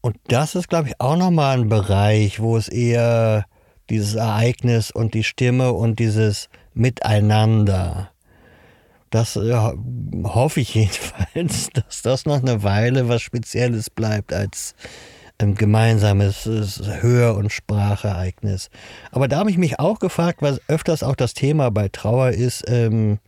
Und 0.00 0.16
das 0.28 0.54
ist, 0.54 0.68
glaube 0.68 0.88
ich, 0.88 1.00
auch 1.00 1.16
nochmal 1.16 1.58
ein 1.58 1.68
Bereich, 1.68 2.40
wo 2.40 2.56
es 2.56 2.68
eher 2.68 3.46
dieses 3.90 4.14
Ereignis 4.14 4.90
und 4.90 5.14
die 5.14 5.24
Stimme 5.24 5.72
und 5.72 5.98
dieses 5.98 6.48
Miteinander, 6.74 8.10
das 9.10 9.36
äh, 9.36 9.54
ho- 9.54 9.76
hoffe 10.24 10.60
ich 10.60 10.74
jedenfalls, 10.74 11.70
dass 11.72 12.02
das 12.02 12.26
noch 12.26 12.40
eine 12.42 12.62
Weile 12.62 13.08
was 13.08 13.22
Spezielles 13.22 13.90
bleibt 13.90 14.32
als 14.32 14.74
ein 15.40 15.54
gemeinsames 15.54 16.46
Hör- 17.00 17.36
und 17.36 17.52
Sprachereignis. 17.52 18.70
Aber 19.12 19.28
da 19.28 19.38
habe 19.38 19.50
ich 19.50 19.58
mich 19.58 19.78
auch 19.78 20.00
gefragt, 20.00 20.42
was 20.42 20.60
öfters 20.68 21.02
auch 21.04 21.14
das 21.14 21.32
Thema 21.32 21.70
bei 21.70 21.88
Trauer 21.88 22.30
ist, 22.30 22.64
ähm, 22.66 23.18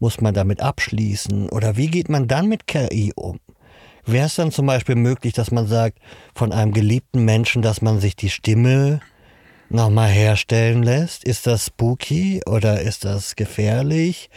muss 0.00 0.20
man 0.20 0.34
damit 0.34 0.60
abschließen 0.60 1.48
oder 1.48 1.76
wie 1.76 1.88
geht 1.88 2.08
man 2.08 2.28
dann 2.28 2.48
mit 2.48 2.66
KI 2.66 3.12
um? 3.14 3.38
Wäre 4.12 4.26
es 4.26 4.34
dann 4.36 4.52
zum 4.52 4.66
Beispiel 4.66 4.94
möglich, 4.94 5.32
dass 5.34 5.50
man 5.50 5.66
sagt, 5.66 5.98
von 6.34 6.52
einem 6.52 6.72
geliebten 6.72 7.24
Menschen, 7.24 7.62
dass 7.62 7.82
man 7.82 8.00
sich 8.00 8.16
die 8.16 8.30
Stimme 8.30 9.00
nochmal 9.70 10.08
herstellen 10.08 10.82
lässt? 10.82 11.24
Ist 11.24 11.46
das 11.46 11.66
spooky 11.66 12.40
oder 12.46 12.80
ist 12.80 13.04
das 13.04 13.36
gefährlich? 13.36 14.30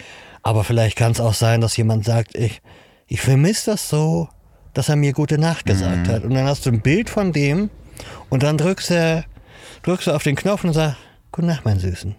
Aber 0.44 0.64
vielleicht 0.64 0.98
kann 0.98 1.12
es 1.12 1.20
auch 1.20 1.34
sein, 1.34 1.62
dass 1.62 1.78
jemand 1.78 2.06
sagt, 2.06 2.36
ich, 2.36 2.62
ich 3.08 3.22
vermisse 3.22 3.72
das 3.72 3.90
so, 3.90 4.28
dass 4.74 4.90
er 4.90 4.96
mir 4.96 5.14
gute 5.14 5.38
Nacht 5.38 5.66
gesagt 5.66 6.08
Mhm. 6.08 6.12
hat. 6.12 6.24
Und 6.24 6.34
dann 6.34 6.46
hast 6.48 6.66
du 6.66 6.72
ein 6.72 6.82
Bild 6.82 7.10
von 7.10 7.32
dem 7.32 7.70
und 8.30 8.44
dann 8.44 8.58
drückst 8.58 8.90
du, 8.92 9.26
drückst 9.84 10.08
du 10.08 10.12
auf 10.12 10.24
den 10.24 10.36
Knopf 10.36 10.64
und 10.64 10.74
sagst, 10.74 10.98
Gute 11.34 11.48
Nacht, 11.48 11.64
mein 11.64 11.80
Süßen. 11.80 12.16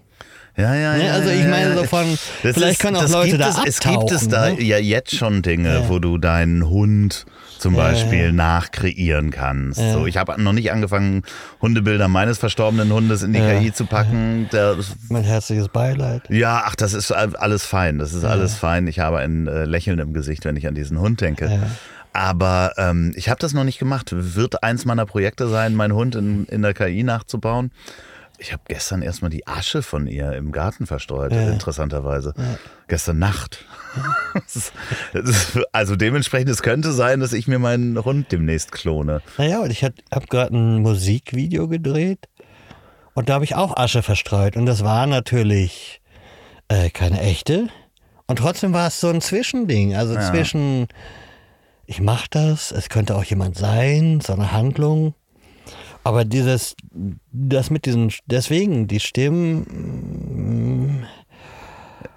Ja, 0.57 0.75
ja, 0.75 0.93
Ne, 0.97 1.07
ja. 1.07 1.13
also 1.15 1.31
ich 1.31 1.47
meine 1.47 1.75
so 1.75 1.85
von, 1.85 2.07
Das 2.43 2.55
vielleicht 2.55 2.73
ist- 2.73 2.79
können 2.81 2.97
auch 2.97 3.09
Leute 3.09 3.39
da 3.39 3.49
es, 3.49 3.57
Es 3.67 3.81
gibt 3.81 4.11
es 4.11 4.29
abtauchen, 4.29 4.29
da 4.31 4.51
ne? 4.51 4.63
ja 4.63 4.77
jetzt 4.79 5.15
schon 5.17 5.41
Dinge, 5.43 5.73
Ja. 5.75 5.89
wo 5.89 5.99
du 5.99 6.19
deinen 6.19 6.69
Hund 6.69 7.25
zum 7.59 7.75
Beispiel 7.75 8.27
ja. 8.27 8.33
nachkreieren 8.33 9.31
kannst. 9.31 9.79
So, 9.81 10.07
ich 10.07 10.17
habe 10.17 10.41
noch 10.43 10.53
nicht 10.53 10.73
angefangen, 10.73 11.23
Hundebilder 11.63 12.09
meines 12.09 12.39
verstorbenen 12.39 12.93
Hundes 12.93 13.23
in 13.23 13.33
die. 13.33 13.39
KI 13.41 13.73
zu 13.73 13.87
packen. 13.87 14.49
Der, 14.53 14.77
Mein 15.09 15.23
herzliches 15.23 15.69
Beileid. 15.69 16.23
ja, 16.29 16.65
ach, 16.67 16.75
das 16.75 16.93
ist 16.93 17.13
alles 17.13 17.65
fein. 17.65 17.99
Das 17.99 18.13
ist 18.15 18.25
alles 18.25 18.55
fein. 18.57 18.87
Ich 18.89 18.99
habe 18.99 19.19
ein 19.19 19.47
äh, 19.47 19.65
Lächeln 19.65 20.01
im 20.01 20.13
Gesicht, 20.13 20.45
wenn 20.45 20.57
ich 20.57 20.67
an 20.67 20.75
diesen 20.75 20.99
Hund 20.99 21.21
denke. 21.21 21.51
Aber 22.13 22.73
ähm, 22.77 23.13
ich 23.17 23.29
habe 23.31 23.39
das 23.41 23.55
noch 23.55 23.65
nicht 23.65 23.79
gemacht. 23.79 24.11
Wird 24.13 24.63
eins 24.63 24.85
meiner 24.85 25.07
Projekte 25.07 25.49
sein, 25.49 25.75
meinen 25.75 25.95
Hund 25.95 26.15
in, 26.15 26.45
in 26.47 26.61
der 26.63 26.75
KI 26.75 27.05
nachzubauen. 27.05 27.71
Ich 28.43 28.53
habe 28.53 28.63
gestern 28.67 29.03
erstmal 29.03 29.31
die 29.31 29.47
Asche 29.47 29.83
von 29.83 30.09
ihr 30.09 30.33
im 30.33 30.51
Garten 30.51 30.87
verstreut, 30.87 31.33
Ja. 31.33 31.49
interessanterweise. 31.51 32.35
Gestern 32.89 33.21
Nacht. 33.21 33.65
Also 35.73 35.97
dementsprechend, 35.97 36.49
es 36.51 36.63
könnte 36.63 36.93
sein, 36.93 37.21
dass 37.21 37.33
ich 37.33 37.47
mir 37.47 37.59
meinen 37.59 38.03
Hund 38.05 38.33
demnächst 38.33 38.73
klone. 38.73 39.23
Naja, 39.39 39.61
und 39.61 39.71
ich 39.71 39.85
habe 39.85 39.95
gerade 40.29 40.57
ein 40.57 40.81
Musikvideo 40.83 41.69
gedreht 41.69 42.27
und 43.15 43.29
da 43.29 43.35
habe 43.35 43.45
ich 43.45 43.55
auch 43.55 43.77
Asche 43.77 44.03
verstreut. 44.03 44.57
Und 44.57 44.67
das 44.67 44.83
war 44.83 45.07
natürlich 45.07 46.01
äh, 46.69 46.91
keine 46.91 47.21
echte. 47.21 47.69
Und 48.27 48.37
trotzdem 48.41 48.73
war 48.73 48.89
es 48.89 48.99
so 49.01 49.09
ein 49.09 49.21
Zwischending. 49.21 49.95
Also 49.95 50.15
Ja. 50.15 50.31
zwischen, 50.33 50.89
ich 51.87 52.01
mache 52.01 52.27
das, 52.31 52.73
es 52.73 52.89
könnte 52.89 53.15
auch 53.15 53.25
jemand 53.25 53.57
sein, 53.57 54.21
so 54.21 54.33
eine 54.33 54.51
Handlung. 54.53 55.15
Aber 56.05 56.25
dieses, 56.25 56.75
das 57.33 57.71
mit 57.71 57.87
diesen, 57.87 58.13
deswegen, 58.27 58.89
die 58.89 59.01
Stimmen, 59.01 61.07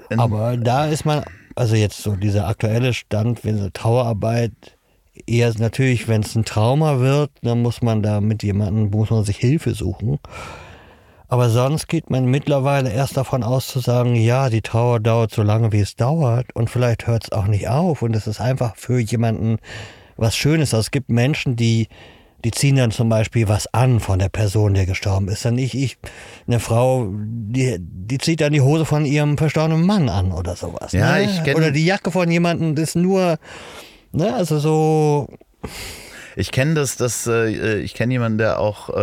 mm, 0.10 0.18
aber 0.18 0.58
da 0.58 0.88
ist 0.88 1.06
man, 1.06 1.24
also 1.56 1.76
jetzt 1.76 2.02
so 2.02 2.16
dieser 2.16 2.48
aktuelle 2.48 2.94
Stand, 2.94 3.44
wenn 3.44 3.58
so 3.58 3.70
Trauerarbeit, 3.70 4.52
eher 5.28 5.52
natürlich, 5.58 6.08
wenn 6.08 6.22
es 6.22 6.36
ein 6.36 6.46
Trauma 6.46 7.00
wird, 7.00 7.32
dann 7.42 7.62
muss 7.62 7.82
man 7.82 8.04
da 8.04 8.22
mit 8.22 8.44
jemandem, 8.44 8.90
muss 8.90 9.10
man 9.10 9.24
sich 9.24 9.38
Hilfe 9.38 9.74
suchen. 9.74 10.20
Aber 11.28 11.50
sonst 11.50 11.88
geht 11.88 12.10
man 12.10 12.26
mittlerweile 12.26 12.92
erst 12.92 13.18
davon 13.18 13.44
aus 13.44 13.68
zu 13.68 13.80
sagen, 13.80 14.16
ja, 14.16 14.50
die 14.50 14.62
Trauer 14.62 15.00
dauert 15.00 15.32
so 15.32 15.42
lange, 15.42 15.72
wie 15.72 15.80
es 15.80 15.96
dauert 15.96 16.56
und 16.56 16.70
vielleicht 16.70 17.08
hört 17.08 17.26
es 17.26 17.32
auch 17.32 17.48
nicht 17.48 17.68
auf 17.68 18.02
und 18.02 18.16
es 18.16 18.28
ist 18.28 18.40
einfach 18.40 18.76
für 18.76 19.00
jemanden 19.00 19.58
was 20.18 20.36
Schönes. 20.36 20.74
Also 20.74 20.82
es 20.82 20.92
gibt 20.92 21.10
Menschen, 21.10 21.56
die, 21.56 21.88
die 22.46 22.52
ziehen 22.52 22.76
dann 22.78 22.92
zum 22.92 23.10
Beispiel 23.10 23.48
was 23.50 23.68
an 23.74 24.00
von 24.00 24.20
der 24.20 24.30
Person, 24.30 24.76
der 24.76 24.86
gestorben 24.86 25.28
ist. 25.28 25.44
Dann 25.44 25.56
nicht 25.56 25.74
ich, 25.74 25.98
eine 26.48 26.60
Frau, 26.60 27.10
die, 27.12 27.78
die 27.80 28.20
zieht 28.20 28.40
dann 28.40 28.54
die 28.54 28.62
Hose 28.62 28.86
von 28.86 29.04
ihrem 29.04 29.38
verstorbenen 29.38 29.86
Mann 29.86 30.08
an 30.10 30.32
oder 30.32 30.56
sowas. 30.56 30.92
Ja, 30.94 31.16
ne? 31.16 31.24
ich 31.24 31.42
kenn- 31.42 31.56
Oder 31.56 31.72
die 31.72 31.86
Jacke 31.86 32.12
von 32.12 32.30
jemandem, 32.30 32.76
das 32.76 32.90
ist 32.90 32.96
nur, 32.96 33.38
ne, 34.12 34.34
also 34.36 34.60
so, 34.60 35.28
Ich 36.36 36.52
kenne 36.52 36.76
das, 36.76 36.98
das 36.98 37.26
äh, 37.28 37.80
ich 37.80 37.94
kenne 37.96 38.14
jemanden, 38.14 38.38
der 38.38 38.60
auch 38.60 38.90
äh, 38.90 38.94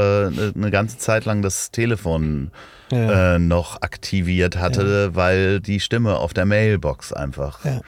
eine 0.54 0.70
ganze 0.70 0.98
Zeit 0.98 1.24
lang 1.24 1.42
das 1.42 1.70
Telefon 1.72 2.52
Ja. 2.92 3.34
äh, 3.34 3.38
noch 3.38 3.82
aktiviert 3.82 4.56
hatte, 4.56 5.16
weil 5.16 5.60
die 5.60 5.80
Stimme 5.80 6.16
auf 6.18 6.32
der 6.32 6.44
Mailbox 6.46 7.12
einfach 7.12 7.64
Ja. 7.64 7.80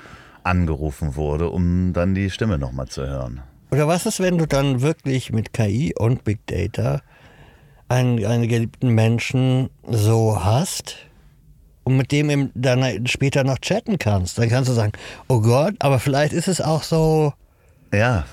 angerufen 0.42 1.14
wurde, 1.14 1.48
um 1.48 1.92
dann 1.92 2.14
die 2.14 2.30
Stimme 2.30 2.58
nochmal 2.58 2.88
zu 2.88 3.06
hören. 3.06 3.40
Oder 3.74 3.88
was 3.88 4.06
ist, 4.06 4.20
wenn 4.20 4.38
du 4.38 4.46
dann 4.46 4.82
wirklich 4.82 5.32
mit 5.32 5.52
KI 5.52 5.92
und 5.98 6.22
Big 6.22 6.46
Data 6.46 7.02
einen, 7.88 8.24
einen 8.24 8.46
geliebten 8.46 8.90
Menschen 8.90 9.68
so 9.90 10.44
hast 10.44 10.94
und 11.82 11.96
mit 11.96 12.12
dem 12.12 12.52
dann 12.54 13.04
später 13.08 13.42
noch 13.42 13.58
chatten 13.58 13.98
kannst? 13.98 14.38
Dann 14.38 14.48
kannst 14.48 14.70
du 14.70 14.74
sagen, 14.74 14.92
oh 15.26 15.40
Gott, 15.40 15.74
aber 15.80 15.98
vielleicht 15.98 16.32
ist 16.32 16.46
es 16.46 16.60
auch 16.60 16.84
so, 16.84 17.32
Ja, 17.92 18.26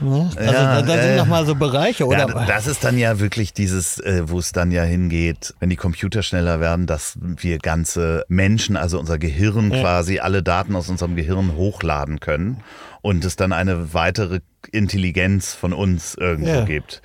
ne? 0.00 0.30
Also 0.34 0.42
Ja, 0.42 0.80
da, 0.80 0.82
da 0.86 0.96
äh, 0.96 1.02
sind 1.02 1.16
nochmal 1.16 1.44
so 1.44 1.54
Bereiche, 1.54 2.06
oder? 2.06 2.26
ja, 2.26 2.46
das 2.46 2.66
ist 2.66 2.82
dann 2.82 2.96
ja 2.96 3.20
wirklich 3.20 3.52
dieses, 3.52 3.98
äh, 3.98 4.22
wo 4.24 4.38
es 4.38 4.52
dann 4.52 4.72
ja 4.72 4.84
hingeht, 4.84 5.52
wenn 5.60 5.68
die 5.68 5.76
Computer 5.76 6.22
schneller 6.22 6.60
werden, 6.60 6.86
dass 6.86 7.18
wir 7.20 7.58
ganze 7.58 8.24
Menschen, 8.28 8.78
also 8.78 8.98
unser 8.98 9.18
Gehirn 9.18 9.70
quasi, 9.70 10.18
alle 10.18 10.42
Daten 10.42 10.76
aus 10.76 10.88
unserem 10.88 11.14
Gehirn 11.14 11.56
hochladen 11.56 12.20
können 12.20 12.62
und 13.02 13.24
es 13.24 13.36
dann 13.36 13.52
eine 13.52 13.94
weitere 13.94 14.40
Intelligenz 14.72 15.54
von 15.54 15.72
uns 15.72 16.14
irgendwo 16.14 16.50
Ja. 16.50 16.64
gibt. 16.64 17.02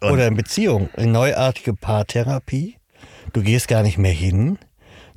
Und 0.00 0.12
oder 0.12 0.26
in 0.26 0.34
Beziehung, 0.36 0.88
in 0.96 1.12
neuartige 1.12 1.74
Paartherapie. 1.74 2.76
Du 3.32 3.42
gehst 3.42 3.68
gar 3.68 3.82
nicht 3.82 3.98
mehr 3.98 4.12
hin, 4.12 4.58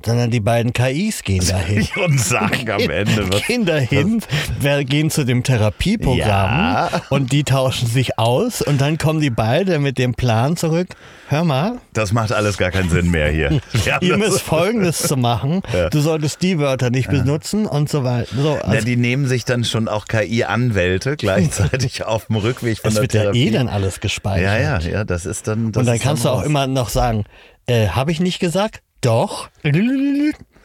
sondern 0.04 0.30
die 0.30 0.40
beiden 0.40 0.72
KIs 0.72 1.22
gehen 1.22 1.46
dahin. 1.46 1.86
und 2.04 2.20
sagen 2.20 2.68
am 2.70 2.80
Ende, 2.90 3.32
was, 3.32 3.42
gehen 3.46 3.64
dahin, 3.64 4.20
wer- 4.60 4.84
gehen 4.84 5.10
zu 5.10 5.24
dem 5.24 5.42
Therapieprogramm 5.42 6.18
Ja. 6.18 6.90
und 7.10 7.32
die 7.32 7.44
tauschen 7.44 7.88
sich 7.88 8.18
aus 8.18 8.62
und 8.62 8.80
dann 8.80 8.98
kommen 8.98 9.20
die 9.20 9.30
beide 9.30 9.78
mit 9.78 9.98
dem 9.98 10.14
Plan 10.14 10.56
zurück. 10.56 10.88
Hör 11.28 11.42
mal, 11.44 11.78
das 11.94 12.12
macht 12.12 12.32
alles 12.32 12.58
gar 12.58 12.70
keinen 12.70 12.90
Sinn 12.90 13.10
mehr 13.10 13.30
hier. 13.30 13.50
Wir 13.72 13.98
das- 14.00 14.18
müsst 14.18 14.40
Folgendes 14.42 14.98
zu 14.98 15.16
machen. 15.16 15.62
Du 15.90 16.00
solltest 16.00 16.42
die 16.42 16.58
Wörter 16.58 16.90
nicht 16.90 17.08
benutzen 17.08 17.66
und 17.66 17.88
so 17.88 18.04
weiter. 18.04 18.28
So, 18.36 18.58
Na, 18.62 18.68
also, 18.72 18.84
die 18.86 18.96
nehmen 18.96 19.26
sich 19.26 19.44
dann 19.44 19.64
schon 19.64 19.88
auch 19.88 20.06
KI-Anwälte 20.06 21.16
gleichzeitig 21.16 22.04
auf 22.04 22.26
dem 22.26 22.36
Rückweg 22.36 22.78
von 22.78 22.88
das 22.88 22.94
der 22.94 23.02
wird 23.02 23.14
ja 23.14 23.20
Therapie. 23.22 23.46
eh 23.48 23.50
dann 23.50 23.68
alles 23.68 24.00
gespeichert. 24.00 24.44
ja, 24.60 24.78
ja, 24.78 24.78
ja, 24.80 25.04
das 25.04 25.26
ist 25.26 25.46
dann. 25.48 25.72
Das 25.72 25.80
und 25.80 25.86
dann 25.86 25.96
ist 25.96 26.02
kannst 26.02 26.24
du 26.24 26.28
auch 26.30 26.38
raus. 26.40 26.46
immer 26.46 26.66
noch 26.66 26.88
sagen, 26.88 27.24
äh, 27.66 27.88
habe 27.88 28.12
ich 28.12 28.20
nicht 28.20 28.38
gesagt? 28.40 28.82
Doch. 29.04 29.48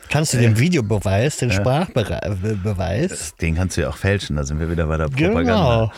Kannst 0.09 0.33
du 0.33 0.37
den 0.37 0.57
Videobeweis, 0.57 1.37
den 1.37 1.51
Sprachbeweis. 1.51 3.35
Den 3.35 3.55
kannst 3.55 3.77
du 3.77 3.81
ja 3.81 3.89
auch 3.89 3.97
fälschen, 3.97 4.35
da 4.37 4.43
sind 4.43 4.59
wir 4.59 4.71
wieder 4.71 4.87
bei 4.87 4.97
der 4.97 5.09
Genau. 5.09 5.27
Propaganda. 5.29 5.91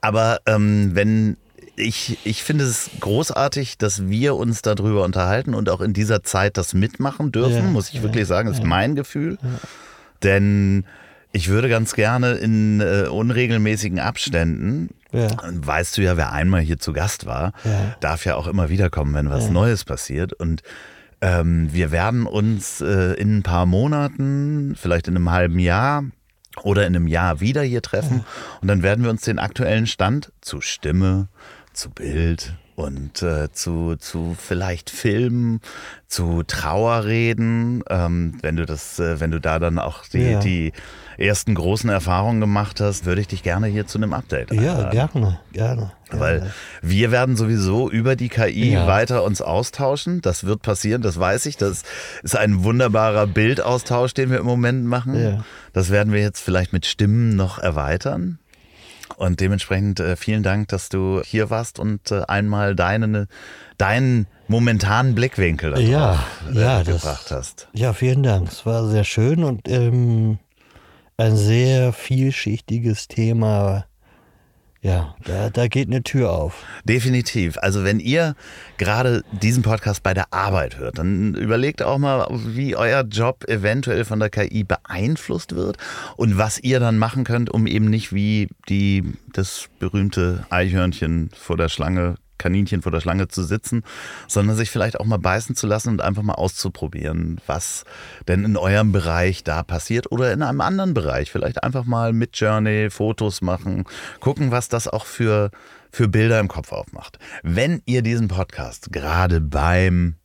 Aber 0.00 0.40
ähm, 0.46 0.90
wenn 0.94 1.36
ich, 1.76 2.18
ich 2.24 2.42
finde 2.44 2.64
es 2.64 2.90
großartig, 3.00 3.78
dass 3.78 4.06
wir 4.08 4.36
uns 4.36 4.62
darüber 4.62 5.02
unterhalten 5.04 5.54
und 5.54 5.68
auch 5.70 5.80
in 5.80 5.92
dieser 5.92 6.22
Zeit 6.22 6.56
das 6.56 6.74
mitmachen 6.74 7.32
dürfen, 7.32 7.54
Ja, 7.56 7.62
muss 7.62 7.92
ich 7.92 8.02
wirklich 8.02 8.26
sagen, 8.26 8.48
ist 8.50 8.62
mein 8.62 8.94
Gefühl. 8.94 9.38
Denn 10.22 10.84
ich 11.32 11.48
würde 11.48 11.68
ganz 11.68 11.94
gerne 11.94 12.32
in 12.34 12.80
äh, 12.80 13.08
unregelmäßigen 13.08 13.98
Abständen, 13.98 14.90
Ja. 15.10 15.28
weißt 15.42 15.96
du 15.98 16.02
ja, 16.02 16.16
wer 16.16 16.32
einmal 16.32 16.60
hier 16.60 16.78
zu 16.78 16.92
Gast 16.92 17.26
war, 17.26 17.52
Ja. 17.64 17.96
darf 18.00 18.24
ja 18.24 18.36
auch 18.36 18.46
immer 18.46 18.68
wieder 18.68 18.88
kommen, 18.90 19.14
wenn 19.14 19.30
was 19.30 19.48
Neues 19.50 19.84
passiert. 19.84 20.32
Und 20.32 20.62
ähm, 21.24 21.72
wir 21.72 21.90
werden 21.90 22.26
uns 22.26 22.82
äh, 22.82 23.14
in 23.14 23.38
ein 23.38 23.42
paar 23.42 23.64
Monaten, 23.64 24.74
vielleicht 24.76 25.08
in 25.08 25.16
einem 25.16 25.30
halben 25.30 25.58
Jahr 25.58 26.04
oder 26.62 26.86
in 26.86 26.94
einem 26.94 27.08
Jahr 27.08 27.40
wieder 27.40 27.62
hier 27.62 27.80
treffen. 27.80 28.26
Und 28.60 28.68
dann 28.68 28.82
werden 28.82 29.04
wir 29.04 29.10
uns 29.10 29.22
den 29.22 29.38
aktuellen 29.38 29.86
Stand 29.86 30.32
zu 30.42 30.60
Stimme, 30.60 31.28
zu 31.72 31.88
Bild 31.88 32.54
und 32.76 33.22
äh, 33.22 33.52
zu, 33.52 33.96
zu 33.96 34.36
vielleicht 34.38 34.90
Filmen, 34.90 35.60
zu 36.08 36.42
Trauerreden, 36.44 37.82
ähm, 37.88 38.38
wenn 38.42 38.56
du 38.56 38.66
das, 38.66 38.98
äh, 38.98 39.20
wenn 39.20 39.30
du 39.30 39.40
da 39.40 39.58
dann 39.58 39.78
auch 39.78 40.04
die, 40.06 40.18
Ja. 40.32 40.40
die 40.40 40.72
ersten 41.16 41.54
großen 41.54 41.88
Erfahrungen 41.90 42.40
gemacht 42.40 42.80
hast, 42.80 43.04
würde 43.06 43.20
ich 43.20 43.28
dich 43.28 43.42
gerne 43.44 43.68
hier 43.68 43.86
zu 43.86 43.98
einem 43.98 44.12
Update 44.12 44.52
Ja, 44.52 44.72
einladen. 44.88 44.90
gerne, 44.92 45.40
gerne. 45.52 45.92
Weil 46.10 46.52
wir 46.82 47.10
werden 47.12 47.36
sowieso 47.36 47.88
über 47.90 48.16
die 48.16 48.28
KI 48.28 48.72
Ja. 48.72 48.86
weiter 48.88 49.22
uns 49.24 49.40
austauschen. 49.40 50.20
Das 50.22 50.44
wird 50.44 50.62
passieren, 50.62 51.02
das 51.02 51.18
weiß 51.18 51.46
ich. 51.46 51.56
Das 51.56 51.82
ist 52.22 52.36
ein 52.36 52.64
wunderbarer 52.64 53.26
Bildaustausch, 53.28 54.14
den 54.14 54.30
wir 54.30 54.38
im 54.38 54.46
Moment 54.46 54.84
machen. 54.86 55.20
Ja. 55.20 55.44
Das 55.72 55.90
werden 55.90 56.12
wir 56.12 56.20
jetzt 56.20 56.40
vielleicht 56.40 56.72
mit 56.72 56.86
Stimmen 56.86 57.36
noch 57.36 57.58
erweitern. 57.58 58.38
Und 59.16 59.40
dementsprechend 59.40 60.00
äh, 60.00 60.16
vielen 60.16 60.42
Dank, 60.42 60.68
dass 60.68 60.88
du 60.88 61.22
hier 61.24 61.50
warst 61.50 61.78
und 61.78 62.10
äh, 62.10 62.22
einmal 62.26 62.74
deine, 62.74 63.28
deinen 63.78 64.26
momentanen 64.48 65.14
Blickwinkel 65.14 65.70
darauf 65.70 65.86
Ja, 65.88 66.24
äh, 66.52 66.60
ja, 66.60 66.82
das- 66.82 67.02
gebracht 67.02 67.30
hast. 67.30 67.68
Ja, 67.72 67.92
vielen 67.92 68.22
Dank. 68.22 68.48
Es 68.48 68.66
war 68.66 68.88
sehr 68.88 69.04
schön 69.04 69.44
und 69.44 69.68
ähm, 69.68 70.38
ein 71.16 71.36
sehr 71.36 71.92
vielschichtiges 71.92 73.08
Thema. 73.08 73.86
Ja, 74.84 75.14
da, 75.24 75.48
da 75.48 75.66
geht 75.66 75.88
eine 75.88 76.02
Tür 76.02 76.30
auf. 76.30 76.62
Definitiv. 76.84 77.56
Also 77.56 77.84
wenn 77.84 78.00
ihr 78.00 78.36
gerade 78.76 79.24
diesen 79.32 79.62
Podcast 79.62 80.02
bei 80.02 80.12
der 80.12 80.30
Arbeit 80.30 80.76
hört, 80.76 80.98
dann 80.98 81.34
überlegt 81.34 81.82
auch 81.82 81.96
mal, 81.96 82.26
wie 82.30 82.76
euer 82.76 83.02
Job 83.02 83.48
eventuell 83.48 84.04
von 84.04 84.20
der 84.20 84.28
KI 84.28 84.62
beeinflusst 84.62 85.54
wird 85.54 85.78
und 86.18 86.36
was 86.36 86.58
ihr 86.58 86.80
dann 86.80 86.98
machen 86.98 87.24
könnt, 87.24 87.48
um 87.48 87.66
eben 87.66 87.86
nicht 87.86 88.12
wie 88.12 88.48
die 88.68 89.14
das 89.32 89.70
berühmte 89.78 90.44
Eichhörnchen 90.50 91.30
vor 91.34 91.56
der 91.56 91.70
Schlange 91.70 92.16
Kaninchen 92.38 92.82
vor 92.82 92.92
der 92.92 93.00
Schlange 93.00 93.28
zu 93.28 93.42
sitzen, 93.42 93.82
sondern 94.28 94.56
sich 94.56 94.70
vielleicht 94.70 95.00
auch 95.00 95.06
mal 95.06 95.18
beißen 95.18 95.56
zu 95.56 95.66
lassen 95.66 95.90
und 95.90 96.00
einfach 96.00 96.22
mal 96.22 96.34
auszuprobieren, 96.34 97.40
was 97.46 97.84
denn 98.28 98.44
in 98.44 98.56
eurem 98.56 98.92
Bereich 98.92 99.44
da 99.44 99.62
passiert 99.62 100.10
oder 100.12 100.32
in 100.32 100.42
einem 100.42 100.60
anderen 100.60 100.94
Bereich. 100.94 101.30
Vielleicht 101.30 101.62
einfach 101.62 101.84
mal 101.84 102.12
mit 102.12 102.36
Journey 102.36 102.90
Fotos 102.90 103.40
machen, 103.40 103.84
gucken, 104.20 104.50
was 104.50 104.68
das 104.68 104.88
auch 104.88 105.06
für, 105.06 105.50
für 105.90 106.08
Bilder 106.08 106.40
im 106.40 106.48
Kopf 106.48 106.72
aufmacht. 106.72 107.18
Wenn 107.42 107.82
ihr 107.86 108.02
diesen 108.02 108.28
Podcast 108.28 108.92
gerade 108.92 109.40
beim 109.40 110.16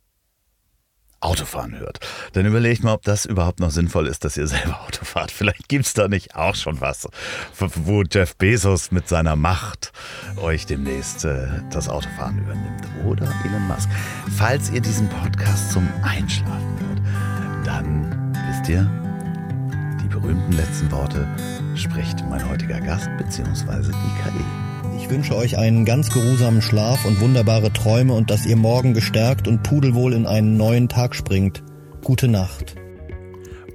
Autofahren 1.20 1.78
hört, 1.78 2.00
dann 2.32 2.46
überlegt 2.46 2.82
mal, 2.82 2.94
ob 2.94 3.02
das 3.02 3.26
überhaupt 3.26 3.60
noch 3.60 3.70
sinnvoll 3.70 4.06
ist, 4.06 4.24
dass 4.24 4.36
ihr 4.36 4.46
selber 4.46 4.80
Auto 4.86 5.04
fahrt. 5.04 5.30
Vielleicht 5.30 5.68
gibt 5.68 5.86
es 5.86 5.94
da 5.94 6.08
nicht 6.08 6.36
auch 6.36 6.54
schon 6.54 6.80
was, 6.80 7.06
wo 7.58 8.02
Jeff 8.02 8.36
Bezos 8.36 8.90
mit 8.90 9.08
seiner 9.08 9.36
Macht 9.36 9.92
euch 10.36 10.66
demnächst 10.66 11.24
äh, 11.24 11.46
das 11.70 11.88
Autofahren 11.88 12.38
übernimmt. 12.38 12.88
Oder 13.06 13.32
Elon 13.44 13.66
Musk. 13.66 13.88
Falls 14.36 14.70
ihr 14.70 14.80
diesen 14.80 15.08
Podcast 15.08 15.72
zum 15.72 15.88
Einschlafen 16.02 16.78
hört, 16.80 17.66
dann 17.66 18.34
wisst 18.48 18.68
ihr, 18.68 18.82
die 20.02 20.08
berühmten 20.08 20.52
letzten 20.52 20.90
Worte 20.90 21.26
spricht 21.74 22.24
mein 22.28 22.46
heutiger 22.48 22.80
Gast 22.80 23.08
bzw. 23.18 23.88
die 23.88 24.22
KI. 24.22 24.69
Ich 25.00 25.08
wünsche 25.08 25.34
euch 25.34 25.56
einen 25.56 25.86
ganz 25.86 26.10
geruhsamen 26.10 26.60
Schlaf 26.60 27.06
und 27.06 27.20
wunderbare 27.20 27.72
Träume 27.72 28.12
und 28.12 28.30
dass 28.30 28.44
ihr 28.44 28.56
morgen 28.56 28.92
gestärkt 28.92 29.48
und 29.48 29.62
pudelwohl 29.62 30.12
in 30.12 30.26
einen 30.26 30.58
neuen 30.58 30.90
Tag 30.90 31.14
springt. 31.14 31.62
Gute 32.04 32.28
Nacht. 32.28 32.79